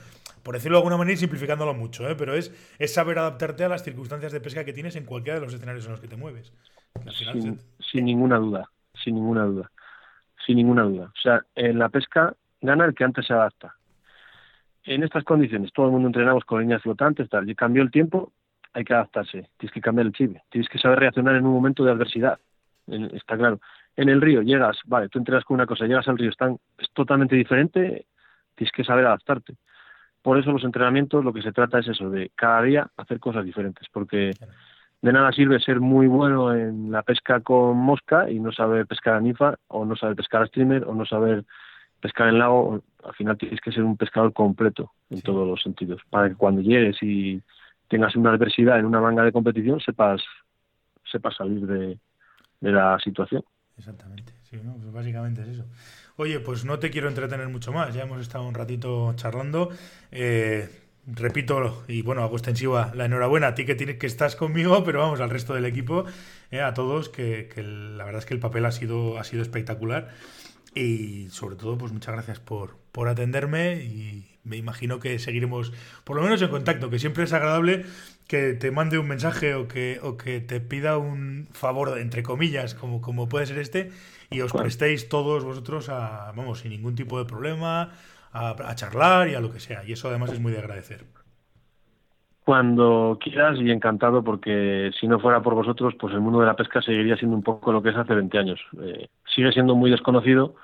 por 0.44 0.56
decirlo 0.56 0.78
de 0.78 0.82
alguna 0.82 0.98
manera 0.98 1.14
y 1.14 1.18
simplificándolo 1.18 1.74
mucho, 1.74 2.08
¿eh? 2.08 2.16
pero 2.16 2.36
es, 2.36 2.54
es 2.78 2.94
saber 2.94 3.18
adaptarte 3.18 3.64
a 3.64 3.70
las 3.70 3.84
circunstancias 3.84 4.34
de 4.34 4.42
pesca 4.42 4.66
que 4.66 4.74
tienes 4.74 4.96
en 4.98 5.06
cualquiera 5.06 5.40
de 5.40 5.46
los 5.46 5.54
escenarios 5.54 5.86
en 5.86 5.92
los 5.92 6.02
que 6.02 6.10
te 6.10 6.18
mueves. 6.18 6.52
Sin, 7.92 8.06
ninguna 8.06 8.38
duda, 8.38 8.70
sin 9.04 9.16
ninguna 9.16 9.46
duda, 9.46 9.72
sin 10.46 10.58
ninguna 10.58 10.84
duda. 10.84 11.06
O 11.06 11.22
sea, 11.22 11.42
en 11.56 11.80
la 11.80 11.90
pesca 11.90 12.36
gana 12.62 12.86
el 12.86 12.94
que 12.94 13.04
antes 13.04 13.26
se 13.26 13.34
adapta. 13.34 13.76
En 14.86 15.04
estas 15.04 15.24
condiciones, 15.24 15.72
todo 15.74 15.88
el 15.88 15.92
mundo 15.94 16.08
entrenamos 16.08 16.44
con 16.46 16.62
líneas 16.62 16.82
flotantes, 16.82 17.30
tal, 17.30 17.50
y 17.50 17.56
cambió 17.56 17.84
el 17.84 17.92
tiempo, 17.92 18.34
hay 18.74 18.84
que 18.84 18.94
adaptarse, 18.94 19.50
tienes 19.58 19.74
que 19.74 19.82
cambiar 19.82 20.08
el 20.08 20.14
chip, 20.14 20.36
tienes 20.50 20.70
que 20.70 20.80
saber 20.80 21.00
reaccionar 21.00 21.36
en 21.36 21.46
un 21.46 21.54
momento 21.54 21.84
de 21.84 21.92
adversidad, 21.92 22.40
está 22.88 23.38
claro. 23.38 23.60
En 23.96 24.10
el 24.10 24.22
río 24.22 24.42
llegas, 24.42 24.78
vale, 24.86 25.08
tú 25.10 25.20
entrenas 25.20 25.46
con 25.46 25.56
una 25.56 25.66
cosa, 25.66 25.86
llegas 25.86 26.08
al 26.08 26.18
río, 26.18 26.30
están, 26.30 26.58
es 26.78 26.90
totalmente 26.92 27.36
diferente, 27.36 28.08
tienes 28.56 28.72
que 28.72 28.84
saber 28.84 29.06
adaptarte 29.06 29.56
por 30.24 30.40
eso 30.40 30.52
los 30.52 30.64
entrenamientos 30.64 31.24
lo 31.24 31.34
que 31.34 31.44
se 31.44 31.52
trata 31.52 31.80
es 31.80 31.88
eso, 31.90 32.10
de 32.10 32.32
cada 32.34 32.64
día 32.64 32.88
hacer 32.98 33.20
cosas 33.20 33.46
diferentes, 33.46 33.88
porque 33.92 34.32
de 35.02 35.14
nada 35.14 35.32
sirve 35.34 35.60
ser 35.60 35.82
muy 35.82 36.08
bueno 36.08 36.56
en 36.56 36.92
la 36.92 37.04
pesca 37.04 37.42
con 37.42 37.78
mosca 37.78 38.32
y 38.32 38.40
no 38.40 38.54
saber 38.54 38.88
pescar 38.88 39.16
a 39.16 39.20
ninfa, 39.20 39.56
o 39.68 39.84
no 39.86 39.98
saber 39.98 40.16
pescar 40.16 40.42
a 40.42 40.48
streamer, 40.48 40.86
o 40.86 40.96
no 40.96 41.06
saber 41.06 41.44
pescar 42.00 42.30
en 42.30 42.40
lago, 42.40 42.82
al 43.04 43.14
final 43.14 43.38
tienes 43.38 43.60
que 43.62 43.72
ser 43.72 43.84
un 43.84 43.98
pescador 43.98 44.34
completo 44.34 44.92
en 45.10 45.22
todos 45.22 45.48
los 45.48 45.62
sentidos, 45.62 46.02
para 46.10 46.30
que 46.30 46.36
cuando 46.36 46.62
llegues 46.62 46.98
y 47.02 47.42
tengas 47.88 48.16
una 48.16 48.32
adversidad 48.32 48.80
en 48.80 48.86
una 48.86 49.02
manga 49.02 49.24
de 49.24 49.32
competición 49.32 49.80
sepas, 49.80 50.22
sepas 51.04 51.36
salir 51.36 51.66
de, 51.68 51.98
de 52.62 52.72
la 52.72 52.98
situación. 53.00 53.44
Exactamente, 53.78 54.34
sí, 54.44 54.58
¿no? 54.64 54.76
Pues 54.76 54.92
básicamente 54.92 55.42
es 55.42 55.50
eso. 55.50 55.66
Oye, 56.16 56.40
pues 56.40 56.64
no 56.64 56.80
te 56.80 56.92
quiero 56.92 57.08
entretener 57.08 57.50
mucho 57.50 57.72
más, 57.72 57.94
ya 57.94 58.04
hemos 58.04 58.22
estado 58.22 58.48
un 58.48 58.54
ratito 58.54 59.14
charlando. 59.16 59.70
Eh, 60.12 60.70
repito, 61.08 61.84
y 61.88 62.02
bueno, 62.04 62.24
hago 62.24 62.36
extensiva 62.36 62.92
la 62.96 63.06
enhorabuena 63.06 63.48
a 63.48 63.56
ti 63.56 63.66
que, 63.66 63.76
tienes, 63.76 63.98
que 63.98 64.08
estás 64.08 64.36
conmigo, 64.36 64.84
pero 64.84 65.00
vamos, 65.00 65.20
al 65.22 65.30
resto 65.30 65.54
del 65.54 65.66
equipo, 65.66 66.06
eh, 66.52 66.62
a 66.62 66.74
todos, 66.74 67.10
que, 67.10 67.50
la 67.58 68.06
verdad 68.06 68.20
es 68.20 68.26
que 68.26 68.36
el 68.36 68.40
papel 68.40 68.66
ha 68.66 68.72
sido, 68.72 69.18
ha 69.18 69.24
sido 69.24 69.42
espectacular. 69.42 70.10
Y 70.76 71.30
sobre 71.30 71.56
todo, 71.56 71.78
pues 71.78 71.92
muchas 71.92 72.14
gracias 72.14 72.40
por, 72.40 72.78
por 72.92 73.08
atenderme 73.08 73.84
y 73.84 74.34
me 74.44 74.58
imagino 74.58 75.00
que 75.00 75.20
seguiremos 75.20 75.72
por 76.04 76.18
lo 76.18 76.24
menos 76.24 76.42
en 76.42 76.50
contacto, 76.50 76.90
que 76.90 77.00
siempre 77.00 77.24
es 77.24 77.34
agradable 77.34 77.86
que 78.28 78.54
te 78.54 78.72
mande 78.72 78.98
un 78.98 79.08
mensaje 79.08 79.56
o 79.56 79.68
que, 79.68 80.00
o 80.02 80.18
que 80.18 80.40
te 80.40 80.60
pida 80.60 80.98
un 80.98 81.48
favor, 81.52 81.98
entre 82.00 82.24
comillas, 82.24 82.74
como, 82.74 83.02
como 83.02 83.30
puede 83.30 83.46
ser 83.46 83.60
este, 83.60 83.92
y 84.30 84.42
os 84.42 84.52
prestéis 84.54 85.10
todos 85.10 85.44
vosotros 85.44 85.90
a, 85.90 86.32
vamos, 86.36 86.60
sin 86.60 86.72
ningún 86.72 86.96
tipo 86.96 87.20
de 87.20 87.26
problema, 87.26 87.92
a, 88.32 88.76
charlar 88.76 89.30
y 89.30 89.36
a 89.36 89.42
lo 89.42 89.52
que 89.52 89.60
sea. 89.60 89.84
Y 89.86 89.92
eso 89.92 90.10
además 90.10 90.32
es 90.32 90.40
muy 90.40 90.52
de 90.52 90.60
agradecer. 90.60 91.06
Cuando 92.44 93.18
quieras 93.22 93.58
y 93.60 93.72
encantado, 93.72 94.24
porque 94.24 94.92
si 95.00 95.08
no 95.08 95.20
fuera 95.20 95.42
por 95.42 95.54
vosotros, 95.54 95.94
pues 95.98 96.14
el 96.14 96.20
mundo 96.20 96.42
de 96.42 96.48
la 96.48 96.56
pesca 96.56 96.82
seguiría 96.82 97.16
siendo 97.16 97.38
un 97.38 97.44
poco 97.44 97.72
lo 97.72 97.82
que 97.82 97.90
es 97.90 97.96
hace 97.96 98.14
20 98.14 98.38
años. 98.38 98.60
Eh, 98.82 99.08
sigue 99.34 99.52
siendo 99.52 99.76
muy 99.76 99.92
desconocido, 99.92 100.56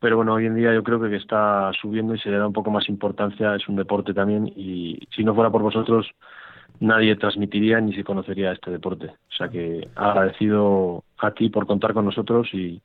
pero 0.00 0.16
bueno, 0.16 0.34
hoy 0.34 0.46
en 0.46 0.54
día 0.54 0.74
yo 0.74 0.82
creo 0.82 1.00
que 1.00 1.16
está 1.16 1.72
subiendo 1.80 2.14
y 2.14 2.18
se 2.18 2.30
le 2.30 2.38
da 2.38 2.46
un 2.46 2.52
poco 2.52 2.70
más 2.70 2.88
importancia, 2.88 3.54
es 3.54 3.68
un 3.68 3.76
deporte 3.76 4.12
también, 4.12 4.46
y 4.54 4.98
si 5.14 5.24
no 5.24 5.34
fuera 5.34 5.50
por 5.50 5.62
vosotros, 5.62 6.06
nadie 6.80 7.16
transmitiría 7.16 7.80
ni 7.80 7.94
se 7.94 8.04
conocería 8.04 8.52
este 8.52 8.70
deporte. 8.70 9.06
O 9.06 9.32
sea 9.36 9.48
que 9.48 9.88
agradecido 9.94 11.04
a 11.18 11.30
ti 11.30 11.48
por 11.48 11.66
contar 11.66 11.94
con 11.94 12.04
nosotros 12.04 12.48
y, 12.52 12.80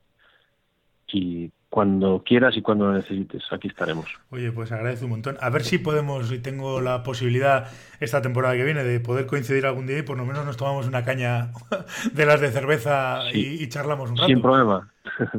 y 1.12 1.50
cuando 1.70 2.24
quieras 2.24 2.56
y 2.56 2.62
cuando 2.62 2.86
lo 2.86 2.94
necesites, 2.94 3.44
aquí 3.52 3.68
estaremos. 3.68 4.06
Oye, 4.30 4.50
pues 4.50 4.72
agradezco 4.72 5.04
un 5.04 5.12
montón. 5.12 5.36
A 5.40 5.50
ver 5.50 5.62
si 5.62 5.78
podemos, 5.78 6.30
y 6.32 6.40
tengo 6.40 6.80
la 6.80 7.04
posibilidad 7.04 7.68
esta 8.00 8.20
temporada 8.20 8.56
que 8.56 8.64
viene 8.64 8.82
de 8.82 8.98
poder 8.98 9.26
coincidir 9.26 9.64
algún 9.64 9.86
día 9.86 9.98
y 9.98 10.02
por 10.02 10.18
lo 10.18 10.26
menos 10.26 10.44
nos 10.44 10.56
tomamos 10.56 10.88
una 10.88 11.04
caña 11.04 11.52
de 12.12 12.26
las 12.26 12.40
de 12.40 12.50
cerveza 12.50 13.22
y, 13.32 13.68
charlamos 13.68 14.10
un 14.10 14.16
rato. 14.16 14.26
Sin 14.26 14.42
problema. 14.42 14.90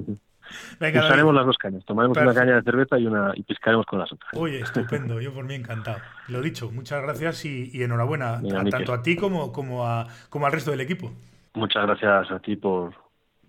Venga, 0.80 1.06
Usaremos 1.06 1.34
las 1.34 1.46
dos 1.46 1.58
cañas, 1.58 1.84
tomaremos 1.86 2.18
una 2.18 2.34
caña 2.34 2.56
de 2.56 2.64
cerveza 2.64 2.98
y 2.98 3.08
una 3.08 3.32
y 3.36 3.44
pescaremos 3.44 3.86
con 3.86 4.00
las 4.00 4.12
otras. 4.12 4.34
Oye, 4.34 4.60
estupendo, 4.62 5.20
yo 5.20 5.34
por 5.34 5.46
mí 5.46 5.56
encantado. 5.56 6.00
Lo 6.28 6.42
dicho, 6.42 6.72
muchas 6.72 7.02
gracias 7.04 7.46
y, 7.46 7.84
enhorabuena, 7.84 8.42
tanto 8.70 8.94
a 8.94 9.02
ti 9.02 9.18
como, 9.18 9.52
como, 9.52 9.86
a, 9.86 10.08
como 10.30 10.46
al 10.46 10.52
resto 10.52 10.72
del 10.72 10.82
equipo. 10.82 11.12
Muchas 11.54 11.86
gracias 11.86 12.32
a 12.32 12.40
ti 12.40 12.56
por, 12.56 12.94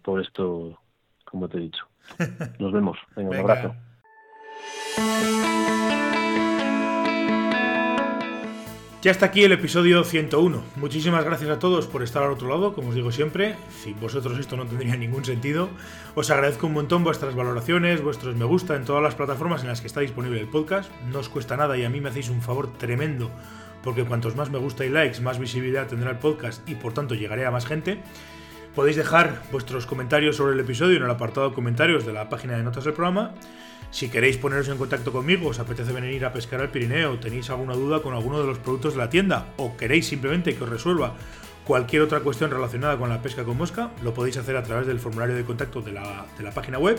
por 0.03 0.21
esto, 0.21 0.79
como 1.25 1.49
te 1.49 1.59
he 1.59 1.61
dicho. 1.61 1.92
Nos 2.59 2.73
vemos. 2.73 2.99
Venga, 3.17 3.31
un 3.31 3.37
abrazo. 3.37 3.75
Ya 9.03 9.11
está 9.11 9.27
aquí 9.27 9.43
el 9.43 9.51
episodio 9.51 10.05
101. 10.05 10.63
Muchísimas 10.77 11.25
gracias 11.25 11.51
a 11.51 11.59
todos 11.59 11.89
por 11.89 12.05
estar 12.05 12.23
al 12.23 12.31
otro 12.31 12.49
lado, 12.49 12.73
como 12.73 12.91
os 12.91 12.95
digo 12.95 13.11
siempre. 13.11 13.57
Sin 13.83 13.99
vosotros 13.99 14.39
esto 14.39 14.57
no 14.57 14.65
tendría 14.65 14.95
ningún 14.95 15.25
sentido. 15.25 15.71
Os 16.15 16.31
agradezco 16.31 16.69
un 16.69 16.75
montón 16.75 17.03
vuestras 17.03 17.35
valoraciones, 17.35 18.01
vuestros 18.01 18.37
me 18.37 18.45
gusta 18.45 18.77
en 18.77 18.85
todas 18.85 19.03
las 19.03 19.17
plataformas 19.17 19.63
en 19.63 19.71
las 19.71 19.81
que 19.81 19.89
está 19.89 19.99
disponible 19.99 20.39
el 20.39 20.47
podcast. 20.47 20.89
No 21.11 21.19
os 21.19 21.29
cuesta 21.29 21.57
nada 21.57 21.77
y 21.77 21.85
a 21.85 21.91
mí 21.91 22.01
me 22.01 22.11
hacéis 22.11 22.29
un 22.29 22.43
favor 22.43 22.75
tremendo, 22.79 23.29
porque 23.83 24.05
cuantos 24.05 24.37
más 24.37 24.51
me 24.51 24.59
gusta 24.59 24.85
y 24.85 24.91
likes, 24.91 25.21
más 25.21 25.41
visibilidad 25.41 25.89
tendrá 25.89 26.13
el 26.13 26.19
podcast 26.19 26.69
y 26.71 26.77
por 26.77 26.93
tanto 26.93 27.17
llegaré 27.17 27.45
a 27.45 27.51
más 27.51 27.67
gente. 27.67 28.01
Podéis 28.75 28.97
dejar 28.97 29.43
vuestros 29.53 29.85
comentarios 29.85 30.37
sobre 30.37 30.55
el 30.55 30.61
episodio 30.61 30.97
en 30.97 31.03
el 31.03 31.11
apartado 31.11 31.51
de 31.51 31.55
comentarios 31.55 32.07
de 32.07 32.15
la 32.15 32.31
página 32.31 32.57
de 32.57 32.63
notas 32.63 32.85
del 32.85 32.95
programa. 32.95 33.35
Si 33.91 34.09
queréis 34.09 34.39
poneros 34.39 34.69
en 34.69 34.79
contacto 34.79 35.13
conmigo, 35.13 35.49
os 35.49 35.59
apetece 35.59 35.93
venir 35.93 36.25
a 36.25 36.33
pescar 36.33 36.63
al 36.63 36.71
Pirineo, 36.71 37.19
tenéis 37.19 37.51
alguna 37.51 37.75
duda 37.75 38.01
con 38.01 38.15
alguno 38.15 38.41
de 38.41 38.47
los 38.47 38.59
productos 38.59 38.95
de 38.95 39.01
la 39.01 39.11
tienda 39.11 39.49
o 39.59 39.77
queréis 39.77 40.07
simplemente 40.07 40.57
que 40.57 40.65
os 40.65 40.71
resuelva 40.71 41.15
cualquier 41.67 42.01
otra 42.01 42.21
cuestión 42.21 42.51
relacionada 42.51 42.97
con 42.97 43.11
la 43.11 43.21
pesca 43.21 43.45
con 43.45 43.59
mosca, 43.59 43.91
lo 44.03 44.15
podéis 44.15 44.39
hacer 44.39 44.57
a 44.57 44.63
través 44.63 44.87
del 44.87 44.99
formulario 44.99 45.37
de 45.37 45.45
contacto 45.45 45.83
de 45.83 45.93
la, 45.93 46.25
de 46.39 46.43
la 46.43 46.53
página 46.53 46.79
web. 46.79 46.99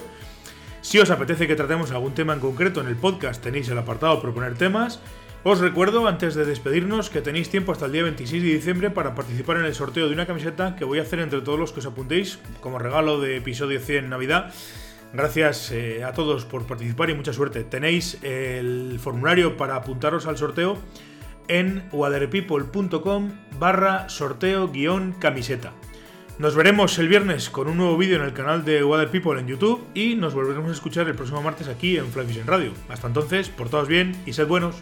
Si 0.82 1.00
os 1.00 1.10
apetece 1.10 1.48
que 1.48 1.56
tratemos 1.56 1.92
algún 1.92 2.14
tema 2.14 2.34
en 2.34 2.40
concreto 2.40 2.82
en 2.82 2.88
el 2.88 2.98
podcast, 2.98 3.42
tenéis 3.42 3.68
el 3.70 3.78
apartado 3.80 4.22
proponer 4.22 4.54
temas 4.54 5.00
Os 5.46 5.60
recuerdo, 5.60 6.08
antes 6.08 6.36
de 6.36 6.46
despedirnos, 6.46 7.10
que 7.10 7.20
tenéis 7.20 7.50
tiempo 7.50 7.74
hasta 7.74 7.88
el 7.88 7.92
día 7.92 8.04
26 8.04 8.42
de 8.42 8.50
diciembre 8.50 8.90
para 8.92 9.14
participar 9.14 9.58
en 9.58 9.66
el 9.66 9.76
sorteo 9.76 10.08
de 10.08 10.14
una 10.14 10.26
camiseta 10.26 10.78
que 10.78 10.86
voy 10.86 11.00
a 11.00 11.02
hacer 11.02 11.20
entre 11.20 11.42
todos 11.42 11.60
los 11.60 11.74
que 11.74 11.82
os 11.82 11.86
apuntéis 11.86 12.40
como 12.62 12.80
regalo 12.80 13.20
de 13.20 13.36
episodio 13.36 13.82
100 13.82 14.10
Navidad. 14.10 14.54
Gracias 15.12 15.70
eh, 15.74 16.06
a 16.06 16.14
todos 16.14 16.46
por 16.46 16.66
participar 16.66 17.10
y 17.10 17.16
mucha 17.16 17.34
suerte. 17.34 17.66
Tenéis 17.66 18.20
el 18.24 19.00
formulario 19.02 19.58
para 19.58 19.76
apuntaros 19.76 20.28
al 20.28 20.38
sorteo 20.38 20.78
en 21.50 21.90
waterpeople.com 21.92 23.32
barra 23.60 24.08
sorteo 24.08 24.70
guion 24.70 25.12
camiseta. 25.12 25.74
Nos 26.40 26.56
veremos 26.56 26.98
el 27.00 27.10
viernes 27.10 27.50
con 27.50 27.68
un 27.68 27.76
nuevo 27.76 27.98
vídeo 27.98 28.16
en 28.16 28.24
el 28.24 28.32
canal 28.32 28.64
de 28.64 28.82
Water 28.82 29.12
People 29.12 29.38
en 29.38 29.48
YouTube 29.48 29.84
y 29.94 30.16
nos 30.16 30.34
volveremos 30.34 30.70
a 30.70 30.74
escuchar 30.74 31.06
el 31.10 31.16
próximo 31.16 31.42
martes 31.42 31.68
aquí 31.68 31.98
en 31.98 32.08
Fly 32.08 32.28
Fishing 32.28 32.48
Radio. 32.48 32.72
Hasta 32.88 33.08
entonces, 33.08 33.50
por 33.50 33.68
todos 33.68 33.90
bien 33.90 34.16
y 34.26 34.32
sed 34.32 34.48
buenos. 34.48 34.78